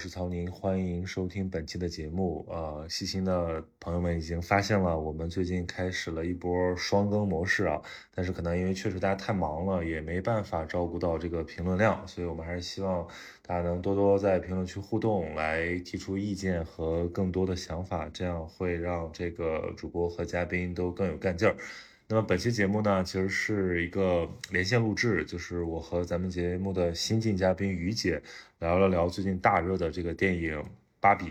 [0.00, 2.46] 是曹宁，欢迎收听本期的节目。
[2.48, 7.78] 呃，细心的朋友们已经发现了，我们最近开始了一波双更模式啊。
[8.14, 13.06] 但是可能因为确实大家太忙了，也没办法照顾到这个评论量，所以我们还是希望
[13.42, 21.54] 大家能多多在评论区互动，来提出意见和更多的想法，这样会让这个主播和嘉宾都更有干劲儿。
[22.12, 28.20] 那么本期节目呢，其实是一个连线录制，就是我和咱们节目的新晋嘉宾于姐
[28.58, 30.58] 聊了聊最近大热的这个电影
[30.98, 31.26] 《芭比》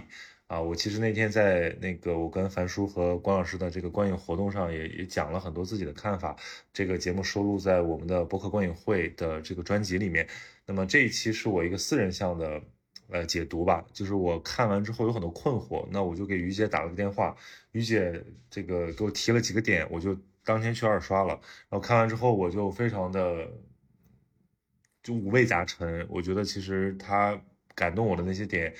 [0.47, 0.61] 啊。
[0.61, 6.33] 我其实那天在那个我跟樊叔和关老师的这个观影活动上，也也讲了很多自己的看法。
[6.71, 10.25] 这个节目收录在我们的播客观影会的这个专辑里面。
[10.65, 12.61] 那么这一期是我一个私人向的
[13.09, 17.35] 呃解读吧，就是我看完之后有很多困惑，那我就给于姐打了个电话，
[17.73, 20.17] 于姐这个给我提了几个点，我就。
[20.49, 23.47] 当天去二刷了，然后看完之后我就非常的
[25.03, 26.03] 就五味杂陈。
[26.09, 27.39] 我觉得其实他
[27.75, 28.73] 感动我的那些点，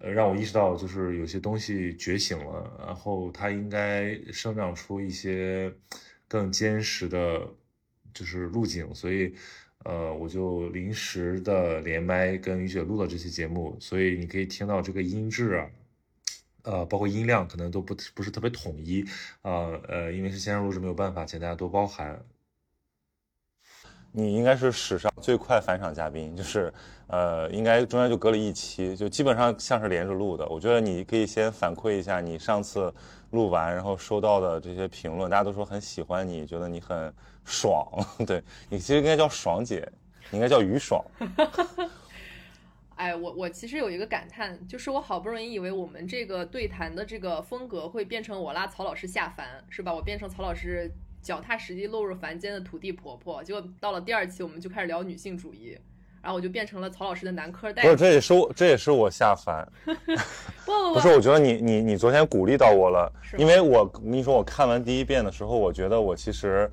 [0.00, 5.72] 呃，让我意识到就是有些东西觉醒了，然后他应该生长出一些
[6.28, 7.40] 更坚实的，
[8.12, 8.94] 就是路径。
[8.94, 9.34] 所以，
[9.86, 15.70] 呃，我就临时的连麦跟于雪录了这期节目，所以你可以听到这个音质啊。
[16.62, 19.04] 呃，包括音量可能都不不是特别统一，
[19.42, 22.20] 呃呃，因为是线上录制没有办法，请大家多包涵。
[24.10, 26.72] 你应该是史上最快返场嘉宾，就是
[27.08, 30.46] 呃，应该中间就隔了一期，就基本上像是连着录的。
[30.48, 32.92] 我觉得你可以先反馈一下你上次
[33.32, 37.12] 录完然后收到的这些评论，大家都说很喜欢你，觉得你很
[37.44, 37.86] 爽。
[38.26, 39.86] 对你其实应该叫爽姐，
[40.30, 41.04] 你应该叫于爽。
[42.98, 49.94] 哎，我我其实有一个感叹，就是我好不容易以为我们这个对谈的这个风格会变成我拉曹老师下凡，是吧？
[49.94, 50.90] 我变成曹老师
[51.22, 53.42] 脚踏实地落入凡间的土地婆婆。
[53.44, 55.78] 结果到了第二期，我们就开始聊女性主义，
[56.20, 57.88] 然后我就变成了曹老师的男科大夫。
[57.88, 59.64] 不是， 这也是我，这也是我下凡。
[60.66, 66.68] 不不不是，我觉得你你你昨天鼓励到我了，因为我跟你说，我看完第一遍的时候，我觉得我其实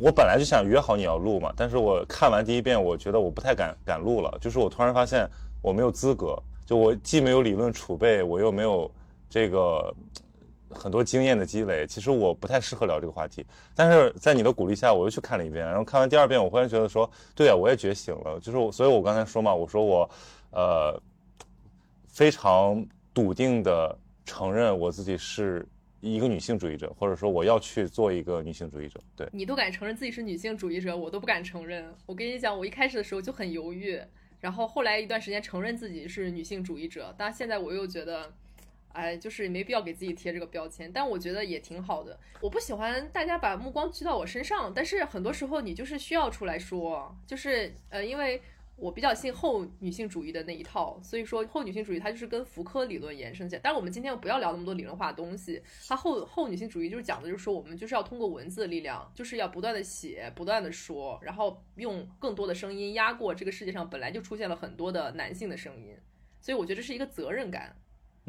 [0.00, 5.28] 我本来就想约好你要录嘛，但是我看完第一遍，我觉得我不太敢敢录了，就是我突然发现。
[5.62, 8.90] 我没有资格，就我既没有理论储备，我又没有
[9.28, 9.94] 这个
[10.70, 13.44] 很多经验的积累，其实我不太适合聊这个话题。
[13.74, 18.40] 但是在你的鼓励下，我又去看了一遍，然后看完第二遍，我忽然觉得说，对啊，我也觉醒了。
[18.40, 20.10] 就是，所以我刚才说嘛，我说我，
[20.52, 20.98] 呃，
[22.08, 23.94] 非常笃定的
[24.24, 25.68] 承认我自己是
[26.00, 29.00] 一个女性主义者，或者说我要去做一个女性主义者。
[29.14, 31.94] 对你都敢承认自己是女性主义者，我都不敢承认。
[32.06, 34.00] 我跟你讲，我一开始的时候就很犹豫。
[34.40, 38.32] 然后后来一段时间承认自己是女性主义者，但现在我又觉得，
[38.92, 40.90] 哎，就是没必要给自己贴这个标签。
[40.90, 42.18] 但我觉得也挺好的。
[42.40, 48.40] 我不喜欢大家把目光聚到我身上，但是很多时候你就是需要出来说，就是呃，因为。
[48.80, 53.60] 我比较信后女性主义的那一套，所以说后女性主义它就是跟福柯理论延伸起来。
[53.62, 65.94] 但是我们今天不要聊那么多理论化的东西，它后后女性主义就是讲的就是说我们就是要通过文字的力量，就是要不断的写，不断的说，然后用更多的声音压过这个世界上本来就出现了很多的男性的声音。
[66.40, 67.76] 所以我觉得这是一个责任感，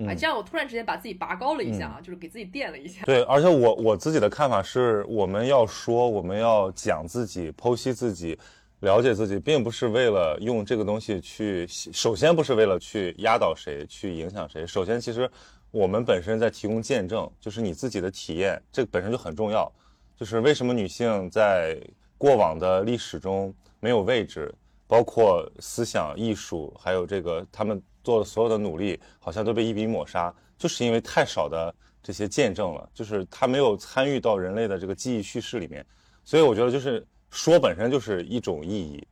[0.06, 3.06] 哎，这样我突然之间把自己拔高了一下啊，就是给自己垫了一下。
[3.06, 8.38] 对，而且我我自己的看法是，我们要说，我们要讲自己，剖析自己。
[8.81, 14.65] 了解自己，并不是为了用这个东西去，首先不是为了去压倒谁，去影响谁。
[14.65, 15.29] 首先，其实
[15.69, 19.71] 我们本身在提供见证，就是你自己的体验，这本身就很重要。
[20.15, 21.79] 就是为什么女性在
[22.17, 24.51] 过往的历史中没有位置，
[24.87, 31.71] 包括思想、艺术，还有这个他们做的所有的努力，好像都被一笔抹杀，就是因为太少的
[32.01, 35.85] 这些见证了，就是她没有参与到人类的这个记忆叙事里面。
[36.25, 37.05] 所以我觉得就是。
[37.31, 39.07] 说本身就是一种意义，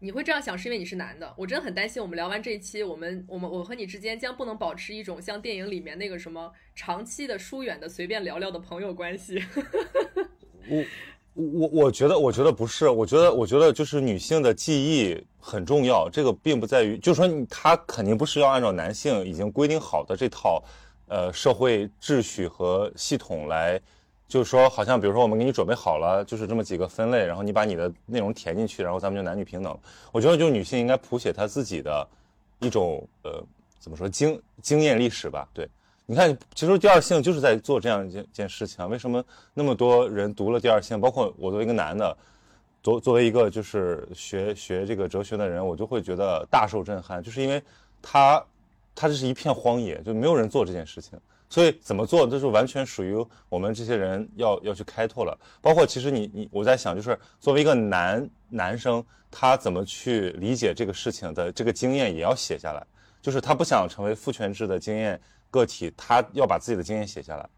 [0.00, 1.32] 你会这样想是因为你是男的。
[1.36, 9.40] 我真的很担心，我们聊完这一期，我们我们我和你之间将不能保持一种像电影里面那个什么长期的疏远的随便聊聊的朋友关系。
[10.68, 10.84] 我
[11.34, 20.62] 我我觉得我觉得不是，我觉得我觉得就是女性的记忆很重要，这个并不在于，就是说她肯定不是要按照男性已经规定好的这套
[21.06, 23.80] 呃社会秩序和系统来。
[24.26, 29.78] 就是说，好像比如说我们给你准备好了，就是这么几个分类，然后你把你的内容填进去，然后咱们就男女平等。
[30.10, 32.06] 我觉得，就女性应该谱写她自己的
[32.58, 33.42] 一种呃，
[33.78, 35.46] 怎么说经经验历史吧？
[35.52, 35.68] 对，
[36.06, 38.88] 你看，其实第二性就是在做这样一件件事情。
[38.88, 39.22] 为什么
[39.52, 41.00] 那么多人读了第二性？
[41.00, 42.16] 包括我作为一个男的，
[42.82, 47.62] 作作为一个就是学学这个哲学的人，我就会觉得大受震撼，就是因为
[48.00, 48.42] 他
[48.94, 51.18] 他这是一片荒野，就没有人做这件事情。
[51.54, 53.14] 所以怎么做，这是完全属于
[53.48, 55.38] 我们这些人要要去开拓了。
[55.62, 62.84] 包括其实你你我在想，就是作为一个男男生，他怎么去理解这个事情的这个经验也要写下来。
[63.22, 67.48] 就是他不想成为父权制的经验个体，他要把自己的经验写下来。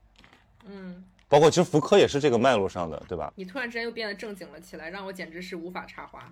[0.66, 3.32] 嗯，包括其实福柯也是这个脉络上的，对吧？
[3.34, 6.30] 你突然之间又变得正经了起来，让我简直是无法插话。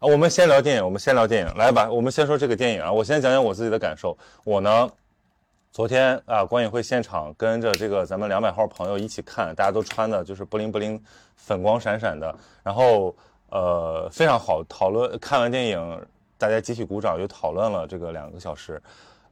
[0.00, 2.90] 我们先聊电影，我们先聊电影，来吧，我们先说这个电影啊。
[2.90, 4.18] 我先讲讲我自己的感受。
[4.42, 4.90] 我呢，
[5.72, 11.02] 昨天啊，观影会现场跟着这个咱们两百号朋友一起看，大家都穿的就是布灵布灵、
[11.34, 13.16] 粉光闪闪的，然后
[13.48, 15.18] 呃非常好讨论。
[15.18, 18.80] 看完电影，大家集体鼓掌，又讨论了这个两个小时。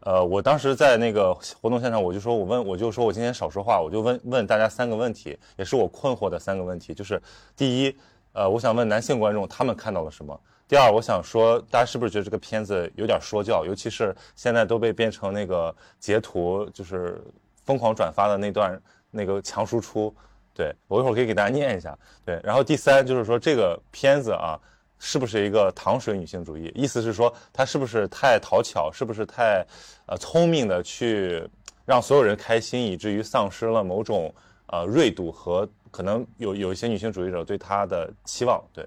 [0.00, 7.20] 呃，我当时在那个活动现场，我就说我问，我就说我今天少说话，我就问问大家三个问题，也是我困惑的三个问题，就是
[7.54, 7.94] 第一，
[8.32, 10.40] 呃，我想问男性观众他们看到了什么。
[10.70, 13.64] 第二，我想说，大家是不是觉得这个片子有点说教？
[13.64, 17.20] 尤其是现在都被变成那个截图，就是
[17.64, 18.80] 疯狂转发的那段
[19.10, 20.14] 那个强输出。
[20.54, 21.98] 对我一会儿可以给大家念一下。
[22.24, 24.56] 对，然后第三就是说，这个片子啊，
[25.00, 26.70] 是不是一个糖水女性主义？
[26.72, 28.92] 意思是说，它是不是太讨巧？
[28.92, 29.66] 是不是太
[30.06, 31.44] 呃聪明的去
[31.84, 34.32] 让所有人开心，以至于丧失了某种
[34.68, 38.64] 呃锐度和可能有有一些女性主义者对它的期望？
[38.72, 38.86] 对。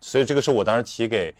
[0.00, 1.34] 所以这个是我当时提给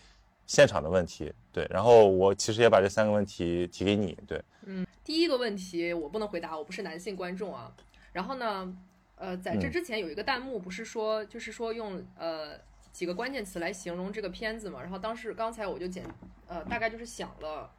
[0.47, 7.73] 现场的问题，对，然后我其实也把这三个问题提给你，对，嗯，第一个问题我不能回答，我不是男性观众啊。
[8.13, 8.77] 然后呢，
[9.15, 12.59] 呃，在这之前有一个弹幕不是说，就是说用呃
[12.93, 14.83] 几个关键词来形容这个片子嘛。
[14.83, 16.05] 然后当时刚才我就简
[16.49, 17.71] 呃大概就是想了，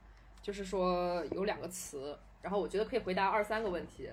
[0.41, 4.09] 就是说有两个词，然后我觉得可以回答二三个问题。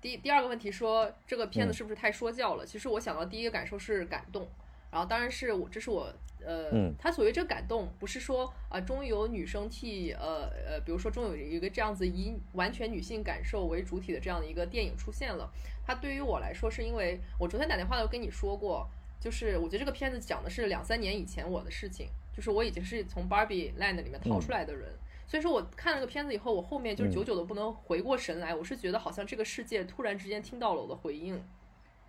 [0.00, 2.64] 第第二个问题说这个片子是不是太说教了？
[2.64, 4.48] 其实我想到第一个感受是感动。
[4.96, 6.10] 然后当然是我，这是我，
[6.42, 15.52] 呃，他所谓这个感动，不是说啊，终于有女生替，呃呃，比如说终于有一个这样子以完全女性感受为主体的这样的一个电影出现了。
[15.86, 18.88] 它对于我来说，是因为我昨天打电话都跟你说过，
[19.20, 24.94] 就是我觉得这个片子讲的是两三年以前我的事情，就是我已经是从 Barbie Land 里面逃出来的人，
[25.26, 31.44] 所以说我看了个片子以后，我后面就是久久的不能回过神来，我是觉得好像这个世界突然之间听到了我的回应，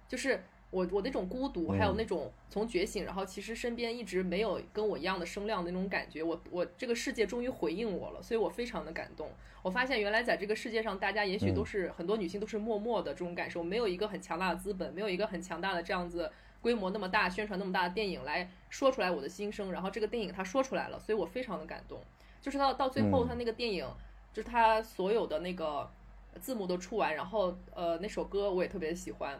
[0.08, 0.42] 就是。
[0.70, 9.30] 我我那种孤独，还有那种从觉醒，然后其实身边一直没有跟我一样的声量的那种感觉，我我这个世界终于回应我了，所以我非常的感动。
[9.64, 16.32] 我发现原来在这个世界上，大家也许都是很多女性都是默默的这种感受，没有一个很强大的资本，没有一个很强大的这样子
[16.62, 19.72] 规模那么大、宣传那么大的电影来说出来我的心声。
[19.72, 22.00] 然后这个电影它说出来了，所以我非常的感动。
[22.42, 23.86] 就是到到最后，他那个电影
[24.34, 25.90] 就是他所有的那个
[26.40, 29.38] 字幕都出完，然后呃那首歌我也特别喜欢。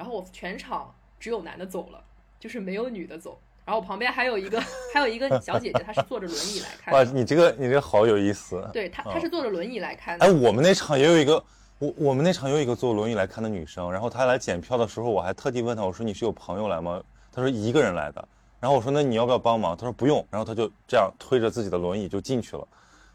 [0.00, 2.02] 然后我全场只有男的走了，
[2.38, 3.38] 就是没有女的走。
[3.66, 4.58] 然后我旁边还有一个，
[4.94, 6.94] 还有一个小姐姐，她是坐着轮椅来看。
[6.94, 8.66] 哇，你这个你这个好有意思。
[8.72, 10.16] 对她，她是坐着轮椅来看。
[10.20, 11.44] 哎，我们那场也有一个，
[11.78, 13.92] 我我们那场有一个坐轮椅来看的女生。
[13.92, 16.98] 然后她来检票的时候，我还特地问她，我说你是有朋友来吗？
[17.30, 18.26] 她说一个人来的。
[18.58, 19.76] 然后我说那你要不要帮忙？
[19.76, 20.26] 她说不用。
[20.30, 22.66] 然后她就这样推着自己的轮椅就进去了。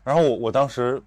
[0.04, 1.02] 然后我我当时。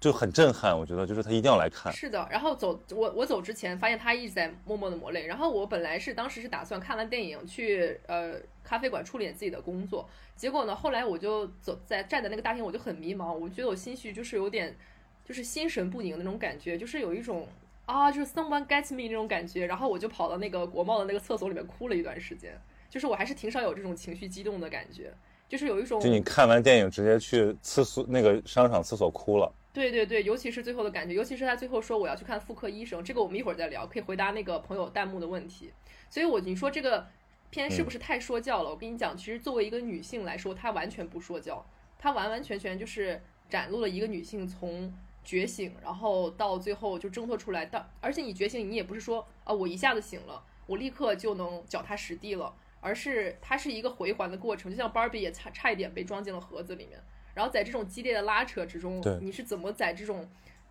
[0.00, 1.92] 就很震撼，我觉得就是他一定要来看。
[1.92, 5.26] 是的，然后走我我走之前发现他一直在默默的抹泪。
[5.26, 8.32] 然后我本来是当时是打算看完电影去呃
[8.64, 14.74] 咖啡馆处理自己的工作，结果呢后来我就走在站在那个大厅，我就很迷茫，我觉得我心绪就是有点
[15.22, 17.46] 就是心神不宁那种感觉，就是有一种
[17.84, 19.66] 啊就是 someone gets me 那种感觉。
[19.66, 25.12] 然后我就跑到那个国贸的那个厕所里面哭了一段时间，就是我还是挺少有这种情绪激动的感觉，
[25.46, 29.52] 就是有一种就你看完电影直接去厕所那个商场厕所哭了。
[29.72, 35.72] 对对对，尤其是最后的感觉，尤其是他最后说我要去看妇科医生，这个我们一会儿再聊，可以回答那个朋友弹幕的问题。
[36.08, 37.06] 所以，我你说这个
[37.50, 38.70] 片是不是太说教了？
[38.70, 41.64] 我跟你讲，其实作为一个女性来说，她完全不说教，
[41.98, 47.64] 她完完全全就是展露了一个女性从觉醒，然后到最后就挣脱出来。
[47.66, 57.00] 到而且你觉醒，你也不是说啊，我一下子醒了，我立刻就能脚踏实地了，而是它是一个回环的过程，就像 Barbie 也差差一点被装进了盒子里面。
[57.34, 60.28] 然后在这种激烈的拉扯之中，你是怎么在这种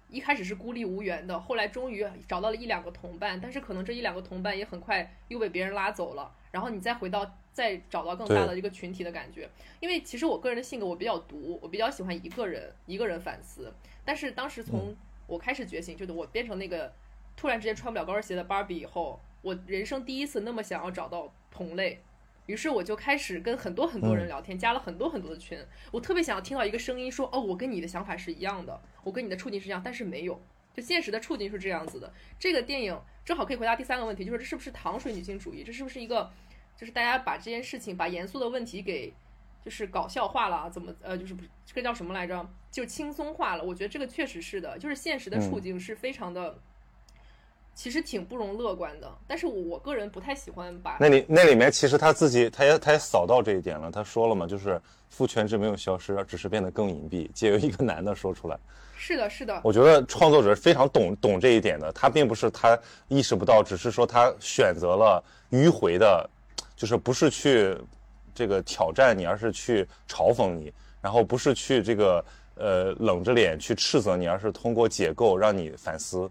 [0.10, 9.48] 一开始是孤立无援的，后来终于找到了一两个同伴，但是可能这一两个同伴也很快又被别人拉走了，然后你再回到再找到更大的一个群体的感觉。
[9.80, 13.72] 因为其实我个人的性格我比较独，我比较喜欢一个人一个人反思。
[14.04, 14.96] 但是当时从
[15.28, 16.92] 我开始觉醒，就是我变成那个
[17.38, 22.02] 突然之间穿不了高跟鞋的芭比以后，我人生第一次那么想要找到同类。
[22.50, 25.56] 于是我就开始跟很多很多人聊天，加了很多很多的群。
[25.92, 30.42] 我特别想要听到一个声音说：“哦，我跟你的想法是一样的，我跟你的处境是一样。”但是没有，
[30.74, 32.12] 就现实的处境是这样子的。
[32.40, 35.64] 这个电影正好可以回答第三个问题，就是这是不是糖水女性主义？
[35.64, 36.32] 这是不是一个，
[36.76, 39.14] 就是大家把这件事情、把严肃的问题给
[39.64, 40.68] 就是搞笑化了？
[40.72, 42.50] 怎么呃，就是不这个叫什么来着？
[42.72, 43.64] 就轻松化了？
[43.64, 46.58] 我觉得这个确实是的，就是现实的处境是非常的。
[47.80, 58.60] 其实挺不容乐观的，但是我个人不太喜欢把那里那里面其实他自己他也他也扫到这一点了，他说了嘛，就是父权制没有消失，只是变得更隐蔽，借由一个男的说出来。
[58.98, 66.30] 是的，是的，我觉得创作者非常懂懂这一点的，他并不是他意识不到，只是说他选择了迂回的，
[66.76, 67.78] 就是不是去
[68.36, 70.70] 这个挑战你，而是去嘲讽你，
[71.00, 76.30] 然后不是去这个呃冷着脸去斥责你，而是通过解构让你反思。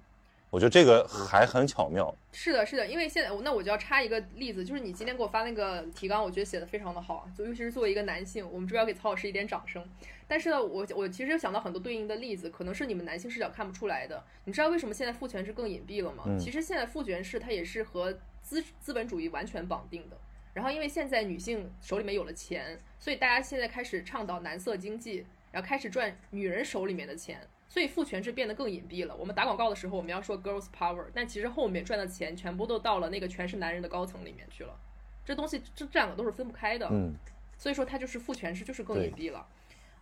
[0.51, 2.15] 我觉得这个还很巧妙。
[2.33, 9.85] 是的，是的，因为现在那我就要插一个例子，就是你今天给我发那个提纲，我觉得写的非常的好，就尤其是作为一个男性，我们这边要给曹老师一点掌声。
[10.27, 14.23] 但是呢，我我其实想到很多对应的例子，可能是你们男性视角看不出来的。
[14.45, 16.25] 你知道为什么现在父权制更隐蔽了吗？
[16.39, 20.17] 其实现在父权制它也是和资资本主义完全绑定的。
[20.55, 27.41] 然后因为现在女性手里面有了钱，所以大家现在开始倡导男色经济，然后开始赚女人手里面的钱。
[27.69, 29.15] 所以父权制变得更隐蔽了。
[29.15, 34.75] 我们打广告的时候，我们要说 girls power，但其实后面赚的钱全部都到了那个全是男人的高层里面去了。
[35.23, 36.89] 这东西这这两个都是分不开的。
[36.91, 37.13] 嗯，
[37.59, 39.47] 所以说它就是父权制就是更隐蔽了。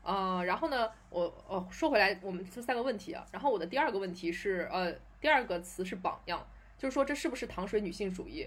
[0.05, 3.27] 呃，然后呢，我哦说回来，我们这三个问题啊。
[3.33, 6.47] 然后我的第二个问题是，呃，第二个词是榜样，
[6.79, 8.47] 就是说这是不是糖水女性主义？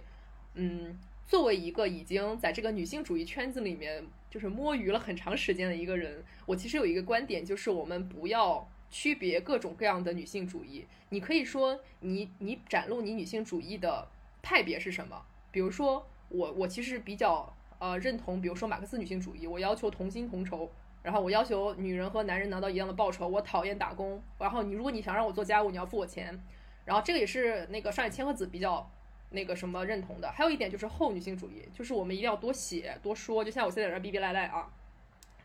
[0.53, 0.97] 嗯，
[1.27, 8.65] 作为一个已经在这个女性主义圈子里面就是摸鱼了很长时间的一个人，我其实有一个观点，就是我们不要。
[8.89, 14.07] 区别各种各样的女性主义，你可以说你你展露你女性主义的
[14.41, 15.21] 派别是什么？
[15.51, 20.69] 比如说我我其实比较呃认同，比如说马克思女性主义，我要求同薪同酬，
[21.03, 26.39] 然后我要求女人和男人拿到一样的报酬，我讨厌打工，然后你如果你想让我做家务，你要付我钱，
[26.85, 28.89] 然后这个也是那个上野千鹤子比较
[29.29, 30.31] 那个什么认同的。
[30.31, 34.71] 还有一点就是后女性主义，就是我们一定要多写多说，就像我现在在这逼逼赖赖啊，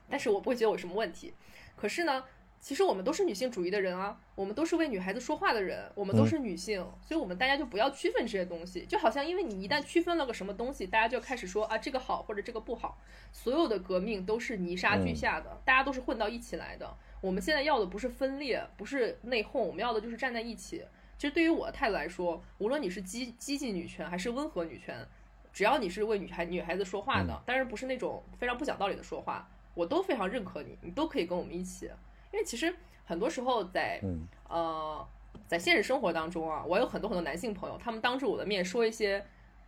[0.08, 1.34] 但是我不会觉得我有什么问题。
[1.76, 2.24] 可是呢？
[2.64, 12.96] 其实我们都是女性主义的人啊，我们都是为女孩子说话的人，我们都是女性，所以我们大家就不要区分这些东西，就好像因为你一旦区分了个什么东西，大家就开始说啊这个好或者这个不好。
[13.32, 16.96] 所有的革命都是泥沙俱下的，大家都是混到一起来的。
[17.20, 20.82] 我们现在要的不是分裂，不是内讧，我们要的就是站在一起。
[21.18, 25.06] 其实对于我的态度来说，无论你是激激进女权还是温和女权，
[25.52, 31.90] 只要你是为女孩女孩子说话的，当然不是那种非常不讲道理的说话，我都非常认可你，你都可以跟我们一起。
[32.34, 32.74] 因为其实
[33.04, 34.00] 很多时候在
[34.48, 35.06] 呃
[35.46, 39.24] 在现实生活当中啊，我有很多很多男性朋友，他们当着我的面说一些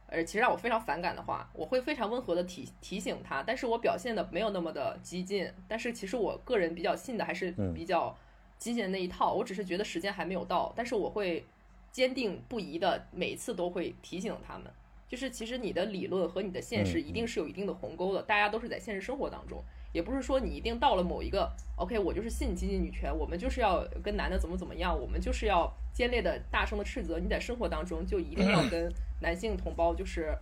[0.08, 8.16] 呃其实让我非常反感的话，我会非常温和的提提醒他，但是我表现的没有那么的激进，但是其实我个人比较信的还是比较
[8.58, 11.44] 激进的那一套，我只是觉得时间还没有到，但是我会
[11.92, 14.66] 坚定不移的每一次都会提醒他们，
[15.08, 19.62] 就是其实你的理论和你的现实一定是有一定的鸿沟的，大家都是在现实生活当中。
[19.96, 27.18] 也不是说你一定到了某一个，OK，我就是信积极女权，我们就是要跟男的怎么怎么样，我们就是要尖烈的、大声的斥责。
[27.18, 30.36] 你在生活当中就一定要 跟男性同胞就是，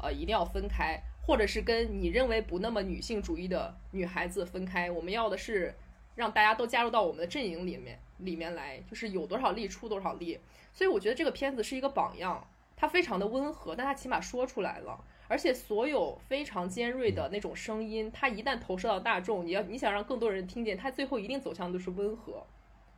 [0.00, 4.90] 呃，一定要分开，或者是跟你认为不那么女性主义的女孩子分开。
[4.90, 5.74] 我们要的是
[6.14, 10.40] 让大家都加入到我们的阵营里面里面来，就是有多少力出多少力。
[10.72, 12.42] 所以我觉得这个片子是一个榜样，
[12.74, 14.98] 它非常的温和，但它起码说出来了。
[15.26, 22.46] 而且所有非常尖锐的那种声音，它一旦投射到大众，你要你想让更多人听见，它最后一定走向的是温和。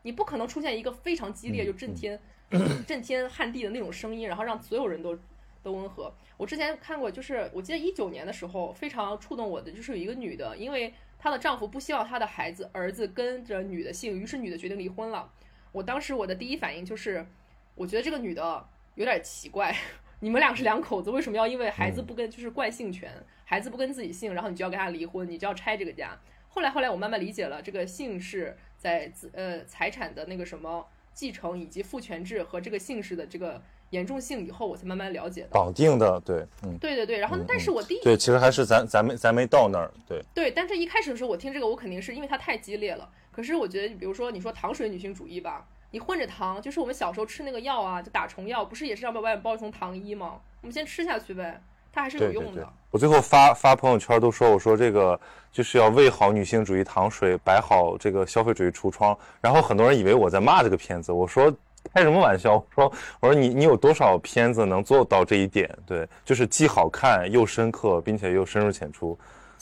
[0.02, 2.18] 你不可能出现一个非常激烈就震天
[2.87, 5.18] 震天撼地的那种声音，然后让所有人都
[5.62, 6.12] 都温和。
[6.37, 15.30] 我之前看过，就是我记得一九年的时候，非常触动我的，就是有一个女的，因为她的丈夫不希望她的孩子儿子跟着女的姓，于是女的决定离婚了。
[15.73, 17.26] 我当时我的第一反应就是，
[17.75, 18.64] 我觉得这个女的
[18.95, 19.75] 有点奇怪。
[20.21, 23.13] 你们俩是两口子，为什么要因为孩子不跟就是惯姓权，
[23.45, 26.19] 孩子不跟自己姓，然后你就要跟他离婚，你就要拆这个家？
[26.49, 35.49] 后来后来我慢慢理解了，这个姓氏在资呃财产的那个什么继承以及父权制和这个姓氏的这个严重性以后，我才慢慢了解的。
[35.51, 37.19] 绑定的，对，嗯，对对对。
[37.19, 40.51] 然后，但是我第一对，其实还是咱咱没咱没到那儿，对对。
[40.51, 43.07] 但是一开始的时候，我听这个，我肯定是因为它太激烈了。
[43.31, 45.69] 可是我觉得，比如说你说糖水女性主义吧。
[45.97, 50.35] 你混着糖，就是我们小时候吃那个药啊，就打虫药，不是也是要把外面包一层糖衣吗？
[50.61, 51.59] 我们先吃下去呗，
[51.91, 52.69] 它还是有用的。
[52.91, 55.19] 我最后发发朋友圈都说，我说这个
[55.50, 59.17] 就是要喂好女性主义糖水，摆好这个消费主义橱窗。
[59.41, 61.50] 然后很多人以为我在骂这个片子，我说
[61.95, 62.57] 开什么玩笑？
[62.57, 65.75] 我说我说你你有多少片子能做到这一点？
[65.87, 69.19] 对，就是既好看又深刻，并且又深入浅出。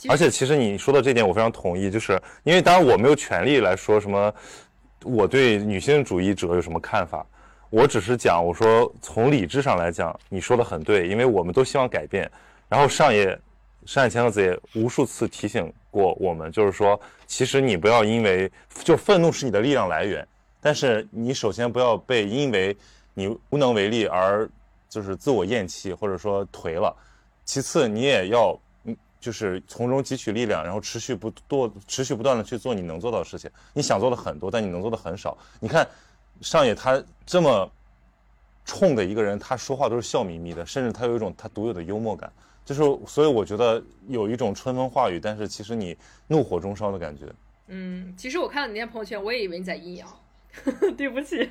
[0.09, 4.33] 而且其实你说的这点我非常同意，就是因为当然我没有权利来说什么。
[5.05, 7.23] 我对女性主义者有什么看法？
[7.69, 12.29] 我只是讲，我说从理智上来讲，你说的很对，因为我们都希望改变。
[12.67, 13.39] 然后上野
[13.85, 18.51] 上野千鹤子也无数次提醒过我们，就是说，其实你不要因为
[18.83, 20.27] 就愤怒是你的力量来源，
[20.59, 22.75] 但是你首先不要被因为
[23.13, 24.49] 你无能为力而
[24.89, 26.95] 就是自我厌弃或者说颓了。
[27.43, 28.59] 其次，你也要。
[29.25, 33.49] 就是从中汲取力量，然后持续不多、持续不断的去做你能做到的事情。
[33.73, 35.35] 你想做的很多，但你能做的很少。
[35.59, 35.87] 你看
[36.41, 37.67] 上野他这么
[38.65, 42.31] 冲的一个人，他说话都是笑眯眯的，甚至他有一种他独有的幽默感。
[42.63, 47.25] 就是所以我觉得有一种春风化雨，但是其实你怒火中烧的感觉。
[47.65, 50.07] 嗯，其实我看到你那篇朋友圈，我也以为你在阴阳，
[50.95, 51.49] 对不起，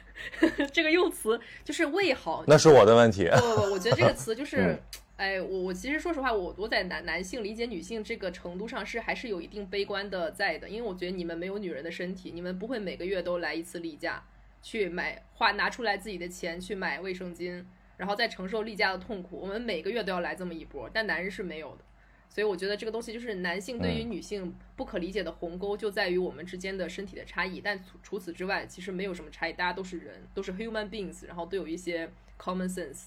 [0.72, 2.42] 这个用词就是为好。
[2.46, 3.28] 那是我的问题。
[3.28, 4.82] 不不不，我觉得这个词就是，
[5.16, 14.24] 哎，我我其实说实话，我我在男男性理解女性这个程度上是还是有一定悲观的在的，因为我觉得你们没有女人的身体，你们不会每个月都来一次例假，
[14.62, 17.64] 去买花拿出来自己的钱去买卫生巾。
[17.96, 21.84] 然后再承受例假的痛苦，我们每个月都要来这么一波，但男人是没有的，
[22.28, 33.04] 所以我觉得这个东西就是男性对于女性不可理解的鸿沟就在于我们之间的身体的差异，但除除此之外其实没有什么差异，大家都是人，都是 human beings，然后都有一些 common sense。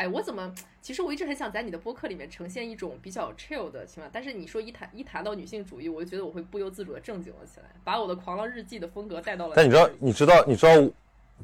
[0.00, 9.52] 哎，我怎么其实我一直很想在你的播客里面呈现一种比较 chill 的情况，但是你说一谈一谈到女性主义，我就觉得我会不由自主的正经了起来，把我的狂浪日记的风格带到了。
[9.54, 10.72] 但你知道，你知道，你知道。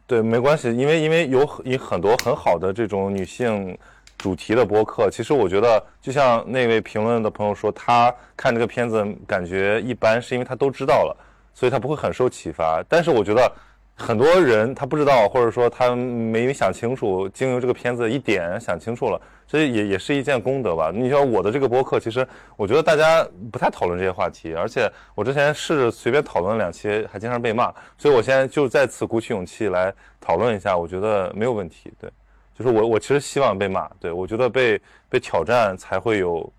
[0.07, 3.77] 对，没关系，因为因为有很很多很好的这种女性
[4.17, 5.11] 主题的播客。
[5.11, 11.15] 其实我觉得，就像那位评论的朋友说，他看这个片子感觉一般，是因为他都知道了，
[11.53, 12.83] 所以他不会很受启发。
[12.89, 13.53] 但是我觉得。
[13.99, 20.93] 很多人他不知道，或者说他没想清楚，经由这个片子一点想清楚了，这也也是一件功德吧。
[20.95, 22.27] 你像我的这个播客，其实
[22.59, 31.91] 我觉得大家不太讨论这些话题，而且我之前试着随便讨论两期，还经常被骂，所以我现在就再次鼓起勇气来讨论一下，我觉得没有问题。
[31.99, 32.11] 对，
[32.55, 36.53] 就是我我其实希望被骂，对我觉得被被挑战才会有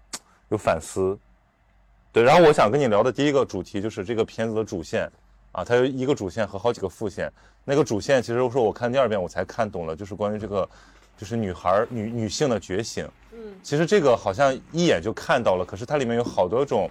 [0.50, 1.16] 有反思。
[2.12, 5.08] 对，然后我想跟你聊的第一个主题就是这个片子的主线。
[5.58, 7.34] 啊，它有一个主线和好几个副线。
[7.66, 10.70] 那个主线其实说我看第二遍我才看懂了，就是关于这个，
[11.18, 13.10] 就是女孩女女性的觉醒。
[13.32, 16.88] 嗯，其实这个好像一眼就看到了，可是它里面有好多种，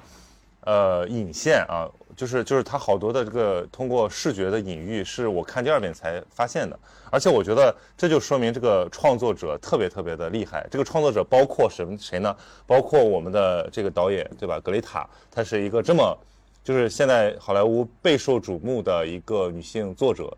[0.63, 6.77] 呃，引线啊，就是就是它好多的这个通过视觉的隐喻，是我看第二遍才发现的。
[7.13, 10.67] 而且我觉得这就说明这个创作者特别特别的厉害。
[10.73, 12.37] 这个创作者包括什么谁呢？
[12.67, 14.59] 包括我们的这个导演对吧？
[14.59, 16.19] 格雷塔，他是一个这么。
[16.67, 20.37] 就是现在好莱坞备受瞩目的一个女性作者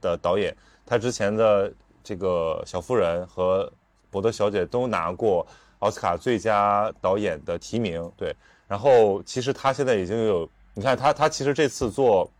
[0.00, 1.72] 的导演，她之前的
[2.04, 3.64] 这个《小妇人》和
[4.08, 5.44] 《伯德小姐》都拿过
[5.80, 8.08] 奥斯卡最佳导演的提名。
[8.16, 8.32] 对，
[8.68, 12.30] 然后其实她现在已经有，你看她，她其实这次做，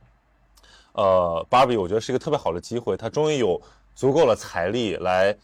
[0.92, 2.96] 呃，芭比，我觉得是一个特别好的机会。
[2.96, 3.60] 她终于有
[3.96, 5.36] 足够的财力来，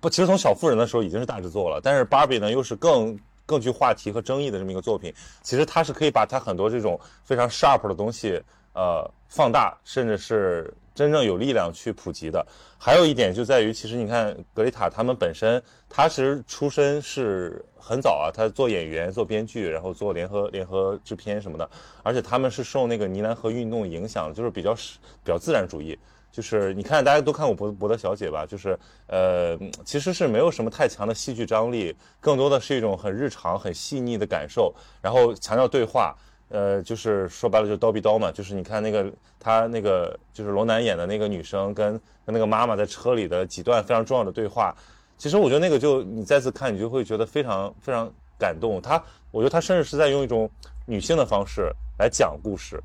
[0.00, 3.18] 不，其实从《小妇人》的时候已经是大制作了，但是芭比呢，又是更。
[3.46, 8.42] 更具话题和争议的这么一个作品，其实它是可以把它很多这种非常 sharp 的东西，
[8.74, 12.44] 呃，放大，甚至是真正有力量去普及的。
[12.76, 21.70] 还有一点就在于，其实你看格雷塔他们本身，他其实出身是很早啊，他做演员、做编剧，然后做联合联合制片什么的，
[22.02, 25.98] 而且他们是受那个尼兰河运动影响，就是比较比较自然主义。
[26.36, 28.44] 就是你看，大家都看过《博博德小姐》吧？
[28.44, 34.70] 就是呃，其实是没有什么太强的戏剧张力，更多的是一种很日常、很细腻的感受，
[35.00, 36.14] 然后强调对话。
[36.50, 38.30] 呃，就是说白了就是刀比刀嘛。
[38.30, 41.92] 就是你看那个他那个就是罗南演的那个女生跟
[42.26, 44.76] 跟那个妈妈在车里的几段非常重要的对话，
[45.16, 48.78] 其实我觉得那个就你再次看，你就会觉得非常非常感动。
[48.82, 50.50] 他，我觉得他甚至是在用一种
[50.84, 52.78] 女性的方式来讲故事。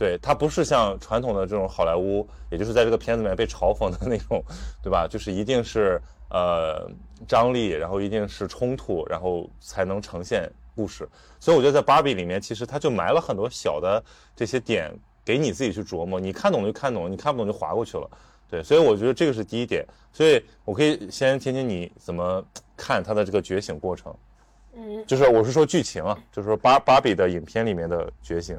[0.00, 4.42] 对，它不是像传统的这种好莱坞，也就是在这个片子里面被嘲讽的那种，
[4.82, 5.06] 对吧？
[5.06, 6.90] 就是一定是呃
[7.28, 11.06] 张力，然后一定是冲突，然后才能呈现故事。
[11.38, 14.02] 所以我觉得在芭比里面，其实它就埋了很多小的
[14.34, 14.90] 这些点，
[15.22, 16.18] 给你自己去琢磨。
[16.18, 18.10] 你看懂就看懂，你看不懂就划过去了。
[18.48, 19.86] 对，所以我觉得这个是第一点。
[20.14, 22.42] 所以我可以先听听你怎么
[22.74, 24.16] 看它的这个觉醒过程。
[24.72, 28.58] 嗯，就是我是说剧情啊，就是说芭芭比的影片里面的觉醒。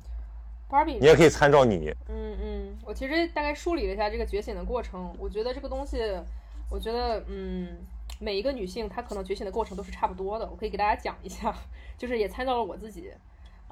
[0.71, 1.93] Barbie，你也可以参照你。
[2.07, 5.13] 嗯嗯，我其实大概梳理了一下这个觉醒的过程。
[5.19, 5.97] 我觉得这个东西，
[6.69, 7.77] 我觉得嗯，
[8.19, 10.49] 每一个女性她可能觉醒的过程都是差不多的。
[10.49, 11.53] 我可以给大家讲一下，
[11.99, 13.12] 就是也参照了我自己。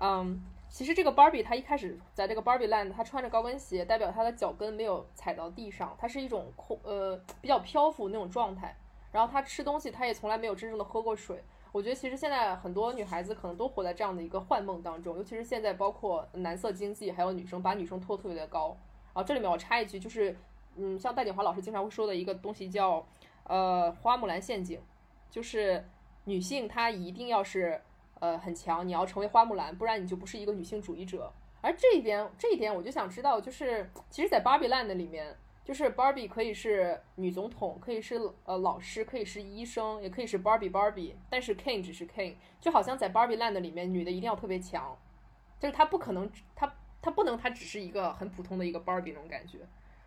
[0.02, 8.76] 嗯，其实这个 Barbie 她一开始在这个 Barbie Land，她穿着高跟鞋，代表她的脚跟没有踩到地上，她是一种空呃比较漂浮那种状态。
[9.12, 11.42] 然后她吃东西，她也从来没有真正的喝过水。
[11.72, 18.76] 我觉得其实现在很多女孩子可能都活在这样的一个幻梦当中，尤其是现在包括男色经济，还有女生把女生拖特别的高。
[19.14, 20.36] 然后这里面我插一句，就是
[20.76, 23.06] 嗯，像戴锦华老师经常会说的一个东西叫
[23.44, 24.80] 呃花木兰陷阱，
[25.30, 25.84] 就是
[26.26, 27.82] 女性她一定要是
[28.20, 31.32] 呃很强，你要成为花木兰，不然你就不是一个女性主义者。
[31.62, 44.98] 而这一点这一点我就想知道，就是其实，在芭比 land 里面，就是 Barbie 可以是女总统，可以是呃老师，可以是医生，也可以是 Barbie Barbie，但是 Ken 只是 Ken，就好像在 Barbie Land 里面，女的一定要特别强，
[45.60, 49.60] 就是她不可能，她她不能，她只是一个很普通的一个 Barbie 那种感觉。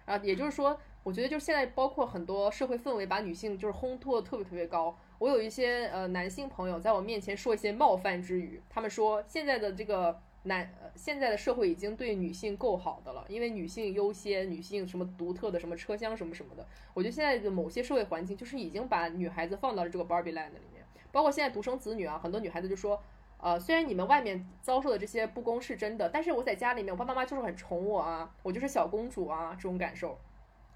[0.04, 4.98] 啊，也就是说，我觉得就是现在包括很多社会氛围把女性就是烘托的特别特别高。
[5.20, 16.66] 我有一些呃男性朋友在我面前说一些冒犯之语，他们说现在的这个男现在的社会已经对女性够好的了，因为女性优先，女性什么独特的什么车厢什么什么的。
[16.94, 23.02] 我觉得现在的某些社会环境就是已经把女孩子放到了这个 Barbie Land 里面，包括现在独生子女啊，很多女孩子就说。
[23.44, 30.16] 呃，虽然你们外面遭受的这些不公是真的，但是我在家里面，我爸爸妈妈就是很宠我啊，我就是小公主啊，这种感受。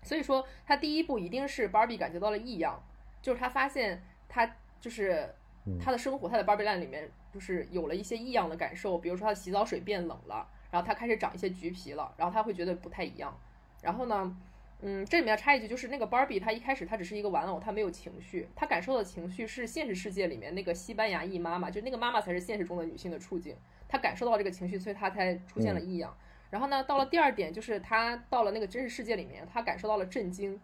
[0.02, 2.83] 所以说，他第一步一定是 Barbie 感觉到了异样，
[3.22, 5.33] 就是他发现他就是
[5.81, 13.37] 他的生活，他在 Barbie Land 里面就是有了一些异样的感受，比如说他的洗澡水变冷了，然后他开始长一些橘皮了，然后他会觉得不太一样。
[13.83, 14.37] 然后呢？
[14.83, 23.57] 嗯，这里面要插一句，就是那个 Barbie，她一开始她只是一个玩偶，她没有情绪，她感受的情绪是现实世界里面那个西班牙裔妈妈，就那个妈妈才是现实中的女性的处境，
[23.88, 26.14] 她感受到这个情绪，所以她才出现了异样。
[26.50, 30.61] 然后呢，到了第二点，就是她到了那个真实世界里面，她感受到了震惊，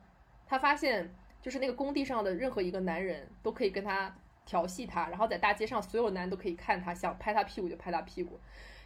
[0.47, 1.11] 她发现
[1.41, 8.39] 就是那个工地上的任何一个男人都可以跟她调戏她，然后在大街上所有男人都可以看她，想拍她屁股就拍她屁股。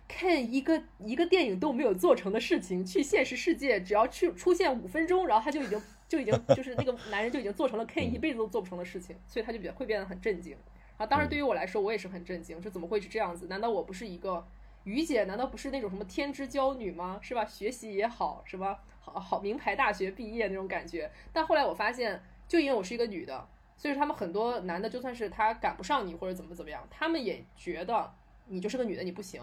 [0.09, 10.57] 看一个一个电影都没有做成的事情，去现实世界只要去出现五分钟，然后他就已经就已经就是那个男人就已经做成了 Ken 一辈子都做不成的事情，所以他就比会变得很震惊。
[10.97, 13.49] 啊，当然对于我来说，我也是很震惊，这怎么会是这样子？
[13.49, 14.47] 难道我不是一个
[14.85, 15.25] 于姐？
[15.25, 17.19] 难道不是那种什么天之娇女吗？
[17.21, 17.45] 是吧？
[17.45, 18.79] 学习也好，什么？
[19.01, 21.11] 好好名牌大学毕业那种感觉。
[21.33, 28.13] 但后来我发现，就因为我是一个女的，所以他们很多男的就算是他赶不上你或者怎么怎么样，他们也觉得
[28.47, 29.43] 你就是个女的，你不行。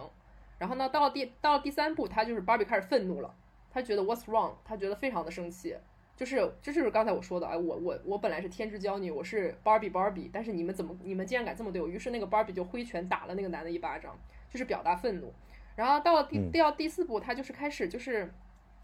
[0.58, 3.34] 然后呢，到了第到了第三步，他就是 Barbie 开始愤怒了，
[3.70, 4.54] 他觉得 What's wrong？
[4.64, 5.76] 他觉得非常的生气，
[6.16, 11.88] 就是这就是刚才我说的，哎，我我我本来是天之娇女，我是 Barbie Barbie，但是你们怎么你们竟然敢这么对我？
[11.88, 14.18] 于是那个 Barbie 就挥拳打了那个男的一巴掌，
[14.50, 15.34] 就是表达愤怒。
[15.76, 18.32] 然后到了第第到第四步，他就是开始就是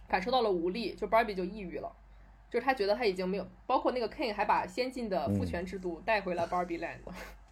[0.07, 1.95] 感受到了无力，就 Barbie 就抑郁了，
[2.49, 6.99] 就是他觉得他已经没有，包括那个 King 还把先进的父权制度带回了 Barbie Land。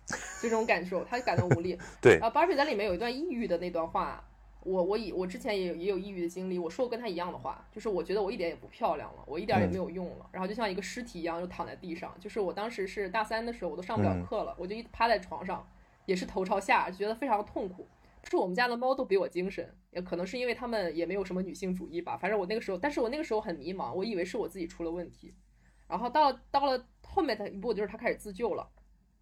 [0.41, 1.77] 就这种感受，他感到无力。
[2.01, 4.23] 对啊，Barbie 在里面有一段抑郁的那段话，
[4.63, 12.15] 我我以我之前也有也有抑郁的经历，我说过跟他一样的话，就是我觉得我一点也不漂亮了，我一点也没有用了，然后就像一个尸体一样就躺在地上。
[12.21, 15.67] 就是我当时是大三的时候，我都上不了课了，我就一趴在床上，
[16.05, 17.85] 也是头朝下，觉得非常痛苦。
[18.29, 22.17] 是我们家的猫都比我精神，也可能是因为他们也没有什么女性主义吧。
[22.17, 25.33] 反正我那个时候，但是我那个时候很迷茫，我以为是我自己出了问题。
[25.87, 28.67] 然后到到了后面的一步，就是他开始自救了。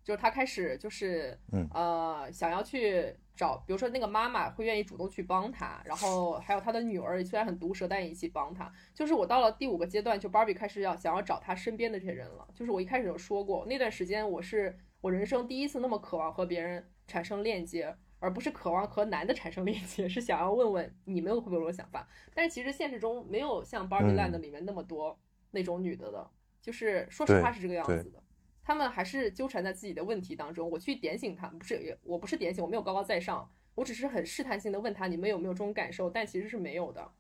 [0.04, 1.36] 就是他开始就是，
[1.74, 8.72] 呃，想要去找，比如说那个妈妈会愿意主动去帮他，然后还有他的女儿虽然很毒舌，但也一起帮他。
[8.94, 12.48] 就是我到了第五个阶段，就 Barbie 开始要想要找他身边的这些人了。
[12.54, 22.08] 就是我一开始有说过，那段时间我是我人生第一次那么渴望和别人产生链接，而不是渴望和男的产生链接，是想要问问你们会不会有这种想法。
[22.34, 25.20] 但是其实现实中没有像 Barbie Land 里面那么多
[25.52, 26.30] 那种女的的，
[26.62, 28.24] 就是说实话是这个样子的。
[28.64, 30.68] 他们还是纠缠在自己的问题当中。
[30.68, 36.10] 我去点醒他，不是，我不是点醒，我没有高高在上，我只是很试探性的问他，你们有没有这种感受？
[36.10, 37.12] 但其实是没有的。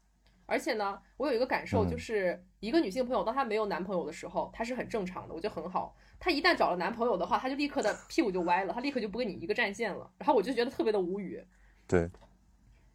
[0.47, 5.95] 而且呢，我有一个感受，就是一个女性朋友，当她没有男朋友的时候，她是很正常的，我觉得很好。
[6.25, 10.09] 她一旦找了男朋友的话，她就立刻的 屁股就歪了，她立刻就不跟你一个战线了。
[10.17, 11.45] 然后我就觉得特别的无语。
[11.87, 12.09] 对。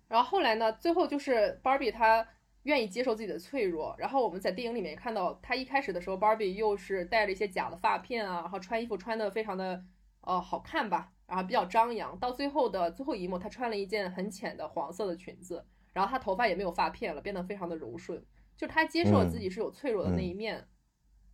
[0.09, 2.27] 然后后来呢，最后就是 Barbie 她。
[2.65, 9.83] 愿意接受自己的脆弱，然后我们在电影里面也看到，她一开始的时候，Barbie 又是戴着一些假的发片啊，然后穿衣服穿的非常的
[10.21, 12.19] 呃好看吧，然后比较张扬。
[12.19, 15.65] 到最后的最后一幕，她穿了一件很浅的黄色的裙子，
[15.95, 18.23] 然后她头发也没有发片了，变得非常的柔顺。
[18.59, 20.69] 就她接受了自己是有脆弱的那一面，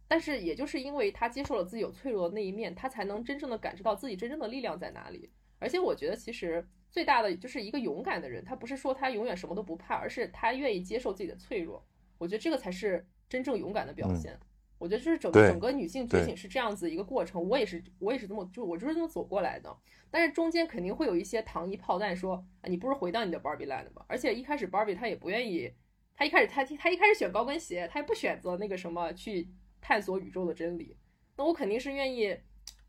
[0.08, 5.30] 但是也就是因为她接受了自己有脆弱的那一面，她才能真正的感知到自己真正的力量在哪里。
[5.58, 6.66] 而且我觉得其实。
[6.88, 11.84] 最大的就是一个勇敢的人，他不是说他永远什么都不怕，而是他愿意接受自己的脆弱。
[12.16, 14.38] 我觉得这个才是真正勇敢的表现。
[14.78, 17.46] 我觉得就是整整个女性觉醒是这样子一个过程。
[17.46, 19.76] 我也是，我也是这么，就我就是这么走过来的。
[20.10, 24.02] 但是中间肯定会有一些糖衣炮弹，说你不如回到你的 Barbie Land 吧。
[24.08, 25.70] 而且一开始 Barbie 她也不愿意，
[26.14, 29.50] 她一开始她她一开始选高跟鞋，她也不选择那个什么去
[29.86, 30.96] 探索宇宙的真理。
[31.36, 32.36] 那我肯定是愿意，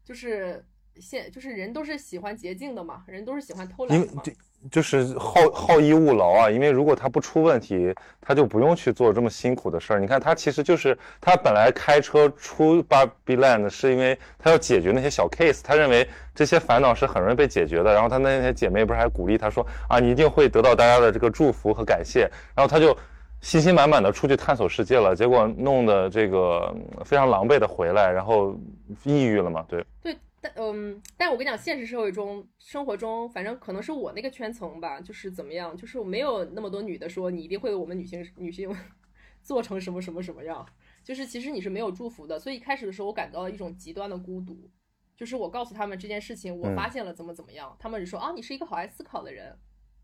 [0.04, 0.66] 就是。
[1.00, 4.24] 现就是人都是喜欢捷径的嘛，人都是喜欢偷懒的嘛。
[4.72, 10.00] 就是好好逸恶劳啊，因为如果他不出问题，他就不用去做这么辛苦的事儿。
[10.00, 17.94] 你看他其实就是他本来开车出 Barbie Land 是因为他要解决那些小 case，他认为这些烦恼是很容易被解决的。
[17.94, 22.22] 然后他那些姐妹不是还鼓励他说啊，你一定会得到大家的这个祝福和感谢。
[22.56, 22.98] 然后他就。
[23.48, 28.54] 信心满满的出去探索世界了，结果弄得这个非常狼狈的回来，然后
[29.06, 29.66] 抑郁了嘛？
[29.70, 38.70] 对对，但嗯，但我跟你讲，现实社会中、生活中，反正可能是我那个圈层吧，就是怎么样，就是没有那么多女的说你一定会为我们女性女性
[39.42, 40.66] 做成什么什么什么样，
[41.02, 42.38] 就是其实你是没有祝福的。
[42.38, 44.70] 所以一开始的时候，我感到一种极端的孤独，
[45.16, 49.58] 就是我告诉他们这件事情，我发现了怎么怎么样，他们就说啊，你是一个好爱思考的人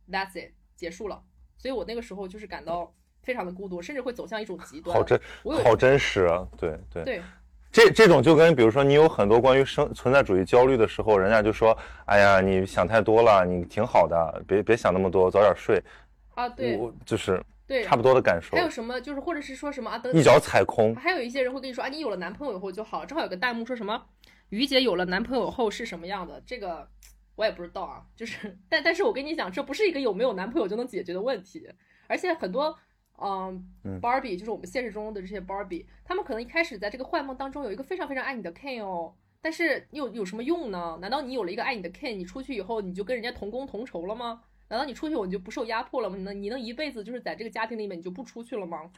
[0.09, 1.21] ，That's it，结束了。
[1.57, 2.95] 所以我那个时候就是感到。
[3.23, 4.95] 非常的孤独，甚至会走向一种极端。
[4.95, 5.19] 好真，
[5.63, 6.45] 好真实啊！
[6.57, 7.21] 对对对，
[7.71, 15.81] 这这种就跟比如说你有很多关于生存在主义焦虑的时候，人家就说：“哎呀，你想太多了，你挺好的，别别想那么多，早点睡。”
[16.35, 18.57] 啊，对，就是对差不多的感受。
[18.57, 18.99] 还有什么？
[18.99, 20.01] 就是或者是说什么啊？
[20.13, 20.93] 一脚踩空。
[20.95, 23.05] 还有一些人会跟你说啊，你有了男朋友以后就好。
[23.05, 24.03] 正好有个弹幕说什么，
[24.49, 26.41] 于姐有了男朋友后是什么样的？
[26.45, 26.87] 这个
[27.35, 28.03] 我也不知道啊。
[28.15, 31.67] 就是，但但是我跟你讲，这不是一个有没有男朋友就能解决的问题，
[32.07, 32.77] 而且很多。
[33.19, 40.97] 嗯，Barbie 就是我们现实中的这些 Barbie，他们可能一开始在这个幻梦当中有一个非常非常爱你的 Ken 哦，但是又有什么用呢？
[41.01, 44.41] 难道你有了一个爱你的 Ken，你出去以后你就跟人家同工同酬了吗？
[44.69, 46.15] 难道你出去我就不受压迫了吗？
[46.17, 48.89] 你能你能一辈子就是在这个家庭里面你就不出去了吗？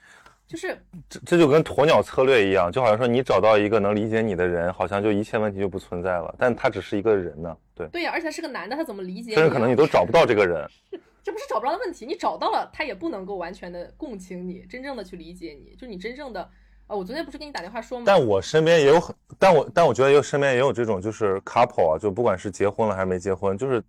[0.48, 0.78] 就是
[1.10, 9.34] 这这就跟鸵鸟策略一样，就好像说你找到一个能理解你的人，好像就一切问题就不存在了，但他只是一个人呢，对对呀，而且是个男的，他怎么理解？
[9.34, 10.70] 甚至可能你都找不到这个人。
[11.26, 16.48] 这不是找不着的问题，你找到了，他也不能够完全的共情你，真正的去理解你，就你真正的，
[16.86, 18.04] 呃，我昨天不是给你打电话说吗？
[18.06, 23.84] 但我身边也有很，但我但我觉得也有身边也有这种就是 couple 啊，就不管是结婚了还是没结婚，就是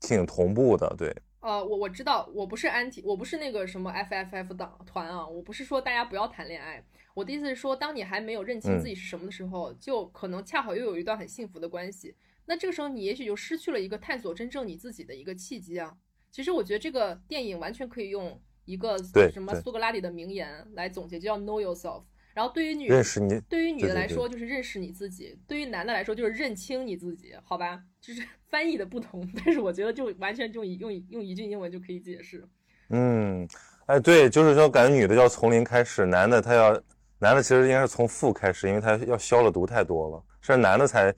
[0.00, 1.10] 挺同步的，对。
[1.40, 15.96] 呃，我我知道，我不是安体，我不是那个什么 FFF 党团啊，我不是说大家不要谈恋爱，我的意思是说，当你还没有认清自己是什么的时候，就可能恰好又有一段很幸福的关系，那这个时候你也许就失去了一个探索真正你自己的一个契机啊。
[16.32, 18.96] 其实我觉得这个电影完全可以用一个
[19.30, 22.02] 什么苏格拉底的名言来总结，就叫 Know yourself。
[22.32, 27.82] 然后对于女认识你，对于女的来说就是认识你自己，对于男的来说就是认清你自己，好吧？
[28.00, 32.42] 就是 翻译的不同，但是我觉得就完全用一用用一句英文就可以解释。
[32.88, 33.46] 嗯，
[33.84, 36.72] 哎，对，就是说感觉女的要从零开始，男的他要
[37.18, 41.14] 男的其实应该是从负开始，因为他要消了毒太多了，是男的才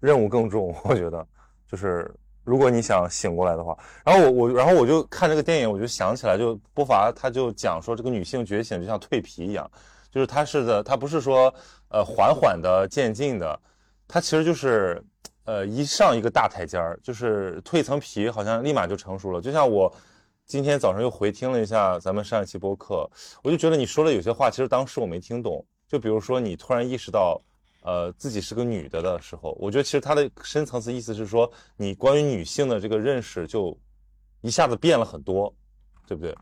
[0.00, 1.26] 任务更重，我觉得
[1.66, 2.14] 就是。
[2.48, 9.70] 如果你想醒过来的话，然后我我然后我就看这个电影，我就想起来，就波伐他就讲说，这个女性觉醒就像蜕皮一样，
[10.10, 11.52] 就是它是的，它不是说
[11.90, 13.60] 呃缓缓的渐进的，
[14.06, 15.04] 它其实就是
[15.44, 19.42] 呃一上一个大台阶儿，就是蜕一层皮，好像立马就成熟了。
[19.42, 19.94] 就像我
[20.46, 23.06] 今天早上又回听了一下咱们上一期播客，
[23.42, 27.38] 我就觉得你说的有些话，其实当时我没听懂，就比如说你突然意识到。
[27.82, 33.78] 呃，自己是个女的的时候，我觉得其实它的深层次意思是说，你关于女性的这个认识就
[34.42, 35.54] 一下子变了很多，
[36.06, 36.36] 对不对？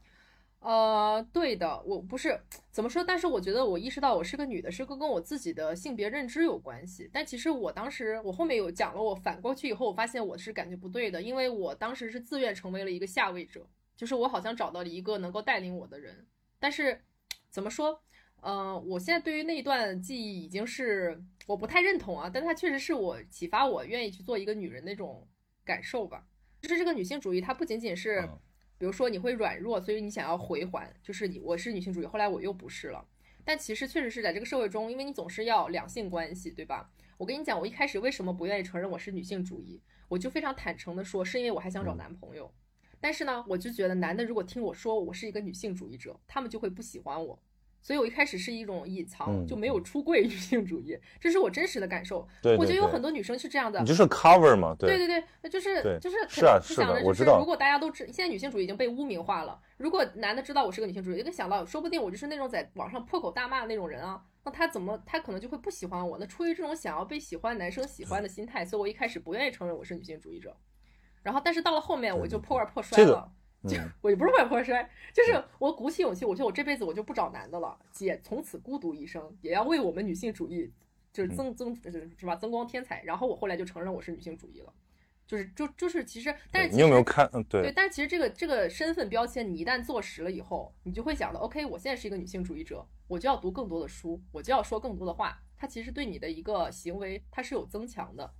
[0.60, 2.40] 呃，对的，我不是
[2.72, 7.08] 怎么说，但是我觉得我意识到我是个女的，是个跟我自己的性别认知有关系。
[7.12, 13.64] 但其实我当时，我后面有讲了，我反过去以后，我发现我是感觉不对的，因为我当时是自愿成为了一个下位者，
[13.96, 16.26] 就是我好像找到了一个能够带领我的人。
[16.58, 17.00] 但是
[17.48, 18.00] 怎么说？
[18.48, 25.26] 嗯，我现在对于那一段记忆已经是我不太认同啊，但它确实是我启发我愿意去做一个女人那种
[25.64, 26.24] 感受吧。
[26.62, 28.22] 就是这个女性主义，它不仅仅是，
[28.78, 33.04] 比如说你会软弱，所以你想要回环，就是你我是女性主义，后来我又不是了。
[33.44, 36.88] 但其实确实是在这个社会中，因为你总是要两性关系，对吧？
[37.18, 42.54] 我跟你讲，我一开始为什么不愿意承认我是女性主义，我就非常坦诚的说，是因为我还想找男朋友。
[43.00, 47.42] 但是呢，我就觉得男的如果听我说我是一个女性主义者，他们就会不喜欢我。
[47.86, 52.26] 所以，我一开始是一种隐藏，就没有出柜女性主义，这是我真实的感受。
[52.42, 53.78] 对，我觉得有很多女生是这样的。
[53.78, 54.74] 你就是 cover 嘛？
[54.76, 57.38] 对对对，那就是就是是啊是的，我知道。
[57.38, 59.56] 如果大家都知，现在女性主义已经被污名化了。
[59.76, 66.18] 如果男的知道我是个女性主义，就想到说不定我就是那种在网上破口大骂的那种人啊，那他怎么他可能就会不喜欢我？
[66.18, 70.56] 那出于这种想要被喜欢男生喜欢的心态，所以我一开始不愿意承认我是女性主义者。
[71.22, 73.30] 然后，但是到了后面，我就破罐破摔了。
[73.66, 80.72] 就我也不是外破摔，就是我鼓起勇气，我觉得我这辈子我就不找男的了，姐从此孤独一生，也要为我们女性主义
[81.12, 81.74] 就是增增
[82.16, 83.02] 是吧增光添彩。
[83.04, 84.72] 然后我后来就承认我是女性主义了，
[85.26, 87.28] 就是就就是其实，但是你有没有看？
[87.32, 98.32] 嗯，对对，但是其实这个这个身份标签，你一旦坐实了以后，你就会想到，OK，我现在是一个女性主义者，我就要读更多的书，我就要说更多的话，它其实对你的一个行为它是有增强的。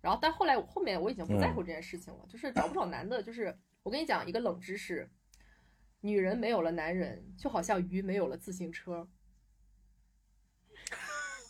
[0.00, 3.56] 然后但后来我后面我已经不在乎这件事情了，就是找不找男的，就是。
[3.82, 5.10] 我跟你讲一个冷知识，
[6.00, 9.08] 女人没有了男人，就好像鱼没有了自行车。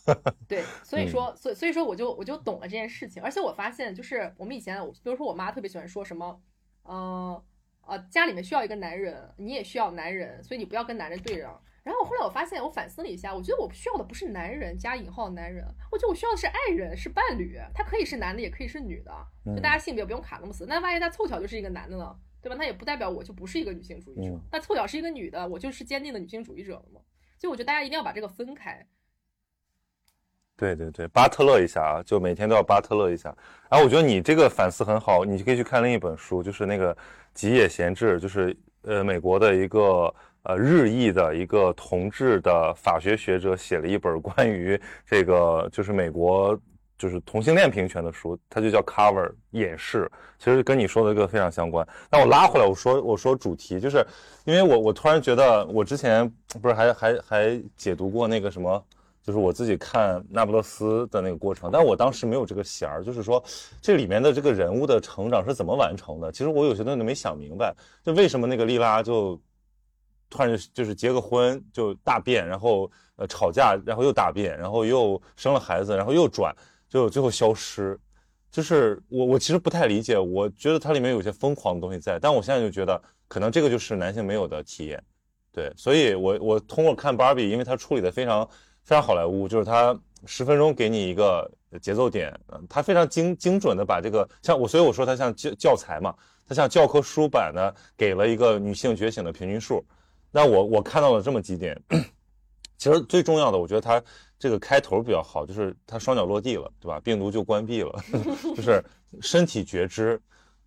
[0.47, 3.21] 对，所以说，所以所以说，我就我就懂了这件事情。
[3.23, 6.41] 而且我发现，就是我们以前，比如说我妈特别喜欢说什么，
[6.83, 7.43] 嗯。
[7.85, 11.61] 呃，家里面需要一个男人，你也需要男人，所以你不要跟男人对让。
[11.83, 19.11] 然后后来我发现，我反思了一下，我觉得我需要的不是男人加引号男人，我觉得我需要的是爱人，是伴侣，他可以是男的，也可以是女的，
[19.53, 20.65] 就大家性别不用卡那么死。
[20.65, 22.55] 那万一他凑巧就是一个男的呢，对吧？
[22.57, 24.39] 那也不代表我就不是一个女性主义者。
[24.49, 27.01] 那凑巧是一个女的，我就是坚定的女性主义者了嘛？
[27.37, 28.87] 所以我觉得大家一定要把这个分开。
[30.55, 33.35] 对对对，巴特勒一下啊，就每天都要巴特勒一下。
[33.69, 36.95] 然后我觉得你这个反思很好，你可以去看另一本书，就是那个
[37.33, 40.15] 吉野贤治，就是呃美国的一个。
[40.43, 46.59] 呃，日裔的一个同志的法学学者写了一本关于这个就是美国
[46.97, 51.87] 就是同性恋平权的书，它就叫 Cover 演示，其实跟你说的这个非常相关。
[52.11, 54.05] 那我拉回来，我说我说主题，就是
[54.43, 56.29] 因为我我突然觉得我之前
[56.61, 58.85] 不是还还还解读过那个什么，
[59.21, 63.41] 就是我自己看那不勒斯的那个过程，但我当时没有这个弦儿，就是说
[63.81, 66.29] 这里面的这个人物的成长是怎么完成的？
[66.33, 69.39] 其实我有些东西都没想明白，就为什么那个莉拉就。
[70.29, 76.55] 突然就就是结个婚就大变，然后呃吵架，然后又大变，然后又生了孩子，然后又转，
[76.89, 77.99] 就最后消失。
[78.51, 85.03] 就是我我其实不太理解，我觉得它里面有些疯狂的东西在，但我现在就觉得可能这个就是男性没有的体验。
[85.51, 88.47] 对，所以我我通过看芭比，因为它处理的非常
[88.83, 91.49] 非常好莱坞，就是它十分钟给你一个
[91.81, 92.31] 节奏点，
[92.69, 96.13] 它非常精精准的把这个像我，所以我说它像教教材嘛，
[96.47, 99.83] 它像教科书版的给了一个女性觉醒的平均数。
[100.35, 101.79] 那我我看到了这么几点，
[102.79, 104.01] 其实最重要的，我觉得它
[104.39, 106.99] 这个开头比较好，就是它双脚落地了，对吧？
[107.01, 108.03] 病毒就关闭了，
[108.57, 108.83] 就是
[109.21, 110.19] 身体觉知，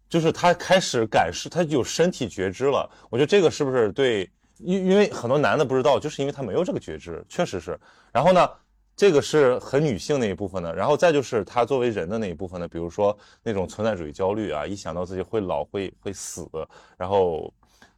[0.08, 2.88] 就是他开始感受，他有身体觉知了。
[3.10, 4.30] 我觉得这个是不是对？
[4.58, 7.76] 因因为很多男的不知道，就是因为他没有这个觉知，确实是。
[8.12, 8.48] 然后呢，
[8.94, 16.48] 这个是很女性那一部分的，然后再就是他作为人的那一部分的，比如说那种存在主义焦虑啊，一想到自己会老会会死，
[16.96, 17.52] 然后，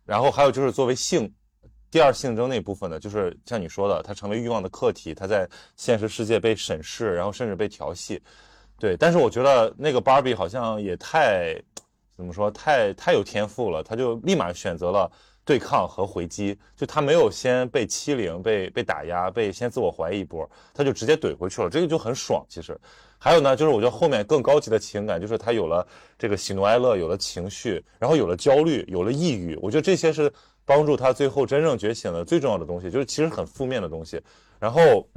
[0.06, 1.30] 然后还有就是作为性。
[1.90, 8.20] 第二性征那部分呢，就是像你说的，它成为欲望的客体，它在现实世界被审视，然后甚至被调戏，
[8.78, 8.94] 对。
[8.94, 11.54] 但是我觉得那个芭比好像也太，
[12.14, 15.10] 怎么说，太太有天赋了，他就立马选择了
[15.46, 22.44] 对抗和回击，就他没有先被欺凌、被被打压、被先自我怀疑一波，他就直接怼回去了，这个就很爽。
[22.50, 22.78] 其实，
[23.16, 25.86] 还有呢，就是我觉得后面更高级的情感，就是他有了
[26.18, 30.30] 这个喜怒哀乐，有了情绪，然后有了焦虑，有了抑郁，我觉得这些是。
[30.68, 34.20] 帮助他最后真正觉醒的最重要的东西，就是其实很负面的东西。
[34.58, 35.08] 然后，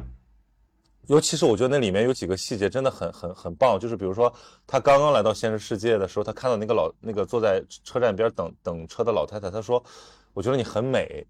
[1.07, 4.33] 尤其是我觉得那里面有几个细节真的很很很棒，就是比如说
[4.65, 9.83] 他刚刚来到现实世界的时候，他看到那个老那个坐在车站边等等车的老太太，他说
[10.33, 11.27] ：“我觉得你很美。”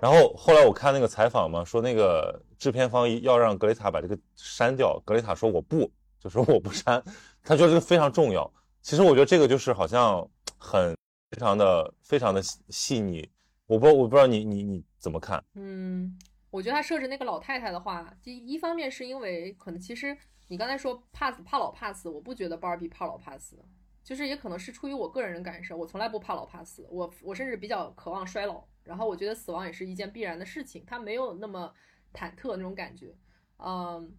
[0.00, 7.04] 然后后来我看那个采访嘛，说那个制片方要让格雷塔把这个删掉，格雷塔说我不，就说我不删，
[7.44, 8.50] 他觉得这个非常重要。
[8.80, 10.96] 其实我觉得这个就是好像很
[11.30, 13.28] 非常的非常的细腻。
[13.66, 15.42] 我不，我不知道你你你怎么看？
[15.54, 16.18] 嗯，
[16.50, 20.16] 我觉得他设置那个老太太的话，第一方面是因为可能其实
[20.48, 23.56] 你刚才说怕死怕老怕死，我不觉得芭比怕老怕死，
[24.02, 31.72] 就是也可能是出于我个人的感受，我从来不怕老怕死，我我甚至比较渴望衰老，然后我觉得死亡也是一件必然的事情，他没有那么
[32.12, 33.14] 忐忑那种感觉，
[33.58, 34.12] 嗯。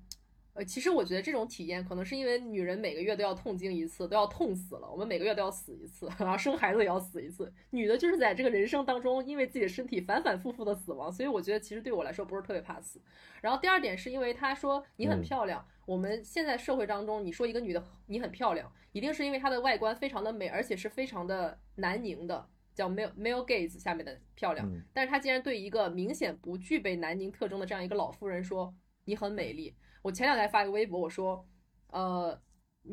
[0.54, 4.88] 呃，其实我觉得这种体验可能是因为女人每个月都要痛经一次，都要痛死了。
[4.88, 7.52] 我们每个月都要死一次， 然后生孩子也要死一次。
[7.72, 13.02] 女的就是在这个人生当中，因为自己的身体反反复复的死亡，所以我觉得其实对我来说不是特别怕死。
[13.42, 24.72] 然后第二点是因为他说你很漂亮，我们现在社会当中，你说一个女的你很漂亮，一定是因为她的外观非常的美，而且是非常的男凝的，叫 male male gaze 下面的漂亮。
[24.94, 28.72] 但是她竟然对一个明显不具备南宁特征的这样一个老妇人说
[29.06, 29.74] 你很美丽。
[30.04, 31.48] 我前两天发一个微博，我说，
[31.88, 32.38] 呃，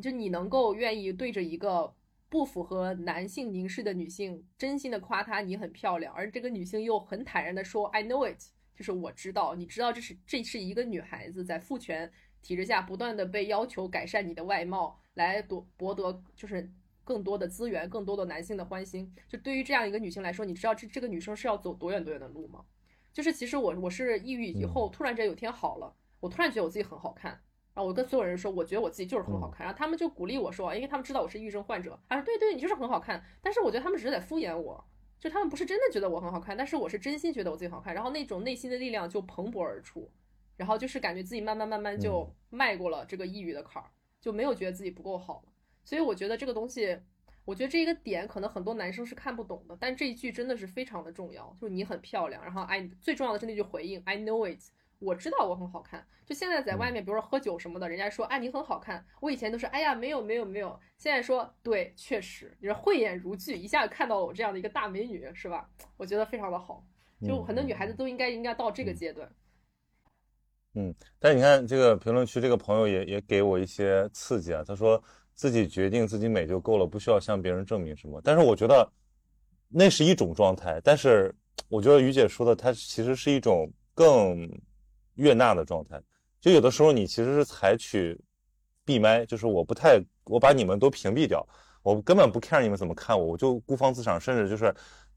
[0.01, 1.93] 就你能够愿意对着一个
[2.29, 8.41] 不符合男性凝视的女性，真心的夸她你很漂亮，而这个女性又很坦然的说 I know it，
[8.77, 12.09] 就是我知道，你知道这是这是一个女孩子在父权
[12.43, 16.71] 体制下不断的被要求改善你的外貌，来夺博得就是
[17.03, 19.13] 更多的资源，更多的男性的欢心。
[19.27, 22.65] 就对于这样一个女性来说，你知道这这个女生是要走多远多远的路吗？
[23.13, 25.97] 就是其实我我是抑郁以后，突然间有天好了。
[26.21, 27.33] 我突然觉得我自己很好看，
[27.75, 33.25] 然后我跟所有人说，我觉得我自己就是很好看，然后他们就鼓励我说，因为他们知道我是抑郁症患者，他说对对，你就是很好看。
[33.43, 34.85] 但是我觉得他们只是在敷衍我，
[35.19, 40.11] 就他们不是真的觉得我很好看，但是我是真心觉得我自己好看，然后那种内心的力量就蓬勃而出，
[40.57, 43.89] 然后就是感觉自己慢慢慢慢就迈过了这个抑郁的坎儿，
[44.21, 45.53] 就没有觉得自己不够好了。
[45.85, 46.99] 所以我觉得这个东西，
[47.47, 54.61] 我觉得这一个点可能很多男生是看不懂的，但这一句真的是非常的重要，就是你很漂亮，然后 I 最重要的是那句回应 I know it。
[55.01, 56.07] 我知道我很好看。
[56.25, 65.69] 就现在在外面，比如说喝酒什么的，人家说哎你很好看，我以前都是哎呀没有没有没有，现在说对，确实你说慧眼如炬，一下看到了我这样的一个大美女是吧？
[65.97, 66.87] 我觉得非常的好，
[67.27, 69.29] 就很多女孩子都应该应该到这个阶段。
[70.75, 75.03] 嗯，但你看这个评论区这个朋友也也给我一些刺激啊，他说
[75.35, 78.21] 自己决定自己美就够了，不需要向别人证明什么。
[78.23, 78.89] 但是我觉得
[79.69, 81.35] 那是一种状态，但是
[81.69, 84.49] 我觉得于姐说的，她其实是一种更
[85.15, 86.01] 悦纳的状态。
[86.41, 88.19] 就有的时候你其实是采取
[88.85, 91.47] 闭麦，就是我不太我把你们都屏蔽掉，
[91.83, 94.75] 我根本不 care 你们怎么看我，我就孤芳自赏，甚至就是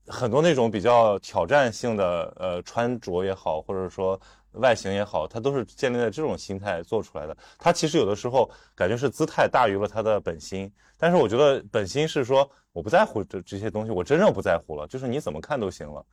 [0.07, 4.19] 很多那种比较挑战性的呃穿着也好，或者说。
[4.57, 7.35] 外形也好，它都是建立在这种心态做出来的。
[7.57, 16.05] 它其实有的时候感觉是姿态大于了他的本心，但是我觉得本心是说我不在乎这这些东西，我真正不在乎了，就是你怎么看都行了。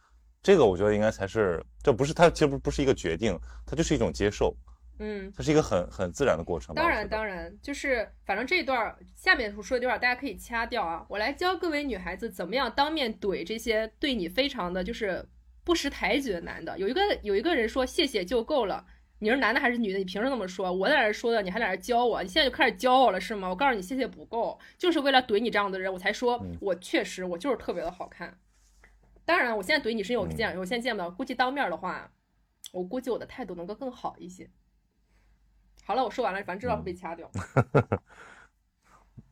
[0.42, 4.56] 这个我觉得应该才是，这不是它其实不不是一个决定，它就是一种接受。
[4.98, 6.74] 嗯，它是一个很很自然的过程。
[6.74, 11.04] 当然当然，就是反正这一段下面说的这段大家可以掐掉啊。
[11.08, 15.24] 我来教各位女孩子怎么样当面怼这些对你非常的就是。
[15.62, 18.84] 不识抬举的男的，有一个有一个人说谢谢就够了。
[19.18, 19.98] 你是男的还是女的？
[19.98, 20.72] 你凭什么那么说？
[20.72, 22.22] 我在这说的，你还在这教我？
[22.22, 23.46] 你现在就开始教我了是吗？
[23.46, 28.36] 我告诉你，谢谢不够，就是为了怼你这样的人，我才说我确实我就是特别的好看。
[29.30, 32.10] 当然，我现在怼你是因为我见我现在见不到，估计当面的话，
[32.72, 34.50] 我估计我的态度能够更好一些。
[35.84, 37.30] 好了，我说完了，反正知道会被掐掉。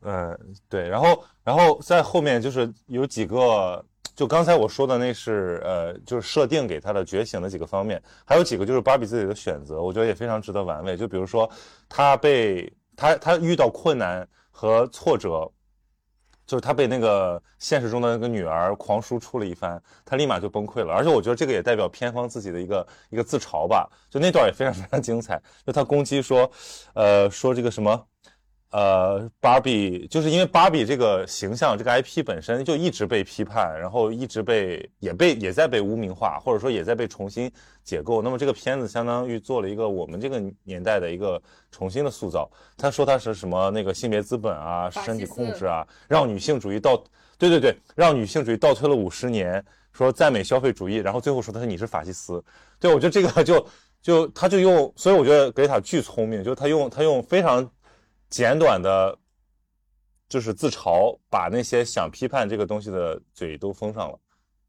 [0.02, 0.38] 嗯，
[0.70, 3.84] 对，然后然后在后面就是有几个。
[4.14, 10.96] 就刚才我说的那是呃，就是设定给他的觉醒的几个方面，还有几个就是芭比自己的选择，我觉得也非常值得玩味。
[10.96, 11.50] 就比如说，
[11.88, 15.50] 他被他他遇到困难和挫折，
[16.48, 20.94] 就是他被那个现实中的那个女儿狂输出了一番，他立马就崩溃了。
[20.94, 23.86] 而且我觉得这个也代表片方自己的一个一个自嘲吧。
[24.08, 26.50] 就那段也非常非常精彩，就他攻击说，
[26.94, 28.02] 呃，说这个什么。
[28.70, 37.50] 呃，芭比就是因为芭比这个形象，这个 IP 本身就一直被批判，然后一直被也被也在被污名化，或者说也在被重新
[37.82, 38.20] 解构。
[38.20, 41.40] 那么这个片子相当于做了一个我们这个年代的一个
[41.70, 42.46] 重新的塑造。
[42.76, 47.02] 他说他是什么那个性别资本啊，身体控制啊，让女性主义倒，
[47.38, 49.64] 对对对，让女性主义倒退了五十年，
[49.94, 52.44] 说赞美消费主义，然后最后说他是你是法西斯。
[52.78, 53.66] 对我觉得这个就
[54.02, 57.66] 就他就用，所以我觉得格雷塔巨聪明，就是他用他用非常。
[58.30, 59.18] 简短的，
[60.28, 64.18] 就是自嘲，把那些想批判这个东西的嘴都封上了，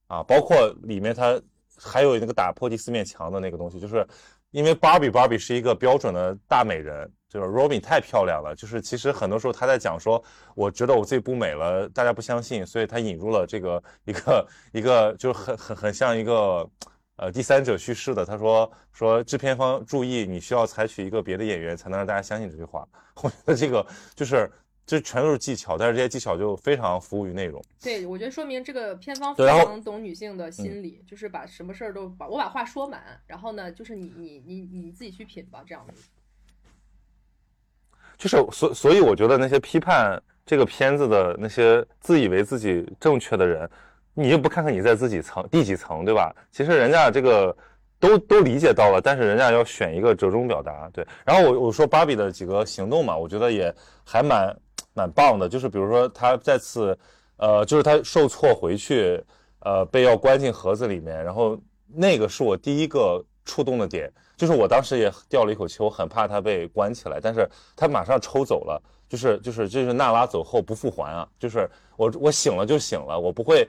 [0.07, 1.41] 啊，包括里面他
[1.77, 4.07] 还有那个打破第四面墙的那个东西，就是
[4.51, 10.23] 因为芭比芭比是一个标准的大美人，就是 Robin 太漂亮了，就是其实很多时候他在讲说，
[10.55, 16.69] 我觉得我自己不美了，大家不相信，所以他引入了这个一个一个，就是很很很像一个。
[17.21, 22.87] 呃，第三者叙事的，他说说制片方注意，你需要采取一个别的演员才能让大家相信这句话。
[23.21, 24.49] 我觉得这个就是
[24.85, 27.61] 这全都是技巧，但是这些技巧就非常服务于内容。
[27.81, 36.01] 对，我觉得说明这个片方非常懂女性的心理，就是把什么事儿都把我把话说满，然后呢，就是你你你你自己去品吧，这样子。
[38.17, 43.69] 就是所所以，我觉得那些批判这个片子的那些自以为自己正确的人。
[44.13, 46.35] 你就不看看你在自己层第几层，对吧？
[46.51, 47.55] 其实人家这个
[47.99, 51.05] 都都理解到了，但是人家要选一个折中表达，对。
[51.25, 54.53] 然后我我说芭比的几个行动嘛，我觉得也还蛮
[54.93, 56.97] 蛮棒的，就是比如说他再次，
[57.37, 59.23] 呃，就是他受挫回去，
[59.59, 61.57] 呃，被要关进盒子里面，然后
[61.87, 73.65] 那个是我第一个触动的点，就是我当时也掉了一口气，我很怕他被关起来，但是他马上抽走了，就是就是就是娜拉走后不复还啊，就是我我醒了就醒了，我不会。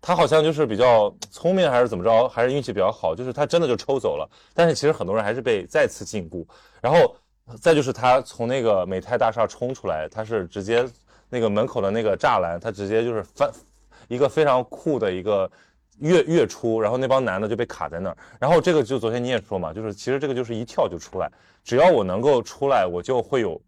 [0.00, 4.30] 他好像就是比较聪明，还是怎么着，还是运气比较好，就是他真的就抽走了。
[4.54, 6.46] 但是其实很多人还是被再次禁锢。
[6.80, 7.16] 然后
[7.60, 10.88] 再就是他从那个美泰大厦冲出来，他是直接
[11.28, 13.50] 那个门口的那个栅栏，他直接就是翻
[14.06, 15.50] 一个非常酷的一个
[15.98, 18.16] 跃跃出，然后那帮男的就被卡在那儿。
[18.38, 21.28] 然后这个就昨天你也说嘛，就是其实这个就是一跳就出来，
[21.64, 23.60] 只要我能够出来，我就会有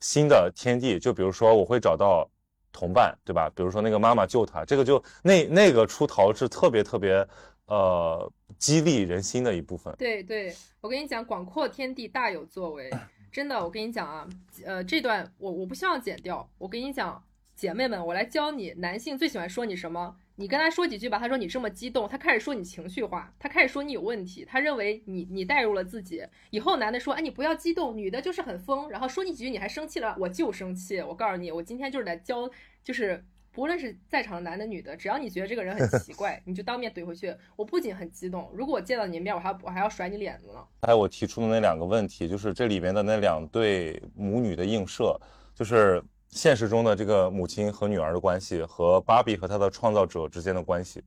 [0.00, 0.98] 新的天地。
[0.98, 2.28] 就比如说我会找到。
[2.76, 3.50] 同伴对吧？
[3.56, 7.26] 比如说那个妈妈救他，这个就那那个出逃是特别特别，
[7.68, 9.94] 呃，激励人心的一部分。
[9.96, 12.90] 对对，我跟你讲，广阔天地大有作为，
[13.32, 14.28] 真的，我跟你讲啊，
[14.66, 16.46] 呃，这段我我不希望剪掉。
[16.58, 17.22] 我跟你讲，
[17.54, 20.14] 姐妹们，我来教你，男性最喜欢说你什么？
[20.38, 26.22] 你跟他说几句吧，他说你这么激动，他开始说你情绪化，他开始说你有问题，他认为你你带入了自己。
[26.50, 31.00] 以后男的说，哎，你不要激动，女的就是很疯，然后说你几句你还生气了，我就生气。
[31.00, 32.50] 我告诉你，我今天就是来教，
[32.84, 37.34] 就是不论是在场的男的女的，只要你觉得这个人很奇怪， 你就当面怼回去。
[37.56, 40.62] 我不仅很激动，如果我见到你面，我还我还要甩你脸子呢。
[40.82, 45.18] 还有我提出的那两个问题，就是这里面的那两对母女的映射，
[45.54, 51.02] 就是现实中的这个母亲和女儿的关系，和芭比和她的创造者之间的关系。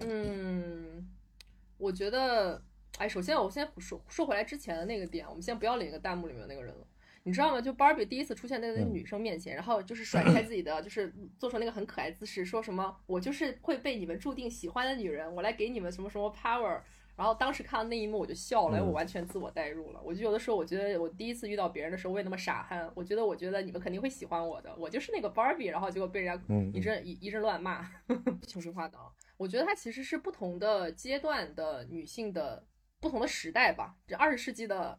[0.00, 1.08] 嗯，
[1.78, 2.60] 我觉得，
[2.98, 6.86] 哎，首先我先说说回来之前的那个点，我们先不要理那个弹幕里面的那个人了。
[7.26, 7.60] 你知道吗？
[7.60, 16.80] 就芭比第一次出现在那个女生面前，然后就是甩开自己的，就是做成那个很可爱姿势，说什么“我就是会被你们注定喜欢的女人，我来给你们什么什么 power”。
[17.16, 20.00] 然后当时看到那一幕我就笑了，我完全自我代入了。
[20.02, 27.88] 我就有的时候我觉得我第一次遇到别人的时候我也那么傻憨，我觉得我觉得你们肯定会喜欢我的，我就是那个 Barbie，，然后结果被人家一阵一一阵乱骂，
[28.42, 28.98] 情绪化的。
[29.36, 32.66] 我觉得它其实是不同的阶段的女性的
[33.00, 34.98] 不同的时代吧，这二十世纪的。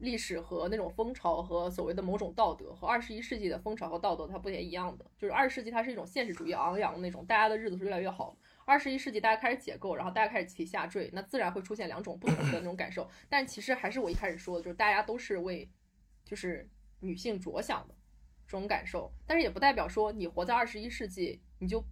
[0.00, 5.04] 历史和那种风潮和所谓的某种道德，和二十一世纪的风潮和道德它不也一样的？
[5.16, 8.36] 就是二十世纪它是一种现实主义昂扬的那种，大家的日子是越来越好。
[8.64, 13.08] 二十一世纪大家开始解构，然后大家开始集体下坠，那自然会出现两种不同的那种感受。
[13.28, 15.68] 但其实还是我一开始说的，就是大家都是为
[16.24, 16.68] 就是
[17.00, 17.94] 女性着想的
[18.46, 19.12] 这种感受。
[19.26, 21.84] 但是也不代表说你活在二十一世纪，你就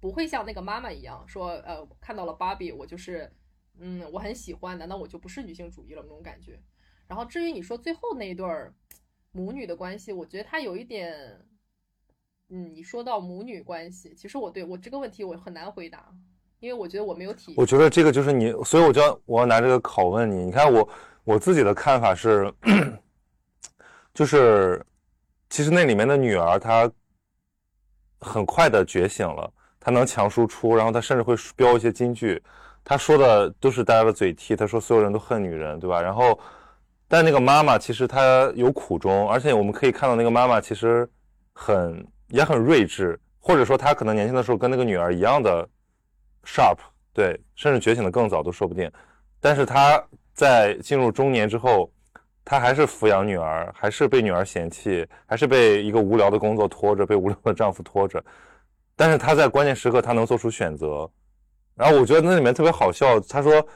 [0.00, 3.32] 不会像那个妈妈一样说，呃，看到了芭比，我就是
[3.78, 6.60] 嗯，我很喜欢，难道我就不是女性主义了那种感觉？
[7.08, 8.72] 然后至于你说最后那一对儿
[9.32, 11.40] 母女的关系，我觉得它有一点，
[12.54, 16.08] 你说到母女关系，其实我对我这个问题我很难回答，
[16.60, 17.54] 因为我觉得我没有体验。
[17.56, 20.44] 我觉得这个就是你，所以我就要我要拿这个拷问你。
[20.44, 20.88] 你看我
[21.24, 22.52] 我自己的看法是，
[24.14, 24.80] 就是
[25.50, 26.90] 其实那里面的女儿她
[28.20, 32.40] 很快的觉醒了，她能强输出，然后她甚至会标一些金句，
[32.84, 36.00] 她说的都是大家的嘴替，她说所有人都恨女人，对吧？
[36.00, 36.38] 然后。
[37.06, 41.08] 但那个妈妈其实她有苦衷，而且我们可以看到那个妈妈其实
[41.52, 45.68] 很也很睿智，或者说他可能年轻的时候跟那个女儿一样的
[46.44, 46.78] sharp，
[47.12, 48.90] 对，甚至觉醒的更早都说不定。
[49.40, 50.02] 但是他
[50.32, 51.92] 在进入中年之后，
[52.44, 58.24] 他还是抚养女儿，还是被女儿嫌弃，还是被一个无聊的工作拖着，被无聊的丈夫拖着。
[58.96, 61.10] 但是他在关键时刻他能做出选择，
[61.74, 63.66] 然后我觉得那里面特别好笑，他说。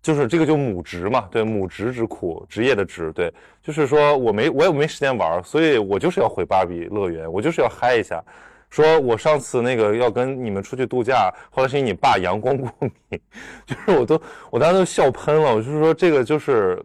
[0.00, 8.22] 就是这个就母职嘛，对母职之苦，职业的职，对，就是说我没我也没时间玩，所以我就是要回芭比乐园，我就是要嗨一下。
[8.70, 12.90] 说我上次那个要跟你们出去度假，后来是因为你爸阳光过敏，
[13.66, 14.20] 就是我都
[14.50, 16.80] 我当时都笑喷了，我就是说这个就是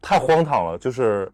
[0.00, 1.30] 太荒唐了，就是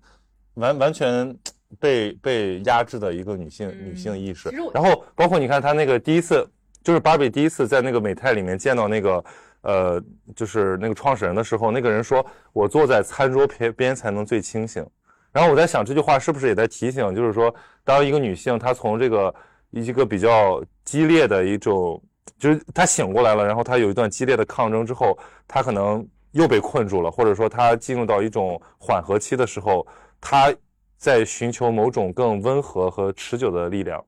[0.55, 1.37] 完完全
[1.79, 4.49] 被被压制的一个女性女性意识。
[4.73, 6.49] 然后包括你看她那个第一次，
[6.83, 9.23] 就是芭比第一次在那个美泰里面见到那个。
[9.63, 10.03] 呃，
[10.35, 14.87] 就是那个创始人的时候，那个人说：“我坐在餐桌边边才能最清醒。”
[15.33, 17.55] 然后我在想，这句话是不是也在提醒，就是说，
[17.85, 19.35] 当一个女性她从这个
[19.71, 22.03] 一个比较激烈的一种，
[22.39, 29.87] 就是她醒过来了，然后她有一段激烈的抗争之后，她可能又被困住了，或者说她进入到一种缓和期的时候，
[30.21, 30.53] 她
[30.97, 34.05] 在寻求某种更温和和持久的力量。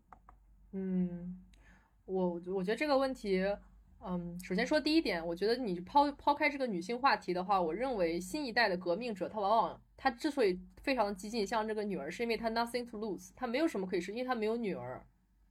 [0.73, 1.37] 嗯，
[2.07, 3.45] 我我觉得这个问题。
[4.05, 15.05] 嗯，首先说第一点，我觉得你抛抛开这个女性话题的话，我认为新一代的革命者，他往往他之所以非常的激进，像这个女儿，是因为他 nothing to lose，他没有什么可以失，因为他没有女儿。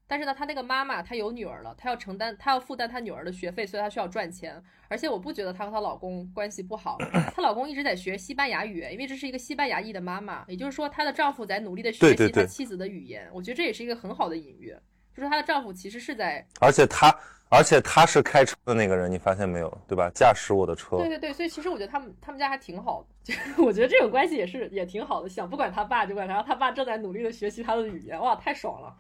[0.06, 4.62] 但是呢，他那个妈妈，她有女儿了，她要承担，她要负担她女儿的学费，所以她需要赚钱。
[4.89, 6.97] 而且我不觉得她和她老公关系不好，
[7.34, 13.30] 她老公一直在学西班牙语，因为这是一个西班牙裔的妈妈，也就是说她的丈夫在努力的学习她妻子的语言。
[13.34, 14.76] 我觉得这也是一个很好的隐喻，
[15.16, 17.10] 就是她的丈夫其实是在，而且她。
[17.52, 20.10] 而且他是开车的那个人，你发现没有，对吧？
[20.16, 20.95] 驾驶我的车。
[20.97, 25.28] 对对对，所以其实我觉得他们他们家还挺好的，就我觉得这种关系也是也挺好的。
[25.28, 28.95] 想不管他爸就管他，然后他爸正在努力的学习他的语言，哇，太爽了。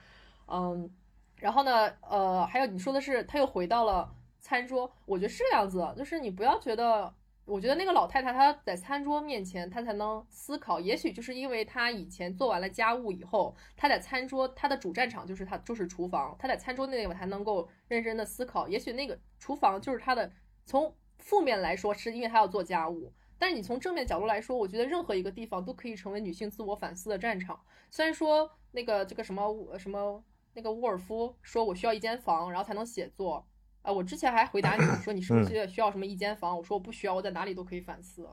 [0.47, 0.89] 嗯，
[1.37, 7.13] 然后呢，呃，还有你说的是他又回到了餐桌，我觉得是这样子，就是你不要觉得。
[7.51, 10.79] 我觉得那个老太太她在餐桌面前，她才能思考。
[10.79, 16.33] 也许就是因为她以前做完了家务以后，她在餐桌，她的主战场就是她就是厨房。
[16.39, 18.69] 她在餐桌那个才能够认真的思考。
[18.69, 20.31] 也许那个厨房就是她的。
[20.63, 23.11] 从负面来说，是因为她要做家务。
[23.37, 27.59] 但是你从正面角度来说，我觉得任何一个地方都可以成为女性自我反思的战场。
[27.89, 30.23] 虽然说那个这个什么什么
[30.53, 33.45] 那个沃尔夫说我需要一间房，然后才能写作。
[33.81, 36.57] 啊，我之前还回答你说你是不是需要什么一间房？
[36.57, 38.27] 我说我不需要，我在哪里都可以反思。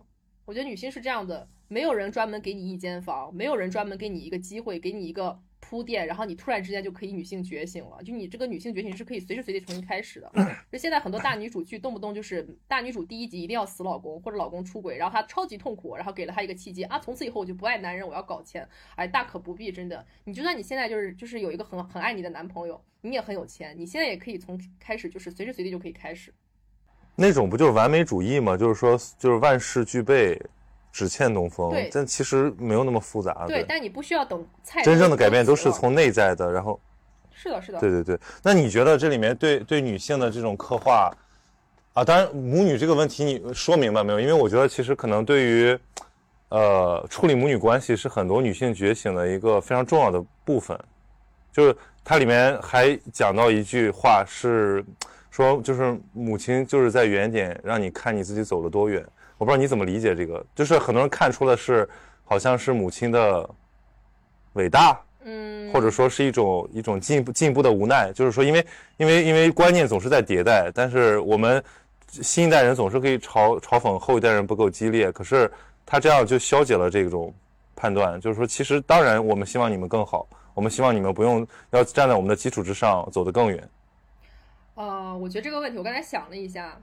[0.45, 8.03] 我觉得女性是这样的，没有人专门给你一间房，没有人专门给你一个机会，给你一个铺垫，然后你突然之间就可以女性觉醒了。
[8.03, 10.33] 就你这个女性觉醒是可以随时随地重新开始的。
[10.73, 18.67] 就现在很多大女主剧动不动就是大女主第一集一定要死老公或者老公出轨，然后她超级痛苦，然后给了她一个契机啊，从此以后我就不爱男人，我要搞钱。
[18.95, 20.03] 哎，大可不必，真的。
[20.25, 26.33] 你就算你现在就是就是有一个很很爱你的男朋友，你也很有钱，你现在也可以从开始就是随时随地就可以开始。
[27.15, 28.57] 那种不就是完美主义吗？
[28.57, 30.41] 就是说，就是万事俱备，
[30.99, 31.73] 只欠东风。
[31.93, 33.47] 但其实没有那么复杂。
[33.47, 34.83] 对，但你不需要等菜。
[34.83, 36.81] 真正的改变都是从内在的，然后。
[37.41, 37.79] 是的，是的。
[37.79, 41.09] 对对对，那你觉得这里面对对女性的这种刻画，
[41.93, 44.19] 啊，当然母女这个问题你说明白没有？
[44.19, 45.79] 因为我觉得其实可能对于，
[46.49, 50.77] 呃，处理母女关系是很多女性觉醒的一个非常重要的部分，
[51.53, 54.85] 就是它里面还讲到一句话是
[55.31, 59.07] 说，就是母亲就是在原点让你看你自己走了多远。
[59.39, 61.89] 我不知道你怎么理解这个，就是很多人看出了是
[62.25, 63.49] 好像是母亲的
[64.53, 65.01] 伟大。
[65.31, 68.67] 嗯，或者说是一种一种进步进步的无奈，就是说，因为
[68.97, 71.63] 因为因为观念总是在迭代，但是我们
[72.09, 75.51] 新一代人总是可以嘲嘲讽后一代人不够激烈，可是
[75.85, 77.35] 他这样就消解了这种
[77.77, 83.69] 判断，就是说，其实当然我们希望你们更好，我们希望你们不用要站在我们的基础之上走得更远。
[84.77, 86.81] 呃，我觉得这个问题我刚才想了一下，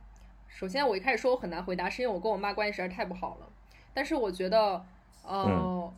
[0.55, 3.49] 首先我一开始说我很难回答，是因为我跟我妈关系实在太不好了，
[3.93, 4.85] 但是我觉得，
[5.23, 5.45] 呃。
[5.45, 5.93] 嗯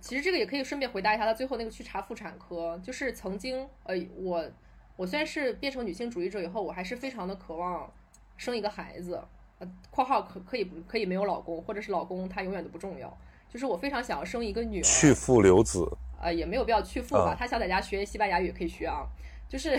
[0.00, 4.44] 其实这个也可以顺便回答一下他最后那个去查妇产科，就是曾经，呃，我
[4.96, 7.90] 我虽然是变成女性主义者以后，我还是非常的渴望
[8.36, 9.22] 生一个孩子，
[9.60, 13.16] 呃，括号可可以可以没有老公，或者是老公他永远都不重要，
[13.48, 15.88] 就是我非常想要生一个女儿，去父留子，
[16.20, 19.06] 呃，也没有必要去父吧，他想在家学西班牙语可以学啊，
[19.48, 19.78] 就是，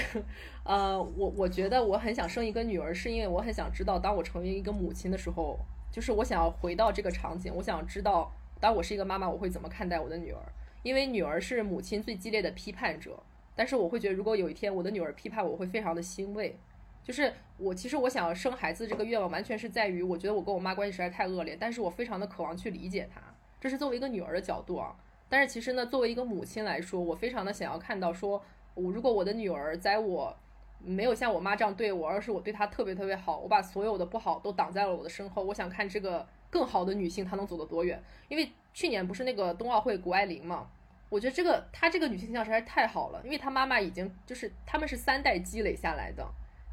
[0.64, 5.60] 呃，我我觉得我很想生一个女儿，是因为我很想知道，当我成为一个母亲的时候，
[5.92, 8.32] 就是我想要回到这个场景，我想知道。
[8.60, 10.42] 当我是一个妈妈，我会怎么看待我的女儿？
[10.82, 13.22] 因为女儿是母亲最激烈的批判者。
[13.54, 16.58] 但是我会觉得，如果有一天我的女儿批判我，会非常的欣慰。
[17.04, 23.22] 就是我其实我想要生孩子这个愿望，完全是在于我觉得我跟我妈关系实在太恶劣，但是我非常的渴望去理解她。
[23.60, 24.96] 这是作为一个女儿的角度啊。
[25.28, 28.44] 但是其实呢，作为一个母亲来说，我非常的想要看到，说
[28.76, 30.38] 我如果我的女儿在我
[30.80, 36.26] 没有像我妈这样对我，而是我对她特别特别好，我把所有的不好都挡在了我的身后，我想看这个。
[36.48, 38.02] 更好的女性，她能走得多远？
[38.30, 40.70] 因为去年不是那个冬奥会谷爱凌嘛？
[41.10, 46.26] 我觉得这个她这个女性形象实在是太好了，因为她妈妈已经就是他们是三代积累下来的，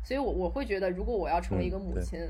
[0.04, 2.20] 所以我我会觉得，如果我要成为一个母亲，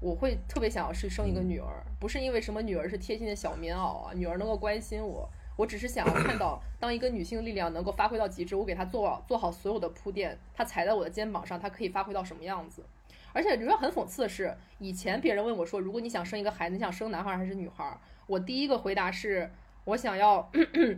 [0.00, 12.84] 我会特别想要是生一个女儿，不是因为什么女儿是贴心的小棉袄啊，女儿能够关心我，我只是想要看到，当一个女性力量能够发挥到极致，我给她做做好所有的铺垫，她踩在我的肩膀上，她可以发挥到什么样子？
[13.32, 17.98] 而且，你说很讽刺的是，以前别人问我说，如果你想生一个孩子，你想生男孩还是女孩？
[18.26, 19.50] 我第一个回答是，
[19.84, 20.50] 我想要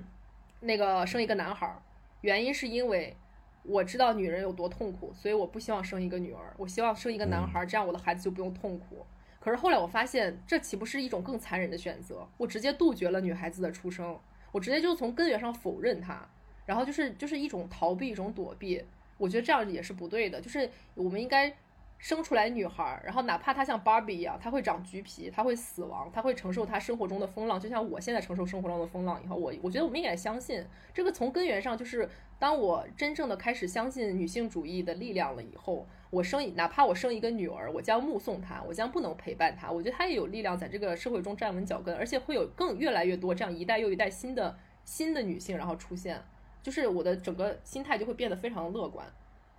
[0.61, 1.81] 那个生一个男孩。
[2.21, 3.17] 原因是因为
[3.63, 9.05] 我知道女人有多痛苦，所以我不希望生一个女儿，我希望生一个男孩，这样我的孩子就不用痛苦。
[9.41, 12.29] 可是后来我发现，这岂不是一种更残忍的选择？
[12.37, 14.19] 我直接杜绝了女孩子的出生，
[14.59, 16.29] 我直接就从根源上否认它，
[16.67, 18.83] 然后就是就是一种逃避，一种躲避。
[19.17, 21.55] 我觉得这样也是不对的，就是我们应该。
[21.99, 29.23] 生出来女孩，然后哪怕她像芭比一样，她会长橘皮，她会死亡，她会承受她生活中的风浪，就像我现在承受生活中的风浪。
[29.23, 46.23] 以后我我觉得我们应该相信这个，从根源上就是当我真正的开始相信女性主义的力量了以后，我生哪怕我生一个女儿，我将目送她，我将不能陪伴她，我觉得她也有力量在这个社会中站稳脚跟，而且会有更越来越多这样一代又一代新的新的女性然后出现，
[46.63, 49.05] 就是我的整个心态就会变得非常的乐观。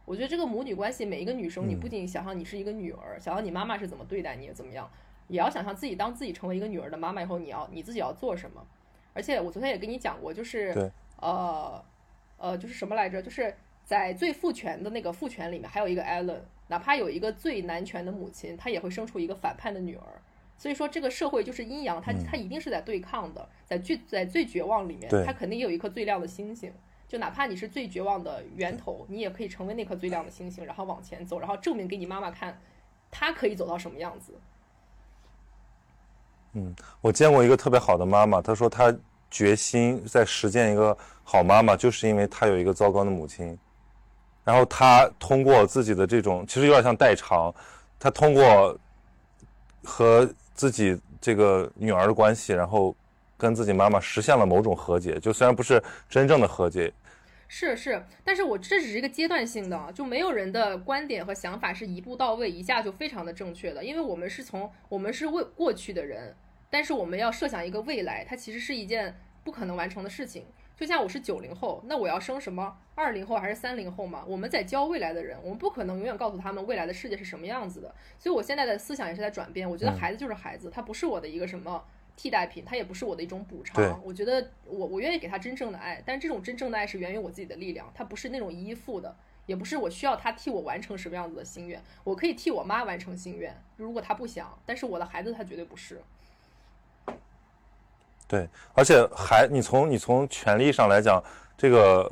[0.10, 4.90] 我觉得这个母女关系，每一个女生，你不仅想象你是一个女儿，想象你妈妈是怎么对待你，怎么样，
[5.28, 8.66] 也要想象自己当自己成为一个女儿的妈妈以后，你要你自己要做什么。
[9.14, 11.86] 而且我昨天也跟你讲过，就是呃
[12.38, 13.22] 呃，就是什么来着？
[13.22, 13.56] 就是
[13.86, 20.20] 在最父权的那个父权里面，还有一个艾伦，哪怕有一个最男权的母亲，她也会生出一个反叛的女儿。
[20.58, 26.74] 所以说，这个社会就是阴阳，它它一定是在对抗的，在最在最绝望里面，它肯定有一颗最亮的星星。
[27.10, 32.56] 就哪怕你是最绝望的源头，你也可以成为那颗最亮的星星，然后往前走，然后证明给你妈妈看，
[33.10, 34.32] 她可以走到什么样子。
[36.54, 38.96] 嗯，我见过一个特别好的妈妈，她说她
[39.32, 43.58] 决心在实践一个好妈妈，就是因为她有一个糟糕的母亲，
[44.44, 47.52] 然后她通过自己的这种，其实有点像代偿，
[47.98, 48.78] 她通过
[49.84, 52.96] 和自己这个女儿的关系，然后。
[53.40, 56.94] 跟自己妈妈实现了某种和解，就虽然不是真正的和解，
[57.48, 66.36] 是是，但是我这只是一个阶段性的，就没有人的观点和想法是一步到位，一下就非常的正确的，因为我们是从我们是为过去的人，
[66.70, 70.46] 但是我们要设想一个未来，它其实是一件不可能完成的事情。
[70.76, 74.24] 就像我是九零后，那我要生什么二零后还是三零后嘛？
[74.26, 77.94] 我们在教未来的人，我们不可能永远告诉他们未来的世界是什么样子的。
[78.18, 79.70] 所以我现在的思想也是在转变。
[79.70, 81.84] 我觉得孩子就是孩子，他不是我的一个什么
[82.22, 84.02] 替代品，它也不是我的一种补偿。
[84.04, 89.16] 我觉得我我愿意给他真正的爱，但是这种真正的爱是源于我自己的力量，它不是那种依附的，
[89.46, 91.82] 也不是我需要他替我完成什么样子的心愿。
[92.04, 96.02] 我可以替我妈完成心愿，如果他不想，但是我的孩子他绝对不是。
[98.28, 101.24] 对，而且还你从你从权利上来讲，
[101.58, 102.12] 这个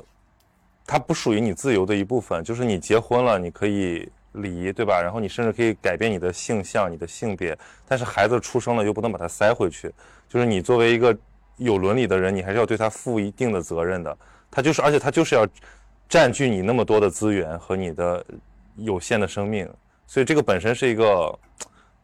[0.86, 2.42] 它不属于你自由的一部分。
[2.46, 5.02] 就是你结婚了，你可以礼仪，对吧？
[5.02, 7.58] 然后你甚至可以改变你的性向、你的性别。
[7.88, 9.94] 但是孩子出生了，又不能把它塞回去。
[10.28, 11.18] 就是你作为一个
[11.58, 14.18] 有伦理的人，你还是要对他负一定的责任的。
[14.50, 15.48] 他就是，而且他就是要
[16.10, 18.26] 占据你那么多的资源和你的
[18.76, 19.70] 有限的生命。
[20.06, 21.40] 所以这个本身是一个，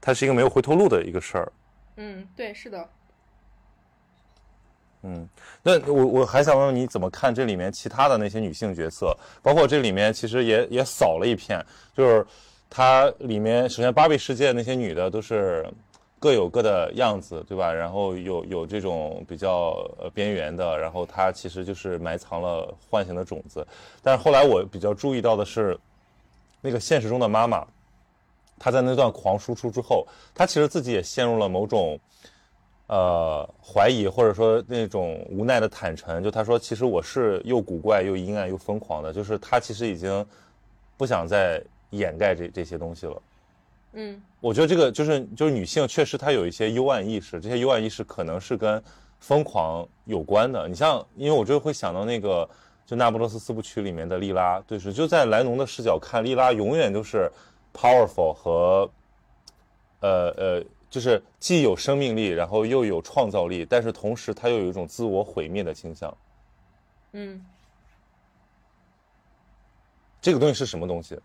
[0.01, 1.51] 它是一个没有回头路的一个事儿。
[1.95, 2.89] 嗯，对，是的。
[5.05, 5.27] 嗯，
[5.61, 11.61] 那我我还想问问你怎么看这里面其他的那些女性角色，包括这里面其实也也扫了一片，
[11.93, 12.25] 就是
[12.69, 15.69] 它里面首先芭比世界那些女的都是
[16.19, 17.73] 各有各的样子，对吧？
[17.73, 23.67] 然后有有这种比较呃边缘的，然后她其实就是埋藏了幻想的种子。
[24.01, 25.77] 但是后来我比较注意到的是，
[26.61, 27.67] 那个现实中的妈妈，
[28.57, 31.99] 她在那段狂输出之后，她其实自己也陷入了某种。
[32.87, 40.23] 呃，怀疑或者说那种无奈的坦诚，就他说，其实我是又古怪又阴暗又疯狂的，就是他其实已经
[40.97, 43.21] 不想再掩盖这这些东西了。
[43.93, 48.83] 嗯，我觉得这个就是就是女性确实她有一些幽暗意识，这些幽暗意识可能是跟
[49.19, 50.67] 疯狂有关的。
[50.67, 52.47] 你像，因为我就会想到那个
[52.85, 57.31] 就那不勒斯四部曲里面的莉拉，对是就在莱农的视角看，莉拉永远都是
[57.73, 58.91] powerful 和
[60.01, 60.63] 呃呃。
[60.93, 66.15] 就是既有生命力，然后又有创造力，但是同时他又有一种自我毁灭的倾向。
[67.13, 67.43] 嗯，
[70.21, 71.19] 这个东西是什么东西？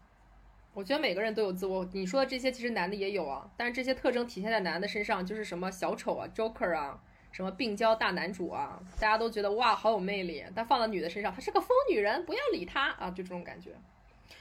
[0.73, 1.87] 我觉得每个人都有自我。
[1.93, 6.99] 你说的这些其实男的也有啊，但是这些特征体现在男的身上，就是什么小丑啊、Joker 啊、
[7.31, 10.43] 什么病娇大男主啊，大家都觉得哇好有魅力。
[10.55, 13.73] 但放到女的身上，她是个疯女人，不要理她啊，就这种感觉。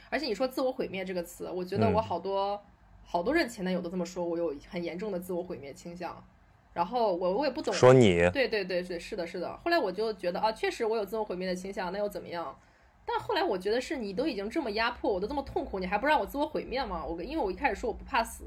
[0.09, 2.63] 而且你说自我毁灭这个词，我觉得我好多。
[3.09, 6.21] 好多人前男友都这么说，我有很严重的自我毁灭倾向，
[6.73, 9.55] 然后我我也不懂说你，对对对对，是的，是的。
[9.63, 12.59] 后来我就觉得啊，确实我有自我毁灭的倾向，那又怎么样？
[13.05, 17.05] 但后来我觉得是你都已经这么压迫，我都这么痛苦，你还不让我自我毁灭吗？
[17.05, 18.43] 我因为我一开始说我不怕死，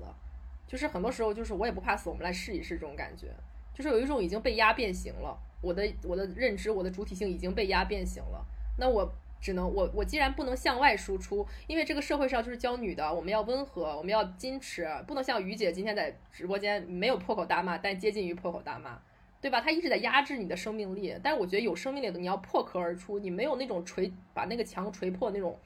[0.67, 3.29] 就是很多时候就是我也不怕死，我们来试一试这种感觉，
[3.73, 8.45] 就是有一种已经被压变形了，我的我的认知，我的主体性已经被压变形了，
[8.79, 9.11] 那我。
[9.41, 18.99] 只能我我既然不能向外输出，因为这个社会上就是教女的，我们要温和，我们要矜持，不能像于姐今天在直播间没有破口大骂，但接近于破口大骂，
[19.41, 19.61] 对吧？
[19.61, 25.59] 她一直在压制你的生命力，但是我觉得有生命力的你要破壳而出，你没有那种锤把那个墙锤破那种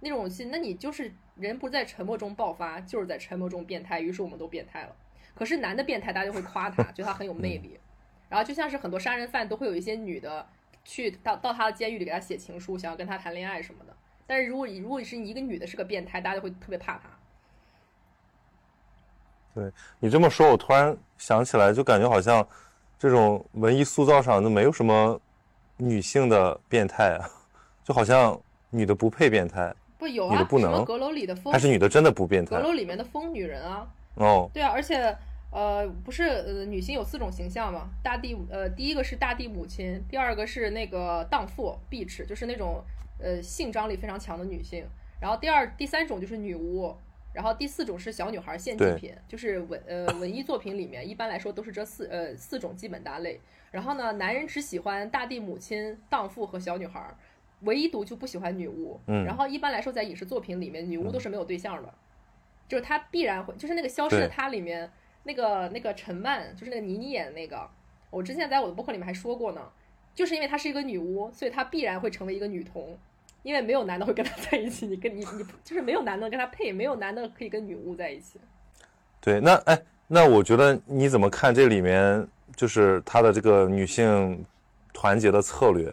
[0.00, 4.00] 那种心，那你就是人不在沉默中爆发，就是在沉默中变态。
[4.00, 4.94] 于是我们都变态了。
[5.34, 7.80] 可是男的变态，大家就会夸他，觉得他很有魅力。
[8.28, 10.46] 然后就像是很多杀人犯都会有一些女的。
[10.88, 13.94] 去到到他的监狱里给他写情书，想要跟他谈恋爱什么的。
[14.26, 17.00] 但是如果你如果是一个女的，是个变态，大家就会特别怕他。
[19.54, 19.70] 对
[20.00, 22.46] 你这么说，我突然想起来，就感觉好像
[22.98, 25.20] 这种文艺塑造上就没有什么
[25.76, 27.30] 女性的变态啊，
[27.84, 29.70] 就好像女的不配变态。
[29.98, 30.38] 不有啊？
[30.48, 31.52] 什么阁楼里的疯？
[31.52, 32.56] 还是女的真的不变态？
[32.56, 33.86] 阁楼里面的疯女人啊。
[34.14, 34.50] 哦。
[34.54, 35.14] 对啊，而且。
[35.50, 37.88] 呃，不是，呃，女性有四种形象嘛？
[38.02, 42.84] 大地，呃，第一个是大地母亲，第二个是那个荡妇，bitch，就是那种
[43.18, 44.84] 呃性张力非常强的女性。
[45.18, 46.94] 然后第二、第三种就是女巫，
[47.32, 53.40] 然后第四种是小女孩献祭品，就是文呃文艺作品里面一般来说都是这四呃四种基本大类。
[53.70, 57.02] 然后呢，男人只喜欢大地母亲、荡妇和小女孩，
[57.60, 59.00] 唯独就不喜欢女巫。
[59.06, 59.24] 嗯。
[59.24, 61.94] 然后一般来说，在影视作品里面，女巫都是没有对象的，
[62.68, 64.90] 就是她必然会，就是那个消失的她里面。
[65.28, 67.68] 那个那个陈曼就是那个倪妮演的那个，
[68.08, 69.60] 我之前在我的博客里面还说过呢，
[70.14, 72.96] 就是因为她是一个女巫，所以她必然会成为一个女童，
[73.42, 78.40] 因为没有男的会跟她在一起，你跟你你就是没有男的跟她配，没有男的可以跟女巫在一起。
[79.20, 82.26] 对，那哎，那我觉得你怎么看这里面
[82.56, 84.42] 就是她的这个女性
[84.94, 85.92] 团结的策略？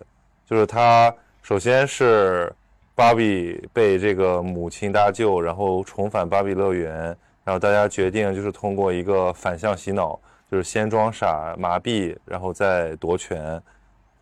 [0.49, 1.13] 就是她
[1.43, 2.49] 首先是
[2.95, 7.17] 芭比被这个母亲搭救，然后重返芭比乐园。
[7.45, 10.19] 然后大家决定就是通过一个反向洗脑，
[10.51, 13.61] 就是先装傻麻痹，然后再夺权，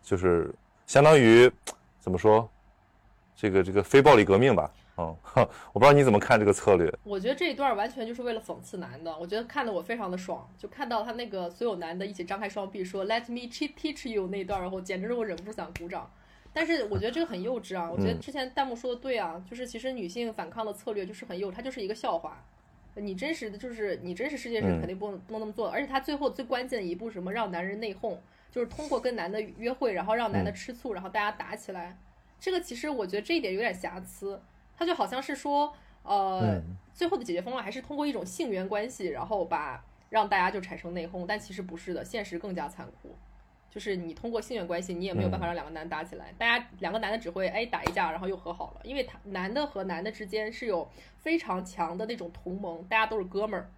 [0.02, 0.54] 就是
[0.86, 1.50] 相当于
[1.98, 2.48] 怎么说，
[3.34, 4.70] 这个这个非暴力革命吧。
[4.96, 5.16] 嗯，
[5.72, 6.92] 我不知道你怎么看这个策略。
[7.02, 16.08] 我觉得这一段完全就是为了讽刺男的，我觉得看得我非常的爽，就看到他那个所有男的一起张开双臂说 “Let me teach you” 那一段，然后简直是我忍不住想鼓掌。
[16.52, 17.90] 但是我觉得这个很幼稚啊！
[17.90, 22.44] 我觉得之前弹幕说的对啊，就是其实女性反抗的策略就是很幼，它就是一个笑话。
[22.96, 27.32] 你真实的就是你真实世界是肯定不能不能那么做的，而且他最后最关键的一步什么？
[27.32, 28.16] 让男人内讧，
[28.50, 31.96] 就是通过跟男的约会，然后让男的吃醋，然后大家打起来。
[32.38, 34.40] 这个其实我觉得这一点有点瑕疵，
[34.76, 43.16] 他就好像是说，呃，最后的解决方案还是通过一种性缘关系，然后把让大家就产生内讧，但其实不是的，现实更加残酷。
[43.74, 53.68] 就是你通过性缘关系，你也没有办法让两个男打起来，大家两个男的只会哎打一架，然后又和好了，因为他男的和男的之间是有非常强的那种同盟，大家都是哥们儿，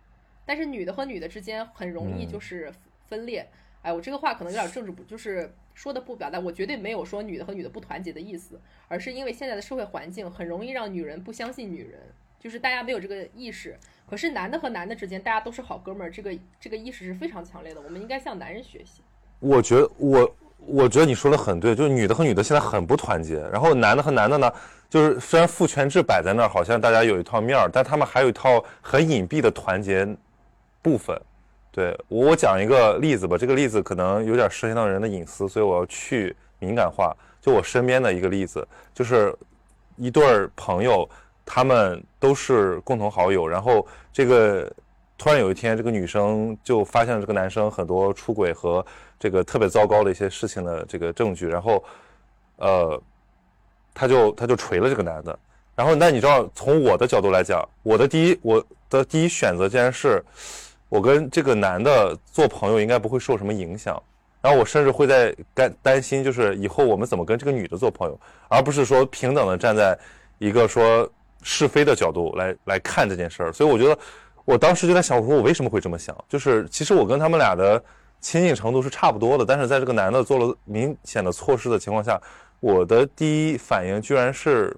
[0.44, 2.70] 但是女的和女的之间很容易就是
[3.06, 3.48] 分裂。
[3.80, 12.00] 哎，我这个话可能有点政治不，就是说的不表达，我绝对没有说女的和女的不团结的意思，而是因为现在的社会环境很容易让女人不相信女人，
[12.38, 13.78] 就是大家没有这个意识。
[14.06, 19.02] 可是男的和男的之间，大家都是好哥们儿，这个这个意识是非常强烈的，我们应该向男人学习。
[19.38, 24.52] 我觉得我我觉得你说的很对，就是女的和女的现在很不团结，然后男的和男的呢，
[24.88, 30.08] 就是虽然父权制摆在那儿，好像大家有一套面儿，但他们还有一套很隐蔽的团结
[30.82, 31.20] 部分。
[31.70, 37.14] 对我讲一个例子吧，这个例子可能有点涉及到人的隐私，所以我要去敏感化。
[37.40, 39.32] 就我身边的一个例子，就是
[39.96, 41.08] 一对儿朋友，
[41.44, 44.72] 他们都是共同好友，然后这个。
[45.18, 48.84] 突然有一天，这个女生就发现了这个男生很多出轨和
[49.18, 51.82] 这个特别糟糕的一些事情的这个证据，然后，
[52.56, 53.02] 呃，
[53.94, 55.36] 他就他就锤了这个男的。
[55.74, 60.22] 然后，那你知道，从我的角度来讲，我的第一我的第一选择竟然是，
[60.90, 64.00] 我跟这个男的做朋友应该不会受什么影响。
[64.42, 69.98] 然后我甚至会在担担心，就是以后我们怎么跟这个女的做朋友，而不是说平等的站在
[70.38, 71.10] 一个说
[71.42, 73.50] 是非的角度来来看这件事儿。
[73.50, 73.98] 所以我觉得。
[74.46, 76.16] 我当时就在想，我说我为什么会这么想？
[76.28, 77.82] 就是其实我跟他们俩的
[78.20, 82.18] 亲近程度是差不多的，但是在这个男的做了明显的错失的情况下，
[82.60, 84.74] 我的第一反应居然是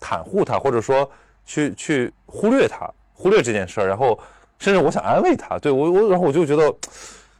[0.00, 1.10] 袒护他，或者说
[1.44, 4.18] 去去忽略他，忽略这件事儿，然后
[4.60, 5.58] 甚至我想安慰他。
[5.58, 6.72] 对我我然后我就觉得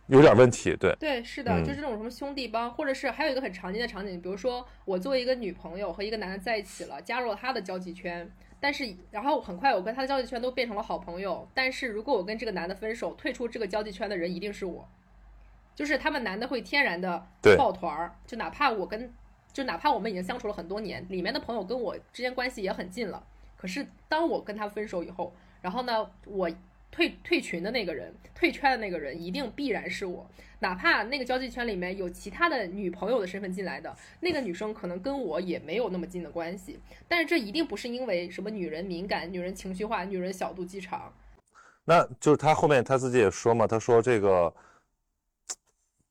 [0.09, 0.77] 有点问题。
[0.77, 8.29] 对对，是的，就是这种什么兄弟帮，或者是还有一个很常见的场景，比如说我作为一个女朋友和一个男的在一起了，加入了他的交际圈。
[8.61, 11.49] 但是，然后很快我跟他的交际圈都变成了好朋友。
[11.55, 14.89] 但是如果我跟这个男的分手，退出这个交际圈的人一定是我，
[15.75, 19.13] 就是他们男的会天然的抱团儿，就哪怕我跟，
[19.53, 23.25] 就哪怕我们已经相处了很多年，里面的朋友跟我之间关系也很近了。
[23.57, 25.33] 可是当我跟他分手以后，
[25.63, 26.51] 然后呢，我。
[26.91, 30.29] 退退群的那个人，退圈的那个人，一定必然是我。
[30.61, 36.81] 哪怕那个交际圈里面有其他的女朋友的身份进来的，那个女生可能跟我也没有那么近的关系。
[37.07, 41.13] 但是这一定不是因为什么女人敏感、女人情绪化、女人小肚鸡肠。
[41.85, 44.53] 那就是他后面他自己也说嘛，他说这个，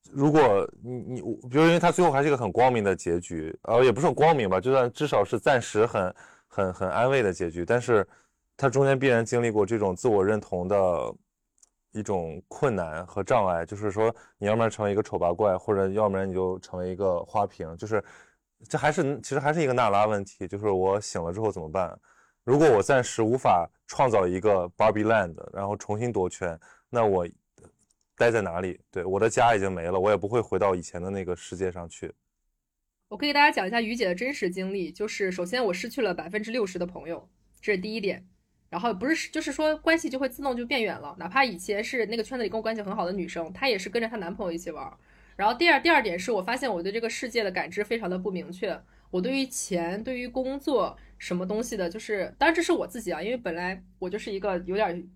[0.10, 6.16] 如果你你，比如因为他最后还是一个很光明的结局，呃，也不是很光明吧，就算至少是暂时很
[6.48, 8.08] 很很安慰的结局，但是。
[8.58, 11.16] 他中间必然经历过这种自我认同的
[11.92, 18.04] 一种困难和障碍，就是说，你要不然成为一个丑八怪，或者要不然你就成为一个花瓶，就是
[18.68, 21.98] 这还是其实还是一个娜拉问题，就是我醒了之后怎么办？
[22.44, 27.28] 如果我暂时无法创造一个 Barbie Land，然后重新夺权，那我
[28.16, 28.80] 待在哪里？
[28.90, 32.12] 对，我的家已经没了，我也不会回到以前的那个世界上去。
[33.10, 37.30] 我可以给大家讲一下于姐的真实经历，就是首先我失去了百分之六十的朋友，
[37.62, 38.26] 这是第一点。
[38.70, 41.16] 然后不是，就是说关系就会自动就变远了。
[41.20, 44.92] 哪怕以前是那个圈子里跟我关系很好的女生，她也是跟着她男朋友一起玩。
[45.36, 48.78] 然后第二第二点是我发现我对这个世界的感知非常的不明确。
[49.10, 55.10] 我对于钱、对于工作什么东西的，就是当然这是我自己啊，因为本来我就是一个有点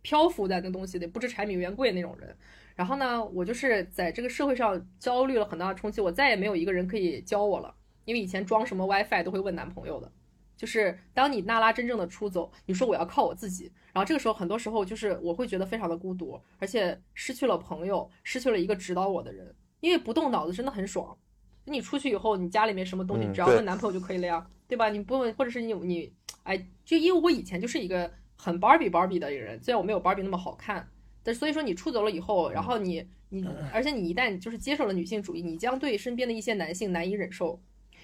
[0.00, 2.34] 漂浮在那东西的，不知柴米油盐贵那种人。
[2.74, 7.74] 然后呢，我就是在这个社会上焦虑了很大的冲击，我再也没有一个人可以教我了，
[8.06, 10.10] 因为以前装什么 WiFi 都会问男朋友的。
[10.58, 21.16] 就是当你娜拉真正的出走，你说我要靠我自己，然后这个时候很多时候就是我会觉得非常的孤独，而且失去了朋友，失去了一个指导我的人，因为不动脑子真的很爽。
[21.64, 24.88] 你出去以后，你家里面什么东西，只要问男朋友就可以了呀，对吧？
[24.88, 30.88] 你不问，或者是你你，哎，就因为我以前就是一个很 Barbie Barbie 的人，虽然我没有 Barbie 那么好看，
[31.22, 37.60] 但所以说你出走了以后，然后你你，而且你一旦就是接受了女性主义，你将对身边的一些男性难以忍受。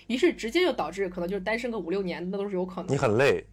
[0.07, 2.93] 于是直接就导致可能就是单身个五六年，那都是有可能。
[2.93, 3.45] 你很累，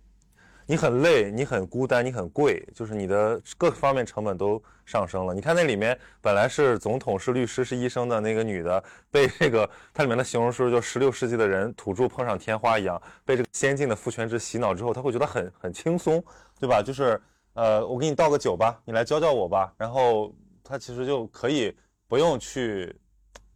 [0.65, 5.33] 你很累，你很孤单，你很贵，就是你的各方面成本都上升了。
[5.33, 16.23] 你看那里面本来是总统、是律师、是医生的那个女的，被这个它里面的形容是就十六世纪的人土著碰上天花一样，被这个先进的父权制洗脑之后，他会觉得很很轻松，
[16.59, 16.81] 对吧？
[16.81, 17.19] 就是
[17.53, 20.33] 呃，我给你倒个酒吧，你来教教我吧，然后
[20.63, 21.75] 他其实就可以
[22.07, 22.95] 不用去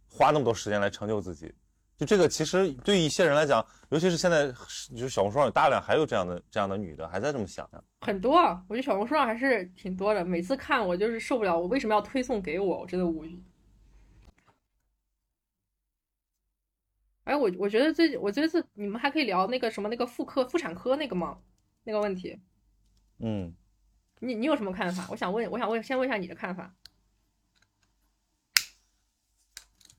[0.08, 1.52] 花那么多时间来成就自己。
[1.96, 4.48] 就这个，其实对于一些人来讲，尤其是现在，
[4.94, 7.82] 就是小红书上有大量还有这样的这样的女的还在这么想呀。
[8.02, 8.36] 很多，
[8.68, 10.22] 我觉得小红书上还是挺多的。
[10.22, 12.80] 每次看我就是受不了，我为什么要推送给我？
[12.80, 13.42] 我真的无语。
[17.24, 21.38] 哎，我我觉得最近，我觉得你们还可以聊那个什么那个妇科妇产科那个吗？
[21.82, 22.38] 那个问题。
[23.20, 23.54] 嗯。
[24.20, 25.06] 你你有什么看法？
[25.10, 26.74] 我想问，我想问，先问一下你的看法。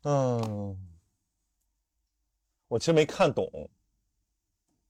[0.04, 0.87] 嗯。
[2.70, 3.70] 我其实没看懂，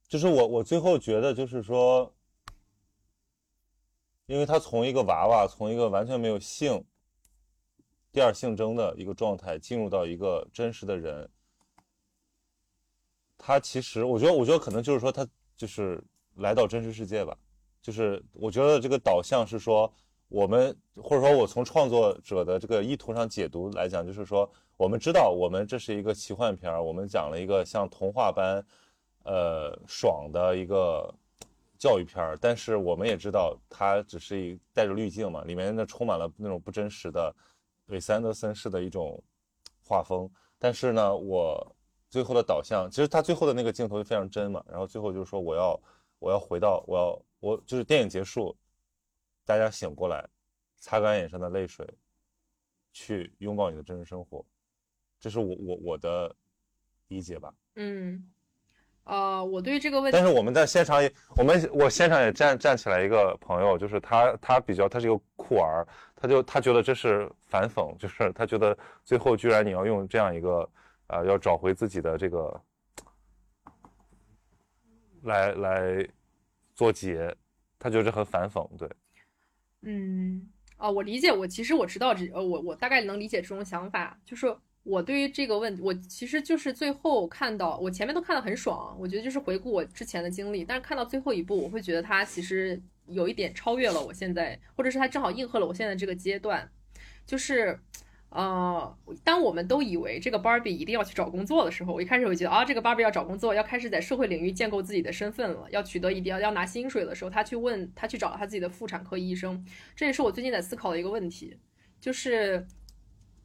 [0.08, 2.12] 就是我我最后觉得就是说，
[4.26, 6.84] 因为他从一个娃娃，从一个完全没有性、
[8.12, 11.30] 第二性征的一个状态，进入到一个真实的人，
[13.38, 16.04] 他其实我觉得，我觉得可能就是说他就是
[16.38, 17.38] 来到真实世界吧，
[17.80, 19.94] 就是我觉得这个导向是说，
[20.30, 24.52] 我们或者说我从创作者的这个意图上解读来讲，就是说。
[24.78, 28.64] 我们知道，我们这是一个奇幻片儿，我们讲了一个像童话般，
[29.24, 31.12] 呃，爽的一个
[31.80, 32.38] 教育片儿。
[32.40, 37.36] 但是我们也知道，它只是一带着滤镜嘛，里面呢充满了那种不真实的
[37.88, 39.22] 韦斯安德森式的一种
[39.84, 40.30] 画风。
[40.60, 41.76] 但是呢，我
[42.08, 44.64] 最后的导向，其实他最后的那个镜头就非常真嘛。
[44.70, 45.80] 然后最后就是说，我要，
[46.20, 48.56] 我要回到，我要，我就是电影结束，
[49.44, 50.24] 大家醒过来，
[50.78, 51.84] 擦干眼上的泪水，
[52.94, 54.46] 去拥抱你的真实生活。
[55.20, 56.36] 这是我我我的
[57.08, 57.54] 理解吧。
[57.76, 58.24] 嗯，
[59.04, 70.70] 呃，我对于这个问题，但是我们在现场也，我们我现场也站站起来一个朋友，就是他他比较他是一个酷儿，他就他觉得这是反讽，就是他觉得最后居然你要用这样一个
[71.08, 72.62] 呃要找回自己的这个
[75.24, 76.08] 来来
[76.74, 77.34] 做结，
[77.80, 78.90] 他觉得这很反讽，对。
[79.82, 84.56] 嗯，啊，我理解，我其实我知道这呃我我大概能理解这种想法，就是。
[84.90, 96.72] 我对于这个问题，我其实就是最后看到，我前面都看得很爽，我觉得就是回顾我之前的经历，但是看到最后一步，我会觉得它其实有一点超越了我现在，或者是它正好应和了我现在这个阶段，
[97.26, 97.78] 就是，
[98.30, 109.66] 呃，当我们都以为这个芭比一定要去找工作的时候，我一开始会觉得啊，这个芭比要找工作，要开始在社会领域建构自己的身份了，要取得一定要要拿薪水的时候，他去问他去找他自己的妇产科医生，
[109.98, 111.58] 这也是我最近在思考的一个问题，
[112.00, 112.66] 就是。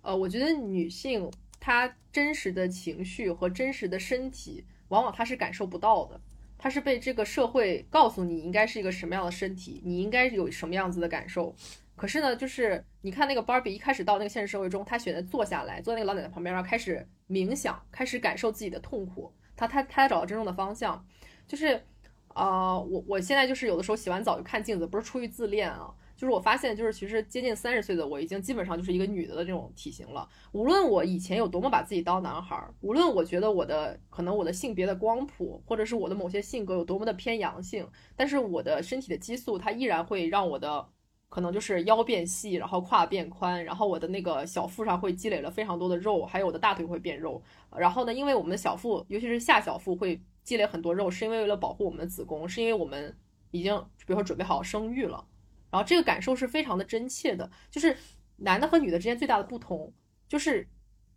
[0.03, 6.21] 呃，我觉得女性她真实的情绪和真实的身体，往往她是感受不到的，
[6.59, 11.55] 她是被这个社会告诉你应该是一个什么样的身体，你应该有什么样子的感受。
[11.95, 19.33] 可是呢，就是你看那个芭比一开始到那个现实社会中，她选择坐下来，坐在那个老奶奶旁边，然后开始冥想，开始感受自己的痛苦。
[19.55, 21.07] 她她她找到真正的方向，
[21.47, 21.81] 就是，
[22.35, 25.95] 呃，我我现在就是有的时候洗完澡就看镜子，不是出于自恋啊。
[26.23, 30.29] 就是我发现，就是其实接近三十岁的我已经基本上就是一个女的的这种体型了。
[30.53, 40.87] 无论我以前有多么把自己当男孩，无论我觉得我的可能我的性别的光谱，或者是我的某些性格有多么的偏阳性，但是我的身体的激素它依然会让我的
[41.29, 47.43] 可能就是腰变细，然后胯变宽，然后我的那个小腹上会积累了非常多的肉，还有我的大腿会变肉。
[47.77, 53.13] 然后呢，因为我们的小腹，尤其是下小腹会积累很多肉，是因为为了保护我们的子宫，是因为我们
[53.51, 55.25] 已经比如说准备好生育了。
[55.73, 57.97] 然后这个感受是非常的真切的，就是
[58.37, 59.93] 男的和女的之间最大的不同
[60.29, 60.69] 就是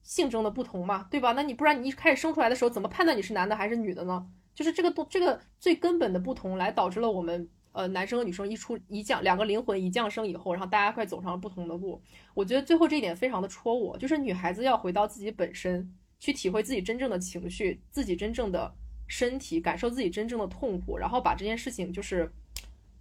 [0.02, 1.34] 性征的不同嘛，对吧？
[1.34, 4.26] 那你不然你一开始生出来的时候怎么判断你是男的还是女的呢？
[4.54, 12.02] 就是这个这个最根本的不同来导致了我们呃男生和女生一出一降两个灵魂一降生以后，然后大家快走上了不同的路。
[12.34, 18.74] 我觉得最后这一点非常的戳我，就是女孩子要回到自己本身去体会自己真正的情绪，自己真正的
[19.08, 22.32] 身体，感受自己真正的痛苦，然后把这件事情就是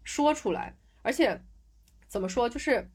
[0.03, 0.75] 说出来。
[1.05, 1.39] 而且，
[2.09, 2.49] 怎么说？
[2.49, 2.89] 就是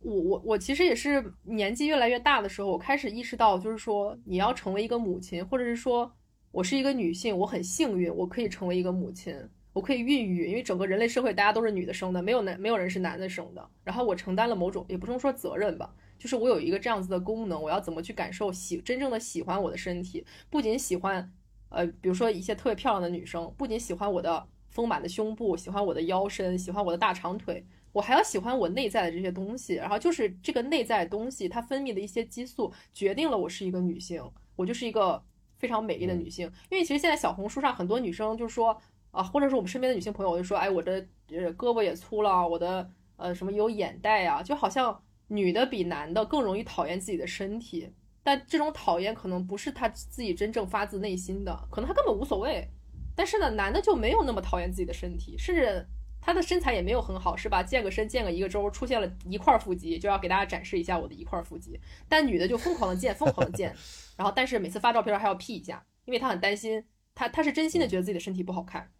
[0.00, 6.14] 我我我其实也是年纪越来越大的时候，我开始意识到，就是说你要成为一个母亲，或者是说
[6.52, 9.34] 我是一个女性，我很幸运，我可以成为一个母亲，
[9.72, 13.70] 我可以孕育，因为整个人类社会大家都是女的生的，没有男没有人是男的生的。
[13.82, 21.32] 然后我承担了某种，也不能说责任吧，就是我有一个这样子的功能，我要怎么去感受喜真正的喜欢我的身体，不仅喜欢，
[21.70, 24.46] 呃，比如说一些特别漂亮的女生，不仅喜欢我的。
[24.76, 29.76] 丰满的胸部，喜欢我的腰身，喜欢我的大长腿，我还要喜欢我内在的这些东西。
[29.76, 34.22] 然后就是这个内在东西，它分泌的一些激素，决定了我是一个女性，
[34.54, 35.22] 我就是一个
[35.56, 36.46] 非常美丽的女性。
[36.68, 38.78] 因为其实现在小红书上很多女生就说，
[39.12, 40.92] 啊，或者是我们身边的女性朋友就说，哎，我的
[41.30, 47.90] 呃胳膊也粗了，我的呃什么有眼袋啊，就好像女的比男的更容易讨厌自己的身体，
[48.22, 52.68] 但这种讨厌可能不是他自己真正发自内心的，可能他根本无所谓。
[53.16, 55.84] 但是呢，男的就没有那么讨厌自己的身体，甚至
[56.20, 57.62] 他的身材也没有很好，是吧？
[57.62, 61.80] 健个身，健个一个周，出现了一块腹肌，就要给大家展示一下我的一块腹肌。
[62.08, 63.74] 但女的就疯狂的健，疯狂的健，
[64.16, 68.90] 然后但是每次发照片还要 P 一下，因为她很担心，她她是真心的觉得自己的身体不好看。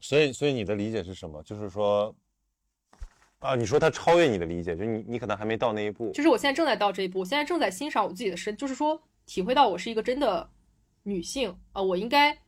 [0.00, 1.42] 所以，所以你的理解是什么？
[1.42, 2.14] 就是说，
[3.40, 6.12] 啊，你说他超越你的理解，就你你可能还没到那一步。
[6.12, 10.50] 就是我现在正在到这一步，我现在正在欣赏我自己的身，就是说体会到我是一个真的
[11.02, 12.38] 女性啊，我应该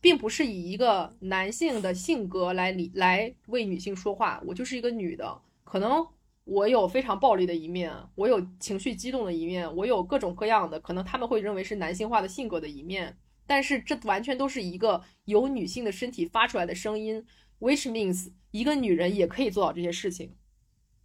[0.00, 6.06] 并不是以一个男性的性格来理来为女性说话，我就是一个女的，可能
[6.44, 13.18] 我有非常暴力的一面，我有情绪激动的一面，我有各种各样的可能他们会认为是男性化的性格的一面。
[13.46, 17.24] 但是这完全都是一个由女性的身体发出来的声音
[17.60, 20.34] ，which means 一个女人也可以做到这些事情，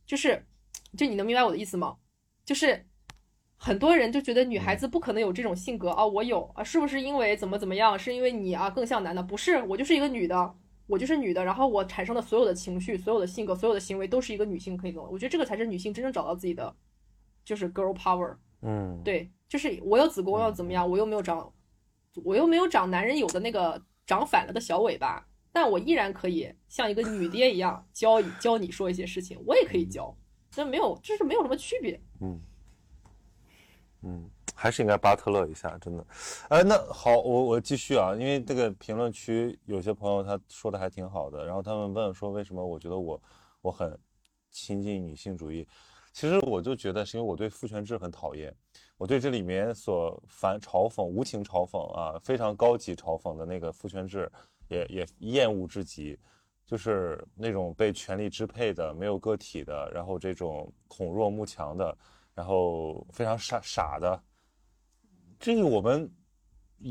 [0.06, 0.46] 就是，
[0.98, 1.96] 就你能明白我的意思吗？
[2.44, 2.86] 就是
[3.66, 7.98] 很多人就觉得女孩子不可能有这种性格啊，我有啊，是不是因为怎么怎么样？
[7.98, 9.24] 是因为你啊更像男的？
[9.24, 10.54] 不是，我就是一个女的，
[10.86, 15.10] 我就是女的，然后我产生的所有的情绪、所有的性格、所有的行为都是一个女性可以做。
[15.10, 16.76] 我觉得这个才是女性真正找到自己的，
[17.46, 18.36] 就是 girl power。
[18.64, 20.90] 嗯，对，就是我有子宫要怎么样？
[20.90, 21.50] 我又没有长。
[22.26, 30.14] 我又没有长男人有的那个长反了的小尾巴，但我依然可以像一个女爹一样教教你说一些事情，我也可以教，
[30.58, 31.98] 那没有，就是没有什么区别。
[32.20, 32.38] 嗯
[34.04, 36.06] 嗯，还是应该巴特勒一下，真的。
[36.50, 43.22] 哎，那好，我我继续啊，因为这个评论区有些朋友他说的还挺好的，然后他们问说为什么我觉得我
[43.62, 43.98] 我很
[44.52, 45.68] 亲近女性主义，
[46.12, 48.54] 其实我就觉得是因为我对父权制很讨厌。
[48.96, 54.32] 我对这里面所反嘲讽、无情嘲讽啊，非常高级嘲讽的那个父权制，
[54.70, 56.18] 也也厌恶至极，
[56.66, 61.98] 就是那种被权力支配的、没有个体的，然后这种恐弱慕强的，
[62.34, 64.22] 然后非常傻傻的。
[65.40, 66.10] 这个我们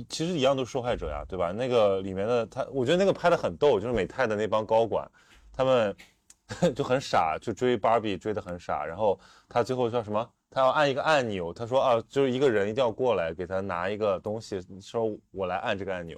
[0.08, 1.52] 其实一样都是受害者呀，对吧？
[1.52, 5.10] 那个里面的他，我觉得那个拍的很逗，就是美泰的那帮高管，
[5.52, 5.96] 他们
[6.74, 9.18] 就很傻，就追芭比追的很傻，然后
[9.48, 10.28] 他最后叫什么？
[10.50, 16.14] 他要按一个按钮，他说啊，就是一个人一定要过来给他拿一个东西，说我来按这个按钮，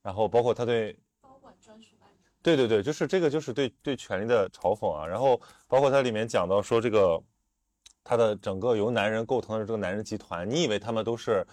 [0.00, 7.20] 然后包括他对高管专属按钮，对对对，就是这个就是对对权力的嘲讽啊，然后包括它里面讲到说这个
[8.04, 11.44] 他的整个由男人构成的这个男人集团，你以为他们都是。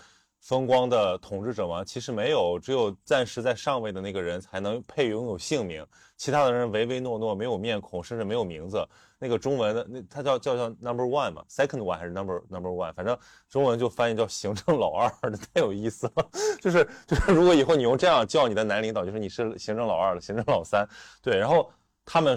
[0.43, 1.83] 风光的统治者吗？
[1.85, 5.85] 其实没有，只有暂时在上位的那个人才能配拥有姓名，
[6.17, 8.83] 其他的人唯唯诺诺，没有面孔，甚至没有名字。
[9.19, 13.15] 那个中文的那他叫叫叫 number one 嘛，second one 还是 number number one，反正
[13.49, 15.11] 中文就翻译叫行政老二，
[15.53, 16.27] 太有意思了。
[16.59, 20.83] 就 是就是，如果以后你用这样叫你的男领导，就是你是行政老二了，行政老三。
[21.21, 21.71] 对，然后
[22.03, 22.35] 他们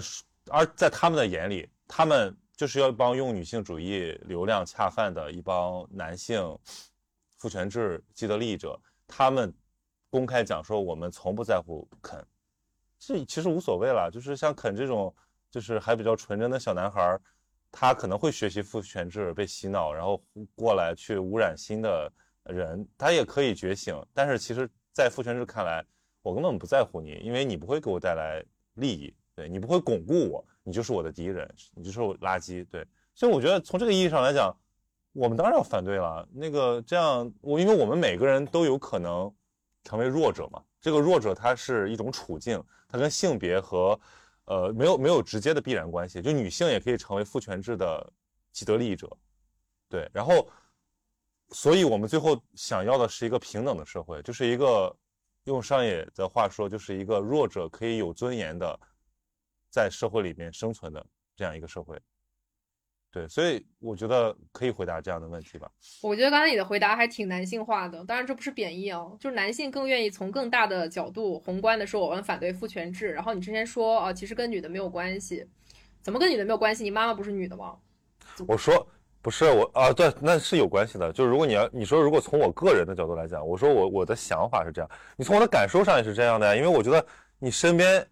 [0.51, 6.57] 而在他们的眼里，他们就是要帮用女性主义流量恰饭的一帮男性。
[7.37, 9.53] 父权制既得利益者，他们
[10.09, 12.25] 公开讲说我们从不在乎肯，
[12.97, 14.09] 这其实无所谓了。
[14.11, 15.13] 就是像肯这种，
[15.51, 17.19] 就是还比较纯真的小男孩，
[17.71, 20.23] 他可能会学习父权制被洗脑，然后
[20.55, 22.11] 过来去污染新的
[22.45, 23.93] 人，他也可以觉醒。
[24.13, 25.85] 但是其实，在父权制看来，
[26.23, 28.43] 我根本不在乎你，因为你不会给我带来
[28.75, 32.65] 利益，对你不会巩固我，你就是我的敌人，你就是垃圾。
[32.71, 34.55] 对，所以我觉得从这个意义上来讲。
[35.17, 36.27] 我们当然要反对了。
[36.33, 39.33] 那个这样，我因为我们每个人都有可能
[39.81, 40.61] 成为弱者嘛。
[40.81, 43.97] 这个弱者他是一种处境，他跟性别和
[44.43, 46.21] 呃没有没有直接的必然关系。
[46.21, 48.11] 就女性也可以成为父权制的
[48.51, 49.09] 既得利益者，
[49.87, 50.05] 对。
[50.11, 50.45] 然后，
[51.47, 54.93] 所以我们最后想要的是一个平等的社会，就是一个
[55.45, 58.77] 用上野的话说，就是一个弱者可以有尊严的
[59.75, 61.05] 在社会里面生存的
[61.35, 61.99] 这样一个社会。
[63.11, 65.69] 对，所以我觉得可以回答这样的问题吧。
[66.01, 73.11] 我觉得刚才你的回答还挺男性化的，当然这不是贬义啊，就是男性更愿意从更大的角度、宏观的说我们反对父权制。
[73.11, 75.45] 然后你之前说啊，其实跟女的没有关系，
[76.01, 76.83] 怎么跟女的没有关系？
[76.83, 77.77] 你妈妈不是女的吗？
[78.47, 78.87] 我说
[79.21, 81.11] 不是我啊，对，那是有关系的。
[81.11, 87.05] 就是如果你要你说如果从我个人的角度来讲，我说我我的想法是这样，你从我的感受上也是这样的呀，因为我觉得
[87.39, 88.05] 你身边。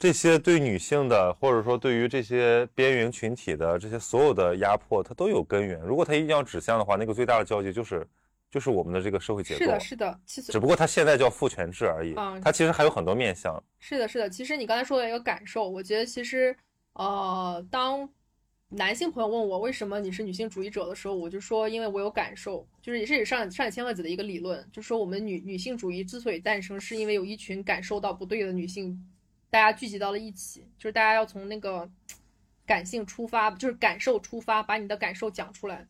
[0.00, 5.78] 这些对女性的，或者说对于这些边缘群体的这些所有的压迫，它都有根源。
[5.82, 8.08] 如果它一定要指向的话，那个最大的交集就是，
[8.50, 9.60] 就是我们的这个社会结构。
[9.60, 12.14] 是的，是的，其实只不过它现在叫父权制而已。
[12.16, 13.62] 嗯，它其实还有很多面向。
[13.78, 14.30] 是的，是的。
[14.30, 16.56] 其实你刚才说的一个感受，我觉得其实，
[16.94, 18.08] 呃，当
[18.70, 28.98] 男性朋友问我为什么你是女性主义者的时候，我就说因为我有感受，就是也是上上野千鹤子的一个理论，就说我们女女性主义之所以诞生，是因为有一群感受到不对的女性，
[29.50, 31.90] 大家聚集到了一起，就是大家要从那个
[32.64, 35.86] 感性出发，就是感受出发，把你的感受讲出来，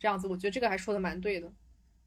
[0.00, 1.52] 这样子，我觉得这个还说的蛮对的。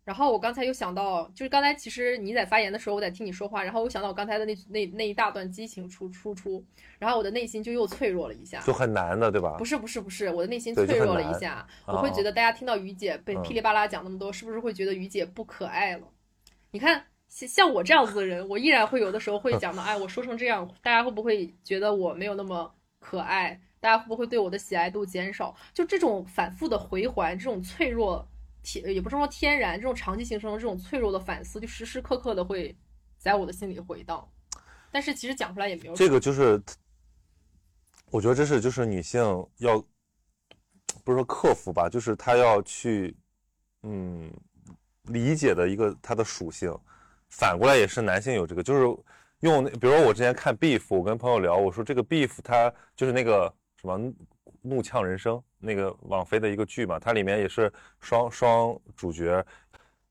[0.03, 6.63] 然后我刚才又想到，就是刚才其实你在发言的时候，我在听你说话，然后我想到我刚才的那那那一大段激情出输出，
[6.99, 9.55] 然后我的内心就又脆弱了一下，就很难的，对吧？
[9.57, 16.07] 不是不是不是，我的内心脆弱了一下，哦我会觉得大家听到于姐被嗯噼里啪啦讲那么多，是不是会觉得于姐不可爱了？
[16.69, 17.03] 你看，
[17.35, 23.59] 像像我这样子的人，我依然会有的时候会讲到， 哎，我说成这样，大家会不会觉得我没有那么可爱？
[23.81, 25.53] 大家会不会对我的喜爱度减少？
[25.73, 28.25] 就这种反复的回环，这种脆弱
[28.63, 32.73] 天，也不是说天然，这种长期形成的这种脆弱的反思，就时时刻刻的会
[33.17, 34.25] 在我的心里回荡。
[34.89, 36.59] 但是其实讲出来也没有这个就是，
[38.11, 39.21] 我觉得这是就是女性
[39.57, 39.77] 要，
[41.03, 43.13] 不是说克服吧，就是她要去，
[43.83, 44.33] 嗯，
[45.03, 46.73] 理解的一个她的属性。
[47.37, 48.97] 反过来也是男性有这个，就是
[49.41, 53.99] 用，比如说我之前看 Beef，我跟朋友聊，我说这个 Beef 它就是那个什么
[54.61, 59.45] 怒呛人生那个网飞的一个剧嘛，它里面也是双双主角，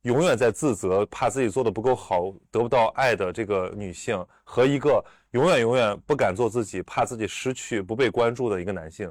[0.03, 9.11] 永远在自责，怕自己做的不够好，得不到爱的这个女性，和一个永远永远不敢做自己，怕自己失去、不被关注的一个男性。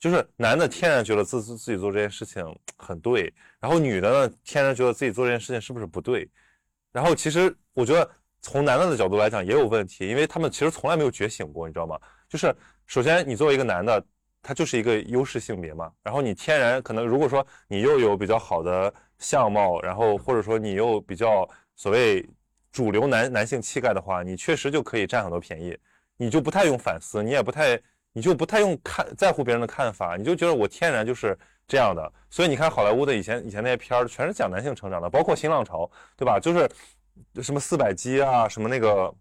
[0.00, 2.42] 就是男的天然觉得自自自己做这件事情
[2.78, 6.26] 很对，然后女的呢天然觉得自己做这件事情是不是不对。
[6.94, 8.08] 然后其实我觉得
[8.40, 11.98] 从男的的角度来讲也有问题，因为他们其实从来没有觉醒过，你知道吗？
[12.28, 12.54] 就是
[12.86, 14.02] 首先你作为一个男的，
[14.40, 22.24] 他就是一个优势性别嘛，然后你天然可能如果说你又有比较好的相貌，然后或者说你又比较所谓
[22.70, 25.76] 主流男男性气概的话，你确实就可以占很多便宜，
[26.16, 27.76] 你就不太用反思，你也不太
[28.14, 31.38] 你就不太用看在乎别人的看法，你就觉得我天然就是
[31.68, 32.10] 这样的。
[32.30, 36.40] 所以你看好莱坞的以前以前那些片儿，全是讲男性成长的，包括新浪潮，对吧？
[36.40, 36.66] 就是
[37.42, 39.14] 什么四百击啊，什么那个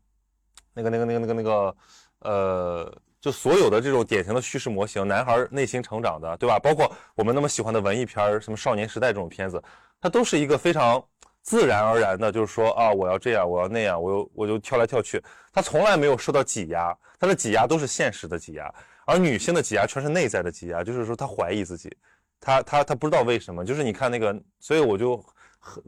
[0.73, 1.75] 那个那个那个那个那个
[2.19, 2.97] 呃。
[3.23, 6.59] 就所有的这种典型的叙事模型，男孩内心成长的，对吧？
[6.59, 9.63] 包括我们那么喜欢的文艺片儿，什么少年时代这种片子，
[10.01, 11.01] 它都是一个非常
[11.43, 15.21] 自然而然的，就是说啊，我要这样，我要那样，我又我就跳来跳去，
[15.51, 18.73] 他从来没有受到挤压，他的挤压都是现实的挤压，
[19.05, 21.95] 而女性的挤压全是内在的挤压，就是说她怀疑自己，
[22.39, 25.23] 她她她不知道为什么，就是你看那个，所以我就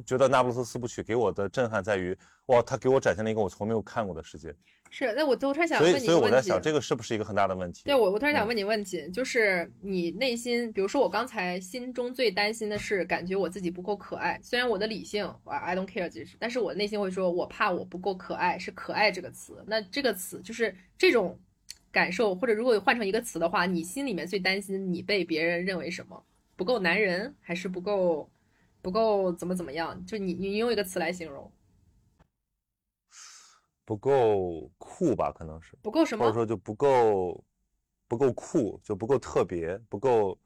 [0.06, 4.54] 觉得《那不勒斯四部曲》给我的震撼在于，哇，他给我展现了一个我从没有看过的世界，
[4.90, 5.14] 是。
[5.14, 7.84] 那我我突然想问你一个问题，所以我在想，这个是不是一个很大的问题？
[7.86, 14.40] 对我，我突然想嗯问你问题，就是你内心，比如说我刚才心中最担心的是，感觉我自己不够可爱。
[14.42, 19.64] 虽然我的理性，I I don't care，其实，但是我内心会说，我怕我不够可爱，是可爱这个词。
[19.68, 21.38] 那这个词就是这种
[21.92, 26.24] 感受，或者如果换成一个词的话，你心里面最担心你被别人认为什么？
[26.58, 28.30] 不够男人，还是不够
[28.86, 30.06] 不够怎么怎么样？
[30.06, 31.52] 就你你用一个词来形容，
[33.84, 35.76] 不够酷吧，可能是。
[35.82, 36.24] 不够什么？
[36.24, 37.44] 或者说就不够
[38.08, 40.38] 不够酷，就不够特别，不够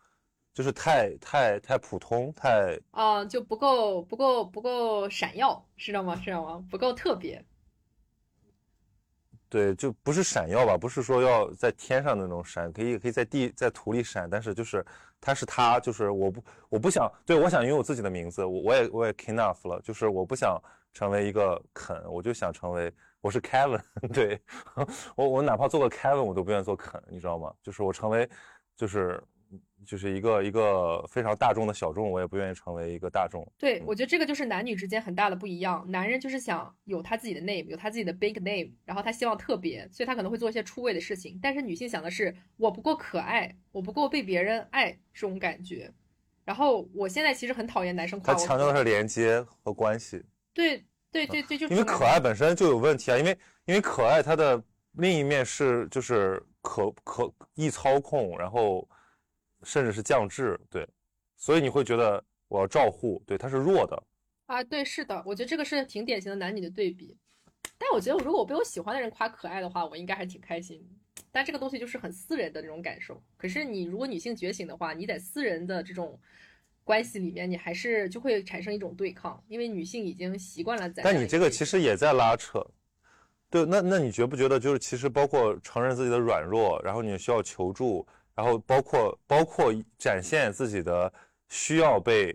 [0.54, 6.16] 就是太太太普通，太啊、就不够不够不够闪耀，知道吗？
[6.16, 6.66] 知道吗？
[6.72, 7.44] 不够特别。
[9.50, 14.86] 对，就不是闪耀吧，不是说要在天上那种闪，可以可以在地在土里闪，但是就是
[15.22, 20.62] 他是他，就是我不我不想，对我想拥有自己的名字，我我也我也 enough 了，就是我不想
[20.94, 22.92] 成为一个肯，我就想成为
[23.22, 23.82] 我是 Kevin，
[24.14, 24.40] 对
[25.16, 27.54] 我我哪怕做个 Kevin 我都不愿意做肯，你知道吗？
[27.62, 28.30] 就是我成为
[28.76, 29.22] 就是
[29.86, 33.46] 就是一个一个非常大众的小众，我也不愿意成为一个大众。
[33.58, 35.86] 对，嗯我觉得这个就是男女之间很大的不一样。
[35.90, 41.40] 男人就是想有他自己的 name，有他自己的 big name，然后他希望特别，所以他可能会做一些出位的事情。
[41.42, 45.92] 但是女性想的是，我不够可爱，我不够被别人爱这种感觉。
[46.46, 50.24] 然后我现在其实很讨厌男生夸我可爱，它强调的是连接和关系。
[50.54, 54.62] 对对对对，就是因为可爱本身就有问题啊，因为因为可爱它的
[54.94, 58.88] 另一面是就是可可易操控，然后
[59.64, 60.88] 甚至是降智，对，
[61.36, 64.04] 所以你会觉得我要照护，对，他是弱的，
[64.48, 67.18] 啊，对，是的，我觉得这个是挺典型的男女的对比。
[67.78, 70.86] 但我觉得，如果我被我喜欢的人夸可爱的话，我应该还挺开心。
[71.32, 73.22] 但这个东西就是很私人的那种感受。
[73.38, 76.20] 可是你如果女性觉醒的话，你在私人的这种
[76.84, 81.04] 关系里面，你还是就会产生一种对抗，因为女性已经习惯了在。
[81.04, 82.66] 但你这个其实也在拉扯。
[83.50, 88.06] 对，那那你觉不觉得就是其实包括承认自己的软弱，然后你需要求助，
[88.40, 91.12] 然后包括包括展现自己的
[91.50, 92.34] 需要被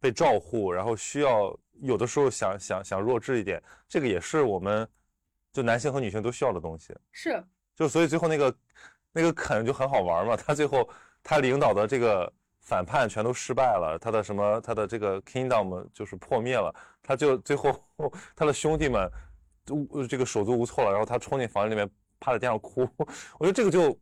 [0.00, 4.88] 被照护，然后需要有的时候想想想弱智一点，这个也是我们
[5.52, 6.96] 就男性和女性都需要的东西。
[7.12, 7.44] 是
[7.76, 8.56] 就所以最后那个
[9.12, 10.88] 那个肯就很好玩嘛，他最后
[11.22, 12.32] 他领导的这个
[12.62, 17.78] 反叛全都失败了，他的什么他的这个 kingdom 就是破灭了，他就最后
[18.34, 19.06] 他的兄弟们
[19.66, 21.86] 都这个手足无措了，然后他冲进房间里面
[22.18, 22.88] 趴在地上哭，
[23.38, 23.94] 我觉得这个就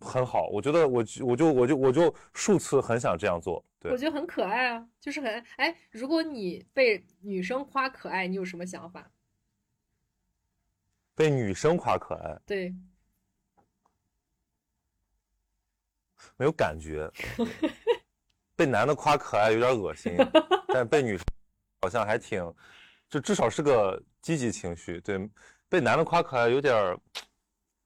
[0.00, 9.10] 很好，我觉得我我就我就我就数次很想这样做，对我，觉得很可爱啊，就是很哎，如果你被女生夸可爱，你有什么想法？
[11.14, 12.74] 被女生夸可爱对，
[16.38, 17.10] 没有感觉，
[18.56, 20.16] 被男的夸可爱有点恶心，
[20.68, 21.26] 但被女生
[21.82, 22.42] 好像还挺，
[23.10, 24.98] 就至少是个积极情绪。
[25.02, 25.28] 对，
[25.68, 26.98] 被男的夸可爱有点儿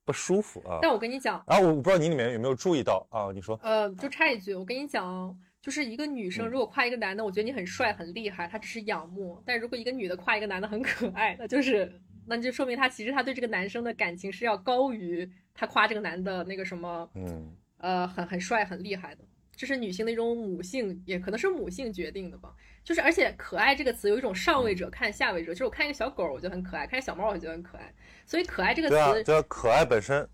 [0.05, 0.79] 不舒服啊。
[0.83, 3.31] 但我跟你讲，然后我不知道你里面有没有注意到啊？
[3.33, 19.25] 你说，呃，就插一句，我跟你讲，就是一个女生嗯如果夸一个男的，我觉得你很帅很厉害，她只是仰慕；但如果一个女的夸一个男的很可爱，那就是，那就说明她其实她对这个男生的感情是要高于她夸这个男的那个什么，嗯，呃，很很帅很厉害的。
[19.57, 22.53] 这是女性的一种母性，也可能是母性决定的吧。
[22.83, 27.95] 就是而且“可爱”这个词有一种上位者看下位者，就是我看一个小狗，我觉得很可爱；看一小猫，我觉得很可爱。
[28.27, 30.29] 所以“可爱”这个对啊，词，对啊，可爱本身，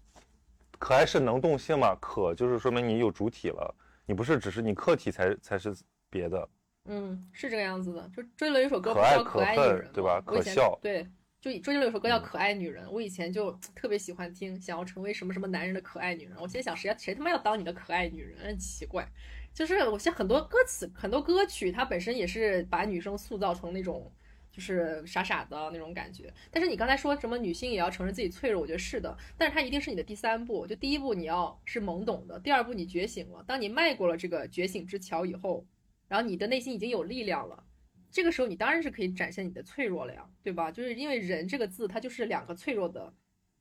[0.78, 1.94] 可爱是能动性嘛？
[2.00, 3.74] 可就是说明你有主体了，
[4.06, 5.74] 你不是只是你客体才才是
[6.08, 6.48] 别的。
[6.86, 8.10] 嗯，是这个样子的。
[8.16, 11.02] 就周杰伦有首歌叫《可爱女人》对吧可笑对，
[11.40, 16.36] 就周杰伦有首歌叫《嗯可爱女人》，我以前就特别喜欢听，想要成为什么什么男人的可爱女人。
[16.40, 18.46] 我现在想，谁要谁他妈要当你的可爱女人？
[18.46, 19.06] 很奇怪。
[19.52, 24.10] 就是我现在很多歌词、很多歌曲，它本身也是把女生塑造成那种。
[24.52, 35.64] 就是傻傻的那种感觉，但是你刚才说什么女性也要承认自己脆弱，我觉得是的，但是它一定是你的第三步，就第一步你要是懵懂的，第二步你觉醒了，当你迈过了这个觉醒之桥以后，
[36.08, 37.64] 然后你的内心已经有力量了，
[38.10, 40.70] 这个时候你当然是可以展现你的脆弱了呀，对吧？
[40.70, 43.14] 就是因为人这个字，它就是两个脆弱的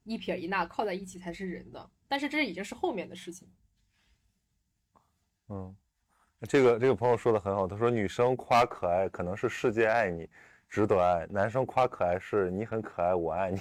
[0.04, 3.48] 一撇一捺靠在一起才是人的，但是这已经是后面的事情。
[5.50, 5.76] 嗯，
[6.48, 10.28] 这个这个朋友说的很好，他说女生夸可爱可能是世界爱你，
[10.70, 13.60] 值得爱；男生夸可爱是你很可爱，我爱你。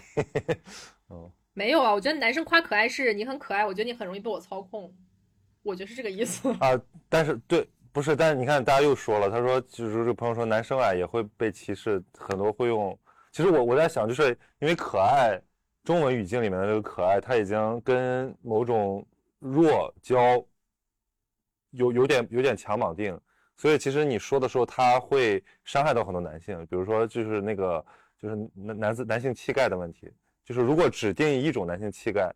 [1.10, 4.94] 嗯，没有啊，我觉得男生夸可爱是你很可爱，我觉得你很容易被我操控，
[5.62, 6.48] 我觉得是这个意思。
[6.60, 6.78] 啊，
[7.08, 12.96] 但是对，不是，但是你看，大家又说了，他说就是这个朋友说男生啊也会被歧视，很多会用。
[13.32, 15.40] 其实我我在想，就是因为可爱，
[15.84, 19.06] 中文语境里面的这个可爱，它已经跟某种
[19.38, 20.44] 弱娇
[21.70, 23.18] 有有点有点强绑定，
[23.58, 27.84] 所以其实你说的时候，他会伤害到很多男性，比如说就是那个
[28.16, 30.10] 就是男男子男性气概的问题，
[30.44, 32.32] 就是如果只定义一种男性气概，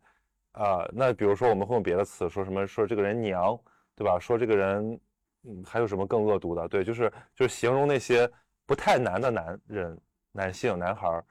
[0.51, 3.57] 啊、那比如说我们会用别的词说什么说这个人娘，
[3.95, 4.19] 对吧？
[4.19, 4.99] 说这个人，
[5.43, 6.67] 嗯，还有什么更恶毒的？
[6.67, 8.29] 对，就是就是形容那些
[8.65, 9.97] 不太难的男人、
[10.31, 11.25] 男性、男孩儿，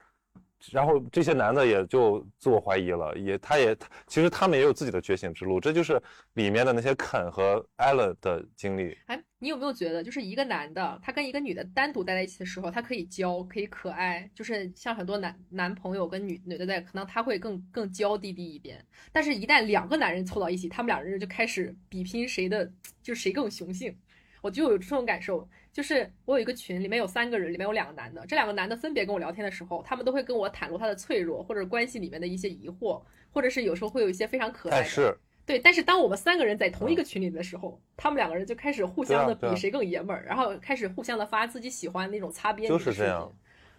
[0.71, 3.75] 然后这些男的也就自我怀疑了，也他也
[4.07, 6.01] 其实他们也有自己的觉醒之路，这就是
[6.33, 8.97] 里面的那些肯和艾伦的经历。
[9.07, 18.83] 哎，你有没有觉得，就是一个男的，他跟一个女的单独待在一起的时候，他可以娇，可以可爱，就是像很多男男朋友跟女女的在，可能他会更更娇滴滴一点。
[19.11, 22.71] 但是，一旦两个男人凑到一起，他们两人就开始比拼谁的，
[23.01, 23.95] 就谁更雄性。
[24.41, 33.01] 我就有这种感受，就是我有一个群，里面有三个人，里面有两个男的，这两个男的分别跟我聊天的时候，他们都会跟我袒露他的脆弱，或者关系里面的一些疑惑，
[33.31, 43.29] 或者是有时候会有一些非常可爱是对，但是当我们三个人在同一个群里的时候，他们两个人就开始互相的比谁更爷们儿，然后开始互相的发自己喜欢那种擦边就是这样。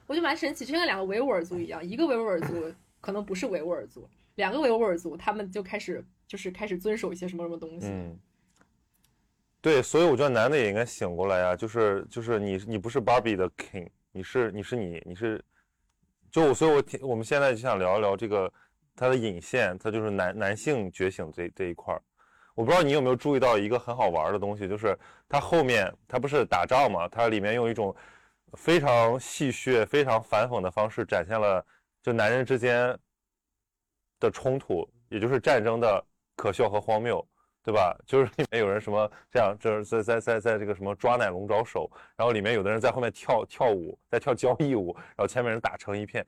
[0.06, 7.86] 我就蛮神奇，就像两个维吾尔族一样，一个维吾尔族 可能不是维吾尔族，两个维吾尔族他们就开始就是开始遵守一些什么什么东西。
[7.86, 8.18] 嗯，
[9.64, 15.42] 对，所以我觉得男的也应该醒过来呀、就是就是你你不是 Barbie 的 king，你是你是你你是，
[16.30, 18.52] 就所以我挺我们现在就想聊一聊这个
[18.94, 22.02] 他的引线，他就是男男性觉醒这这一块儿。
[22.54, 24.94] 我不知道你有没有注意到一个很好玩的东西，就是
[25.30, 27.96] 他后面他不是打仗嘛，他里面用一种
[28.58, 31.64] 非常戏谑、非常反讽的方式展现了
[32.02, 32.94] 就男人之间
[34.20, 36.04] 的冲突，也就是战争的
[36.36, 37.26] 可笑和荒谬。
[37.64, 37.96] 对吧？
[38.06, 46.24] 就是里面有人什么这样，就是在在在在这个什么抓奶龙爪手，然后里面有的人在后面跳跳舞，在跳交谊舞，然后前面人打成一片，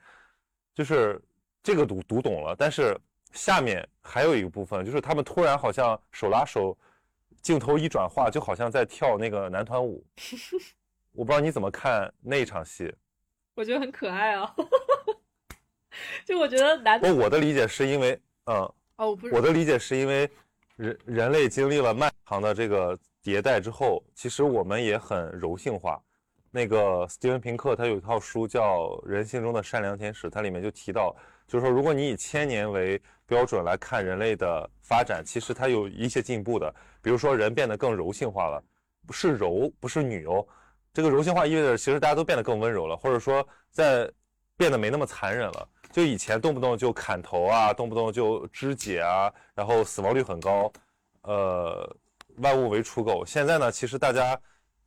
[0.75, 1.23] 就是
[1.63, 2.57] 这个读读懂了。
[2.59, 2.99] 但是
[3.33, 6.77] 下面还有一个部分，就是他们突然好像手拉手，
[7.43, 10.03] 镜头一转化，就好像在跳那个男团舞。
[11.13, 12.95] 我不知道你怎么看那一场戏。
[13.55, 14.55] 我觉得很可爱啊，
[16.27, 18.57] 就我觉得男不，我的理解是因为，嗯，
[18.97, 20.31] 哦，不是我的理解是因为
[20.77, 26.01] 人人类经历了漫长的这个迭代之后，其实我们也很柔性化。
[26.51, 31.15] 那个斯蒂文平克他有一套书叫《人性中的善良天使》，它里面就提到，
[31.47, 38.63] 就是说如果你以千年为标准来看人类的发展，其实它有一些进步的，比如说人变得更柔性化了，
[39.07, 40.47] 不是柔，不是女哦，
[40.95, 44.11] 这个柔性化意味着其实大家都变得更温柔了，或者说在
[44.57, 45.69] 变得没那么残忍了。
[45.93, 50.71] 就以前动不动就砍头啊，动不动就肢解啊，然后死亡率很高，
[51.23, 51.97] 呃，
[52.37, 53.25] 万物为刍狗。
[53.25, 54.39] 现在呢，其实大家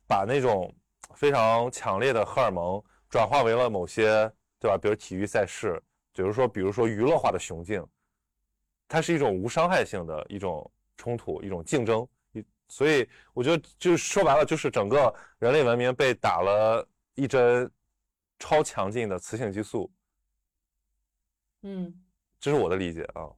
[0.06, 0.72] 把那种
[1.14, 4.78] 非常强烈的荷尔蒙转化为了某些，对吧？
[4.78, 5.82] 比如体育赛事，
[6.12, 7.84] 比如说，比如说娱乐化的雄竞，
[8.86, 12.06] 它是一种无伤害性的一种冲突，一种竞争。
[12.68, 16.86] 所以我觉得，就说白了，就是整个人类文明被打了
[17.16, 17.68] 一针
[18.38, 19.90] 超强劲的雌性激素。
[21.62, 21.94] 嗯，
[22.40, 23.28] 这是我的理解啊。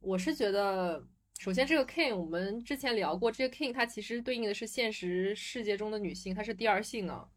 [0.00, 1.02] 我是觉得，
[1.38, 7.28] 首先这个 king，我们之前聊过，这个 king 它其实对应的是现实世界中的女性，它是第二性啊。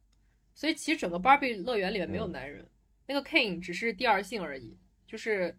[0.53, 2.70] 所以其实整个 Barbie 乐园里面没有男人，
[3.07, 5.57] 那个 king 只是第二性而已，就是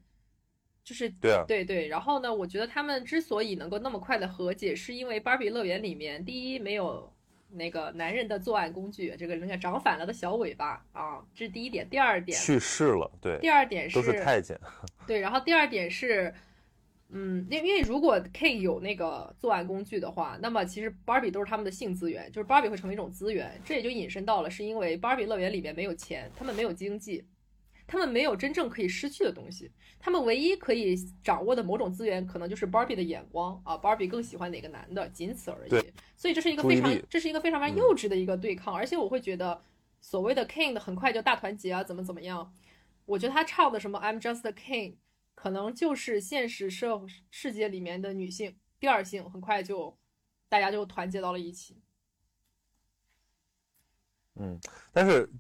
[0.85, 1.89] 就是对啊，对对。
[1.89, 7.15] 然后呢，我觉得他们之所以能够那么快的和解，是因为 Barbie 乐园里面，第一没有。
[7.57, 11.89] 那个男人的作案工具，这个人家长反了的小尾巴啊，这是第一点。
[11.89, 13.39] 第二点去世了，对。
[13.41, 14.59] 第二点是都是太监。
[15.07, 16.33] 对，然后第二点是，
[17.09, 23.61] 嗯，因因为如果 K 有那个作案工具的话，那么其实 Barbie 都是他们的性资源，就是 Barbie 会成为一种资源。
[23.65, 27.24] 这也就引申到了，是因为 Barbie 乐园里面没有钱，他们没有经济。
[27.87, 35.71] 他们没有真正可以失去的东西，他们唯一可以掌握的某种资源，可能就是 Barbie 的眼光啊，Barbie 更喜欢哪个男的，仅此而已。
[36.17, 38.75] 所以这是一个非常，这是一个非常非常幼稚的一个对抗。
[38.75, 39.63] 而且我会觉得，
[40.01, 42.53] 所谓的 King 的很快就大团结啊，怎么怎么样？
[43.05, 44.97] 我觉得他唱的什么 I'm just a king，
[45.37, 47.01] 可能就是现实社
[47.31, 49.97] 世界里面的女性第二性，很快就
[50.49, 51.81] 大家就团结到了一起。
[54.35, 54.59] 嗯，
[54.93, 55.31] 但是。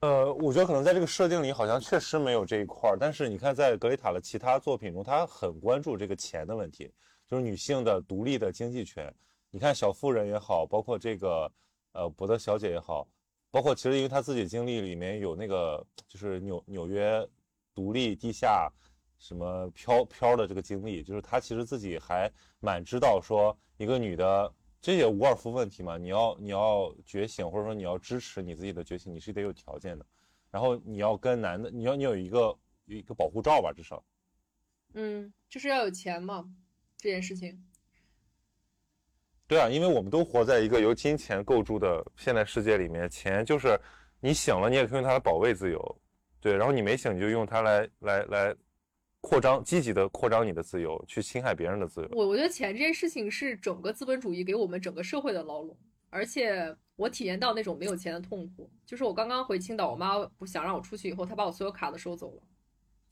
[0.00, 6.90] 呃，我觉得可能在这个设定里好像确实没有这一块儿，但是你看在格雷塔的其他作品中，他很关注这个钱的问题，
[7.28, 9.14] 就是女性的独立的经济权。
[9.50, 11.52] 你看小妇人也好，包括这个
[11.92, 13.06] 呃伯德小姐也好，
[13.50, 17.28] 包括其实因为他自己经历里面有那个就是纽纽约
[17.74, 18.72] 独立地下
[19.18, 24.50] 什么飘飘的这个经历，就是他其实自己还蛮知道说一个女的。
[24.80, 25.98] 这也无尔夫问题嘛？
[25.98, 30.06] 你要你要觉醒，或者说你要支持你自己的觉醒，你是得有条件的。
[30.50, 34.02] 然后你要跟男的，你要你有一个有一个保护罩吧，至少。
[34.94, 36.48] 嗯，就是要有钱嘛，
[36.96, 37.62] 这件事情。
[39.46, 43.78] 对啊，因为我们都活在一个由金钱构筑的现代世界里面，钱就是
[44.20, 46.00] 你醒了，你也可以用它来保卫自由，
[46.40, 48.56] 对，然后你没醒，你就用它来来来。
[49.20, 52.08] 扩张，积极的扩张你的自由，去侵害别人的自由。
[52.12, 55.76] 我我觉得钱这件事情是整个资本主义给我们整个社会的牢笼，
[56.08, 58.70] 而且我体验到那种没有钱的痛苦。
[58.86, 62.42] 就是我刚刚回青岛，我妈不想让我出去，以后她把我所有卡都收走了，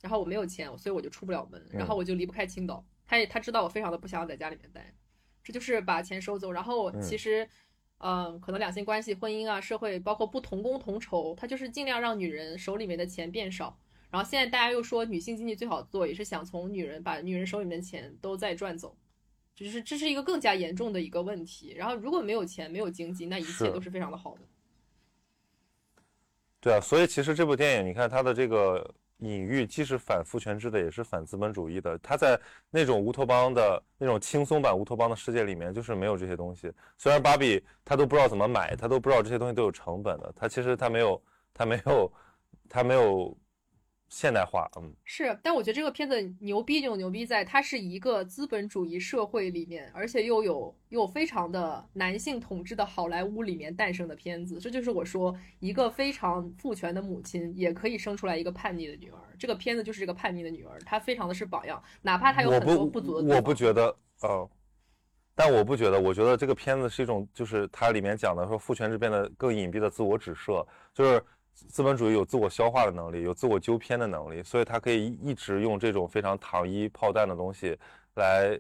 [0.01, 2.85] 然后我没有钱，所以我就出不了门，然后我就离不开青岛。
[3.07, 4.93] 她也她知道我非常的不想要在家里面待，
[5.45, 6.51] 这就是把钱收走。
[6.51, 7.49] 然后其实，
[7.99, 13.79] 嗯，可能两性关系、婚姻啊、社会，包括不同工同酬，它就是尽量让女人手里面的钱变少。
[14.11, 18.97] 然后现在大家又说女性经济最好做，也是想从女人把女人手里面的钱都再赚走，
[19.55, 21.75] 就是这是一个更加严重的一个问题。
[21.77, 24.41] 然后如果没有钱，没有经济，那一切都是非常的好的。
[26.59, 31.99] 对啊，所以其实这部电影，你看它的这个隐喻，既是反父权制的，也是反资本主义的。
[31.99, 32.41] 它在
[32.71, 36.73] 那种乌托邦的那种轻松版乌托邦的世界里面，就是没有这些东西。
[36.97, 41.23] 虽然芭比她都不知道怎么买，她都不知道这些东西都有成本的，她其实她没有，
[41.53, 42.13] 她没有，
[42.71, 43.37] 她没有。
[44.09, 64.49] 现代化，嗯，是，但我觉得这个片子牛逼就牛逼在它是一个资本主义社会里面，而且又有又非常的男性统治的好莱坞里面诞生的片子，这就是我说一个非常父权的母亲也可以生出来一个叛逆的女儿，这个片子就是这个叛逆的女儿，她非常的是榜样，哪怕她有很多不足的，我不觉得，呃，
[65.35, 71.23] 但我不觉得，我觉得这个片子是一种，就是它里面讲的说父权制变得更隐蔽的自我指涉，就是。
[71.67, 77.77] 资本主义有自我消化的能力，有自我纠偏的能力，所以它可以一直用这种非常糖衣炮弹的东西
[78.15, 78.59] 来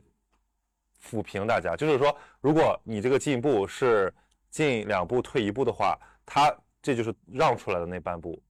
[1.01, 1.77] 抚平大家。
[1.77, 4.12] 就是说，如果你这个进步是
[4.51, 5.97] 进两步退一步的话，
[6.27, 6.53] 它
[6.83, 8.43] 这就是让出来的那半步，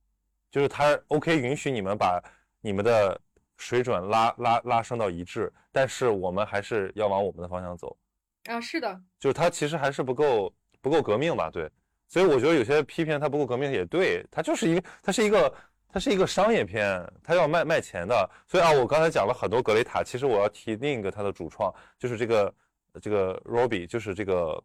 [0.50, 2.18] 就是它 OK 允许你们把
[2.60, 3.20] 你们的
[3.58, 7.96] 水准拉拉拉升到一致，但是我们还是要往我们的方向走。
[8.44, 11.50] 啊，是的，就是它其实还是不够不够革命吧？
[11.50, 11.70] 对。
[12.08, 15.54] 所以我觉得有些批评它不够革命也对，它就是一个，它是一个，
[15.88, 18.28] 它是一个商业片，它要卖卖钱的。
[18.46, 22.54] 所以啊，我刚才讲了很多格雷塔，其实我要提另一个它的主创，就是这个
[23.02, 24.62] 这个 Robbie，就是这个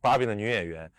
[0.00, 0.90] 芭比的女演员。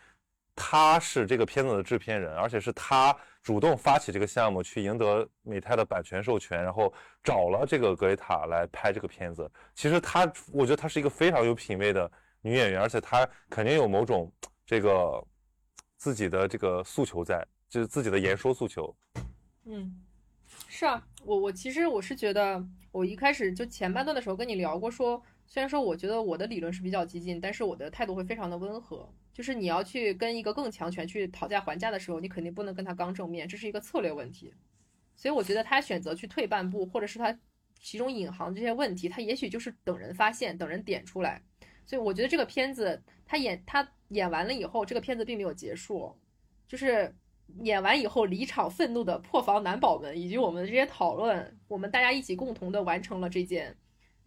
[0.59, 6.91] 她是这个片子的制片人，而且是她主动发起这个项目，去赢得美泰的版权授权，然后
[7.23, 9.47] 找了这个格雷塔来拍这个片子。
[9.75, 12.11] 其实她，我觉得她是一个非常有品位的
[12.41, 14.31] 女演员，而且她肯定有某种
[14.65, 15.23] 这个
[15.97, 18.95] 自己的这个诉求在，就是自己的言说诉求。
[19.65, 19.93] 嗯，
[20.69, 29.11] 是啊，我我其实我是觉得，我一开始就前半段的时候跟你聊过，说虽然说我觉得我的理论是比较激进，但是我的态度会非常的温和。
[29.33, 34.53] 就是你要去跟一个更强权去讨价还价的时候，你肯定不能跟他刚正面，这是一个策略问题。
[35.15, 37.37] 所以我觉得他选择去退半步，或者是他
[37.79, 41.41] 其中隐含这些问题，他也许就是等人发现，等人点出来。
[41.85, 46.15] 所以我觉得这个片子他演他演完了以后，这个片子并没有结束，
[46.67, 47.13] 就是
[47.59, 53.77] 演完以后离场愤怒的破防男宝们，以及我们的这些讨论，我们大家一起共同的完成了这件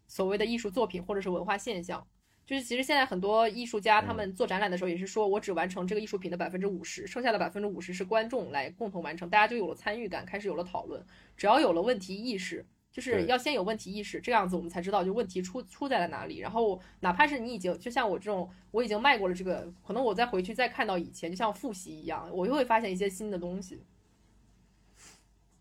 [0.06, 2.06] 所谓的艺术作品或者是文化现象。
[2.46, 11.00] 就是其实现在很多艺术家他们做展览的时候也是说，我只完成这个艺术品的百分之五十，剩下的百分之五十是观众来共同完成，大家就有了参与感，开始有了讨论。
[11.36, 16.38] 只要有了问题意识，就是要先有问题意识，这样子我们才知道就问题出出在了哪里。
[16.38, 23.82] 然后哪怕是你已经就像我这种，我已经迈过了这个，可能我再回去再看到以前，就像复习一样，我又会发现一些新的东西。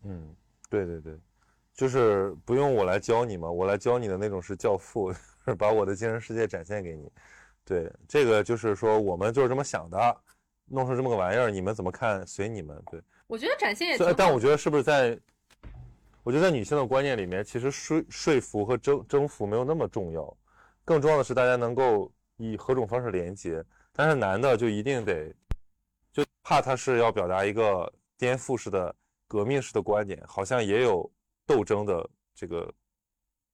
[0.02, 0.34] 嗯，
[0.68, 1.18] 对对对，
[1.74, 5.12] 就是不用我来教你嘛，我来教你的那种是教父。
[5.58, 7.10] 把我的精神世界展现给你，
[7.64, 10.16] 对这个就是说我们就是这么想的，
[10.66, 12.24] 弄成这么个玩意儿，你们怎么看？
[12.26, 12.80] 随你们。
[12.90, 15.18] 对，我觉得展现也，但我觉得是不是在，
[16.22, 20.36] 我觉得在女性的观念里面，其实说说服和征征服没有那么重要，
[20.84, 23.64] 更重要的是大家能够以何种方式连接。
[23.92, 25.34] 但是男的就一定得，
[26.12, 28.94] 就怕他是要表达一个颠覆式的、
[29.26, 31.10] 革命式的观点，好像也有
[31.46, 32.72] 斗争的这个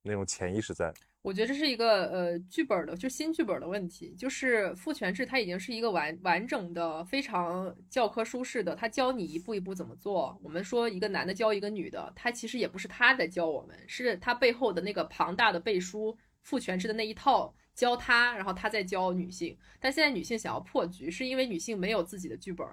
[0.02, 0.92] 那种潜意识在。
[1.26, 4.14] 我觉得这是一个呃剧本的，就新剧本的问题。
[4.16, 10.38] 就是父权制，它已经是一个完完整的、非常教科书式的，他教你一步一步怎么做。
[10.40, 19.58] 我们说一个男的教一个女的，他其实也不是他在教我们，是他背后的那个庞大的背书父权制的那一套教他，然后他再教女性。
[19.80, 22.64] 但现在女性想要破局，是因为女性没有自己的剧本。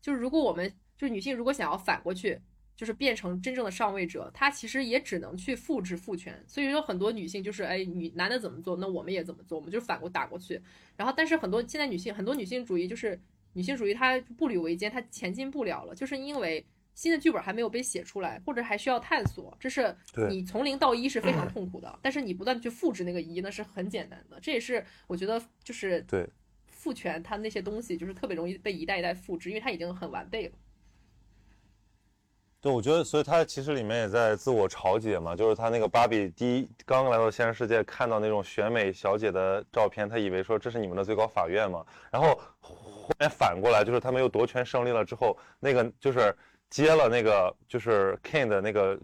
[0.00, 2.40] 就是如果我们就是女性，如果想要反过去。
[2.80, 6.42] 就是变成真正的上位者，他其实也只能去复制父权。
[6.46, 10.58] 所以说，很多女性就是，哎，女男的怎么做，那我们也怎么做，我们就反过打过去。
[10.96, 13.20] 然后，但是很多现在女性，很多女性主义就是
[13.52, 19.54] 女性主义，她步履维艰，她前进不了了，就是因为新的剧本还没有被写出来，或者还需要探索。
[19.60, 19.94] 这是
[20.30, 24.40] 你从零到一是非常痛苦的，但是你不断的去复制那个一，那是很简单的。
[24.40, 26.26] 这也是我觉得就是对
[26.66, 30.54] 父权它那些东西就是特别容易被一代一代复制，因为它已经很完备了。
[32.62, 42.76] 对，我觉得，所以他其实里面也在自我嘲解嘛，就是他那个芭比第一刚刚来到现实世界，看到那种选美小姐的照片，他以为说这是你们的最高法院嘛，然后后
[43.18, 46.36] 面反过来，就是他们又夺权胜利了之后，那个就是
[46.68, 48.98] 接了那个就是 Ken 的那个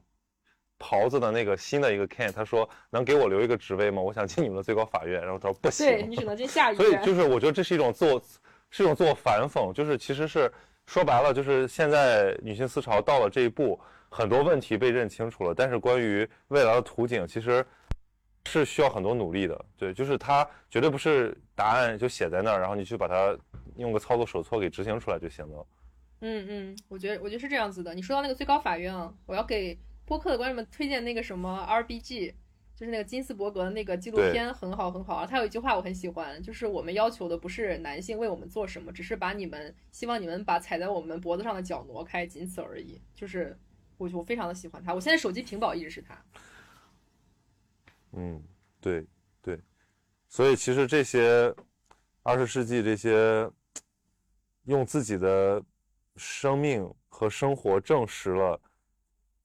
[0.78, 4.02] 袍子的那个新的一个 Ken，他说能给我留一个职位吗？
[4.02, 6.90] 我想进你们的最高法院，然后他说不行，对你只能进下一院。
[6.90, 8.22] 所以就是我觉得这是一种自我，
[8.68, 10.52] 是一种自我反讽，就是其实是。
[10.86, 15.54] 说白了，就是现在女性思潮到了这一步，很多问题被认清楚了。
[15.54, 17.64] 但是关于未来的图景，其实
[18.46, 19.64] 是需要很多努力的。
[19.76, 23.36] 对，就是它绝对不是答案就写在那儿，然后你去把它
[23.76, 25.66] 用个操作手册给执行出来就行了。
[26.20, 27.92] 嗯嗯，我觉得我觉得是这样子的。
[27.92, 28.94] 你说到那个最高法院，
[29.26, 32.32] 我要给播客的观众们推荐那个什么 RBG。
[32.76, 43.00] 就是那个金斯伯格的那个纪录片很好很好啊，他有一句话我很喜欢，就是我们要求的不是男性为我们做什么，只是把你们希望你们把踩在我们脖子上的脚挪开，仅此而已。
[43.14, 43.58] 就是
[43.96, 46.22] 我我非常的喜欢他，我现在手机屏保一直是他。
[48.12, 48.42] 嗯，
[48.78, 49.06] 对
[49.40, 49.58] 对，
[50.28, 51.54] 所以其实这些
[52.22, 53.50] 二十世纪这些
[54.64, 55.64] 用自己的
[56.16, 58.60] 生命和生活证实了。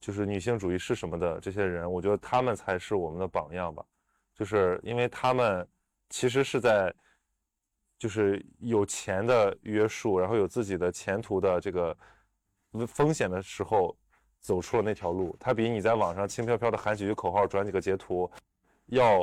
[0.02, 3.86] 就是女性主义是什么的这些人，我觉得他们才是我们的榜样吧。
[4.34, 5.65] 就是因为他们
[6.10, 6.91] 其实是在，
[7.99, 11.95] 就是有钱的约束，然后有自己的前途的这个
[12.88, 13.95] 风险的时候，
[14.40, 15.38] 走出了那条路。
[15.40, 18.30] 他比你在网上轻飘飘的喊几句口号、转几个截图，
[18.88, 19.19] 要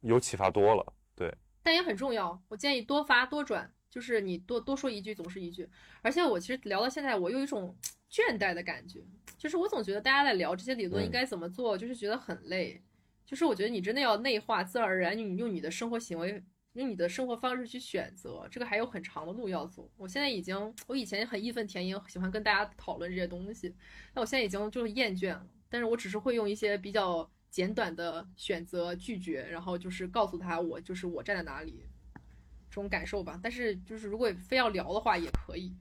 [0.00, 0.92] 有启发多了。
[1.14, 1.32] 对，
[1.62, 2.36] 但也很重要。
[2.48, 5.70] 我建议多发多转，就是你多多说一句总是一句。
[6.02, 7.76] 而且我其实聊到现在，我有一种。
[8.10, 9.00] 倦怠的感觉，
[9.36, 12.82] 就是我总觉得大家在聊这些理论应该怎么做，就是觉得很累。
[13.24, 16.40] 就是我觉得你真的要内化，自然而然你用你的生活行为，
[16.74, 19.90] 用你的生活方式去选择，这个还有很长的路要走。
[19.96, 23.74] 我现在已经，我以前很义愤填膺，喜欢跟大家讨论这些东西，
[24.14, 25.46] 那我现在已经就是厌倦了。
[25.68, 31.82] 但是我只是会用一些比较简短的选择拒绝，然后就是告诉他我就是我站在哪里。
[32.70, 33.40] 这种感受吧。
[33.42, 35.74] 但是就是如果非要聊的话，也可以。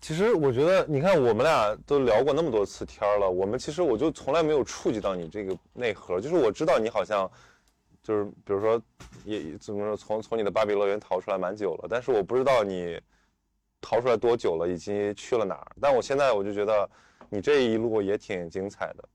[0.00, 6.20] 其实我觉得，你看我们俩都聊过那么多次天了，我们其实我就从来没有触及到你这个内核。
[6.20, 7.28] 就是我知道你好像，
[8.00, 8.80] 就是比如说，
[9.24, 13.00] 也怎么说，从从你的芭比乐园逃出来蛮久了，但是我不知道你
[13.80, 15.66] 逃出来多久了，以及去了哪儿。
[15.80, 16.88] 但我现在我就觉得
[17.28, 19.08] 你这一路也挺精彩的。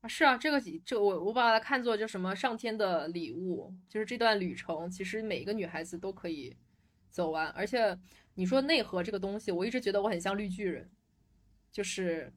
[0.00, 6.56] 啊，是啊，这个这我我把它看作就什么上天的礼物，就是这段旅程，其实每一个女孩子都可以
[7.10, 7.96] 走完，而且。
[8.34, 10.90] 你说内核这个东西，我一直觉得我很像绿巨人，
[11.70, 12.32] 就是，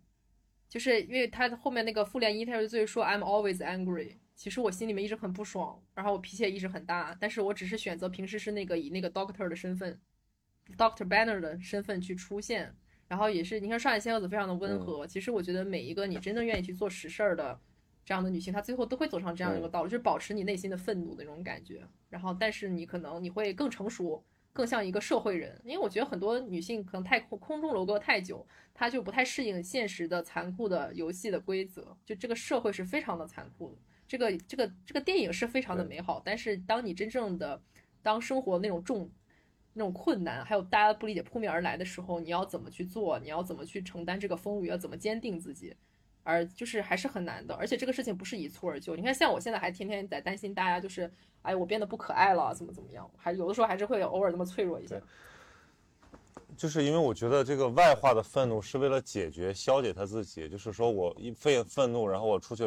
[0.67, 9.97] 就是因为他后面那个复联一，他就最说 I'm always angry，其实我心里面一直很不爽，然后我脾气也一直很大，但是我只是选择平时是那个以那个 Doctor 的身份
[10.77, 12.76] ，Doctor Banner 的身份去出现，
[13.07, 17.57] 然后也是你看上海仙鹤子非常的温和，其实我觉得每一个你真正愿意去做实事儿的
[18.03, 24.22] 这样的女性，她最后都会走上这样一个道路，就是保持你内心的愤怒的那种感觉，然后但是你可能你会更成熟。
[24.56, 31.98] 更像一个社会人，因为我觉得很多女性可能太空空中楼阁太久，她就不太适应现实的残酷的游戏的规则。
[32.06, 33.77] 就这个社会是非常的残酷的，
[34.07, 37.61] 这个这个这个电影是非常的美好，但是当你真正的
[38.02, 39.11] 当生活那种重
[39.73, 43.19] 那种困难，还有大家不理解扑面而来的时候，你要怎么去做？
[43.19, 44.68] 你要怎么去承担这个风雨？
[44.68, 45.76] 要怎么坚定自己？
[46.27, 48.95] 而就是还是很难的，而且这个事情不是一蹴而就。
[48.95, 51.10] 你看，像我现在还天天在担心大家，就是
[51.43, 53.07] 哎，我变得不可爱了，怎么怎么样？
[53.15, 54.99] 还有的时候还是会偶尔那么脆弱一些。
[56.57, 62.65] 就是因为我觉得这个外化的愤怒是为了解决、消解他自己，就是说我一愤愤怒，然后我出去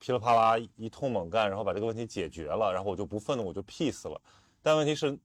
[0.00, 4.20] 噼里啪啦一通猛干，然后把这个问题解决了，然后我就不愤怒，我就 peace 了。
[4.60, 5.16] 但问题是，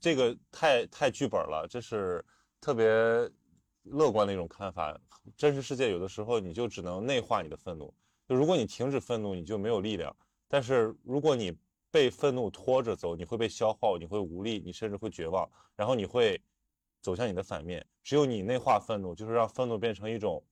[0.00, 2.24] 这个太太剧本了，这是
[2.60, 2.84] 特别。
[3.86, 4.98] 乐观的一种看法，
[5.36, 7.92] 真实世界有的时候你就只能内化你的愤怒。
[8.28, 10.12] 就如果你停止愤怒，你就没有力量；
[10.48, 11.56] 但是如果你
[11.90, 16.40] 被愤怒拖着走，你会被消耗，你会无力，你甚至会绝望，然后你会
[17.00, 17.86] 走向你的反面。
[18.02, 20.42] 只有你内化愤怒，就是让愤怒变成一种，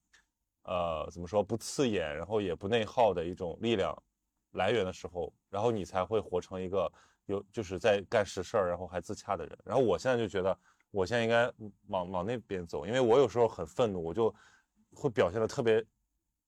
[0.62, 3.96] 呃，怎么说不刺眼，然后也不内耗的一种力量
[4.52, 6.90] 来源的时候，然后你才会活成一个
[7.26, 9.58] 有就是在干实事儿，然后还自洽的人。
[9.64, 10.56] 然后我现在就觉得。
[10.94, 11.52] 我现在应该
[11.88, 14.32] 往往那边走，因为我有时候很愤怒，我就
[14.94, 15.84] 会表现的特别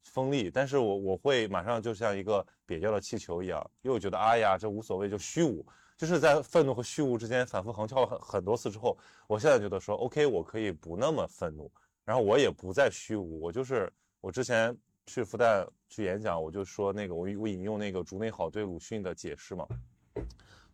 [0.04, 5.66] 锋利，但是我我会马上就像一个瘪掉的气球一样，又觉得哎呀这无所谓，就虚无，
[5.96, 8.96] 就是在愤怒和虚无之间反复横跳很很多次之后，
[9.26, 11.68] 我现在觉得说 OK，我可以不那么愤怒，
[12.04, 14.72] 然后我也不再虚无，我就是我之前
[15.06, 19.66] 去复旦去演讲，我就说那个我我引用那个竹内好对鲁迅的解释嘛，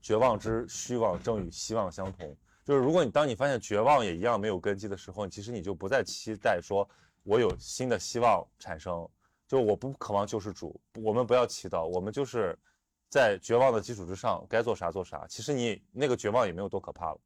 [0.02, 2.36] 绝望之虚妄正与希望相同。
[2.64, 6.88] 就是如果你当你发现绝望也一样没有根基的时候，其实你就不再期待说，
[7.22, 9.08] 我有新的希望产生。
[9.48, 12.58] 就我不渴望救世主，我们不要祈祷，我们就是
[13.10, 15.26] 在绝望的基础之上该做啥做啥。
[15.28, 17.20] 其实你那个绝望也没有多可怕了。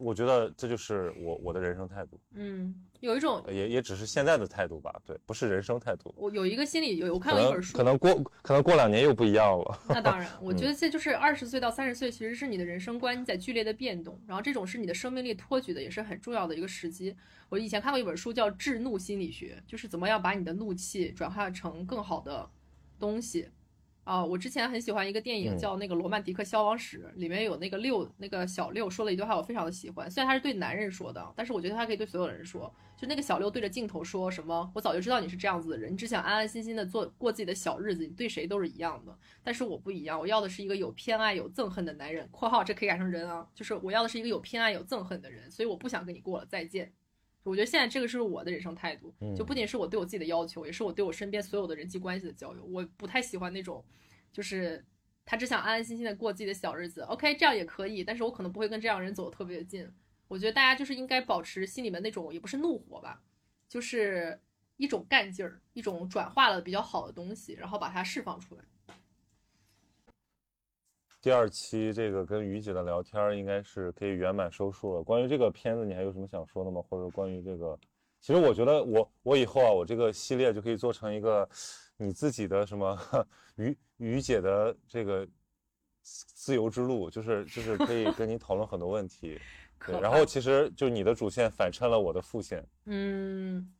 [0.00, 2.18] 我觉得这就是我我的人生态度。
[2.34, 6.14] 嗯，有一种也也只是现在的态度吧，对，不是人生态度。
[6.16, 9.78] 我有一个心理有我看过一本书，可能过可能过两年又不一样了。
[9.88, 17.14] 那当然， 我觉得这就是二十岁到三十岁，其实是你的人生观在剧烈的变动，然后这种是你的生命力托举的，也是很重要的一个时机。
[17.48, 22.48] 我以前看过一本书叫《制怒心理学》，就是怎么样把你的怒气转化成更好的
[22.98, 23.48] 东西。
[24.10, 30.10] 啊，我之前很喜欢一个电影，叫那个《罗曼蒂克消亡史》，里面有那个六，那个小六说了一句话，我非常的喜欢。
[30.10, 32.74] 虽然他是对男人说的，但是我觉得他可以对所有人说。
[32.96, 39.16] 就那个小六对着镜头说什么：“我早就知道你是这样子的人，你只想安安心心的做过自己的小日子，你对谁都是一样的。
[39.44, 42.28] 但是我不一样，我要的是一个有偏爱有憎恨的男人。
[42.32, 46.92] （括号这可以改成人啊，就是我要的是一个有偏爱有憎恨的人，所以我不想跟你过了，再见。）
[47.42, 52.64] 我觉得现在这个是我的人生态度，就不仅是我对我自己的要求，也是我对我身边所有的人际关系的交流。
[52.64, 53.84] 我不太喜欢那种。
[54.32, 54.84] 就是
[55.26, 59.84] 他只想安安心心的过自己的小日子，OK，这样也可以，但是我可能不会跟这样人走的特别的近。
[60.28, 63.20] 我觉得大家就是应该保持心里面那种，也不是怒火吧，
[63.68, 64.40] 就是
[64.76, 68.62] 一种干劲儿，一种转化了比较好的东西，然后把它释放出来。
[71.20, 75.02] 第二期这个跟于姐的聊天应该是可以圆满收束了。
[75.02, 76.82] 关于这个片子，你还有什么想说的吗？
[76.88, 77.78] 或者关于这个，
[78.20, 81.48] 其实我觉得我我以后啊，我这个系列就可以做成一个。
[82.02, 82.98] 你自己的什么
[83.56, 85.28] 于于姐的这个
[86.00, 89.38] 自由之路，就是就是可以跟你讨论很多问题，
[89.86, 90.00] 对。
[90.00, 92.66] 然后其实就你的主线反衬了我的副线。
[92.86, 93.70] 嗯，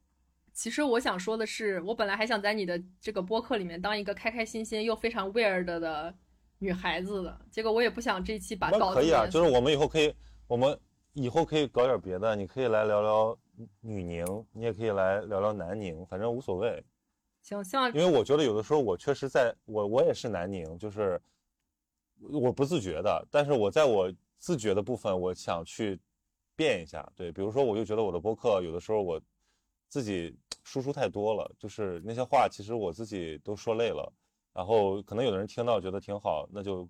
[0.52, 6.14] 其实我想说的是，我本来还想在你的这个播客里面当一个开开心心又非常 weird 的
[6.60, 8.92] 女孩子的，结果我也不想这期把搞。
[8.92, 10.14] 可以啊，就是我们以后可以，
[10.46, 10.78] 我们
[11.14, 13.38] 以后可以搞点别的，你可以来聊聊
[13.80, 16.84] 女宁，你也可以来聊聊男宁，反正无所谓。
[17.42, 21.18] 行，希望因为我觉得有的时候我确实在我我也是南宁，就是
[22.20, 25.98] 我不自觉的，但是我在我自觉的部分，我想去
[26.54, 27.10] 变一下。
[27.16, 29.18] 对，比如说，我就觉得我的播客有的时候我
[29.88, 34.12] 自己输出太多了，就是那些话其实我自己都说累了，
[34.60, 36.86] 然后可能有的人听到觉得挺好，那就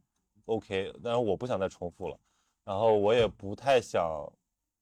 [0.46, 2.18] OK，但是我不想再重复了，
[2.64, 4.28] 然后我也不太想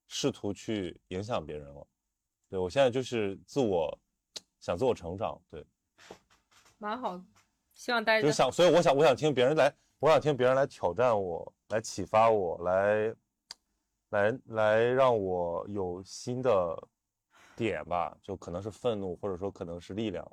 [0.06, 1.86] 试图去影响别人了。
[2.48, 3.94] 对我现在就是自我
[4.58, 5.62] 想自我成长，对。
[6.78, 7.22] 蛮好，
[7.74, 13.14] 希望大家就想，所以我想，我想听别人来，我想听别人来挑战我，来启发我，来，
[14.08, 16.88] 来，来让我有新的
[17.54, 20.26] 点吧，就可能是愤怒，或者说可能是力量。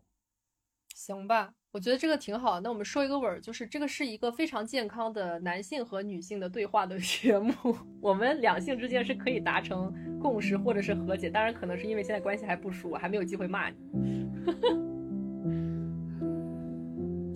[0.93, 2.61] 行吧，我觉得这个挺好。
[2.61, 7.53] 那我们说一个尾儿，就是这个是一个非常健康的男性和女性的对话的 节目，
[7.99, 11.29] 我们两性之间是可以达成共识或者是和解。
[11.29, 13.75] 当然，可能是因为现在关系还不熟，还没有机会骂你。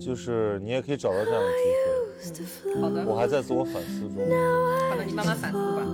[0.00, 1.48] 就是你也可以找到这样的
[2.32, 2.80] 机会。
[2.80, 4.26] 好的，我还在自我反思中。
[4.88, 5.86] 好的，你慢慢反思吧。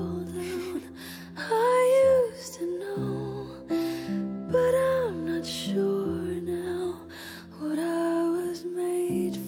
[9.16, 9.45] made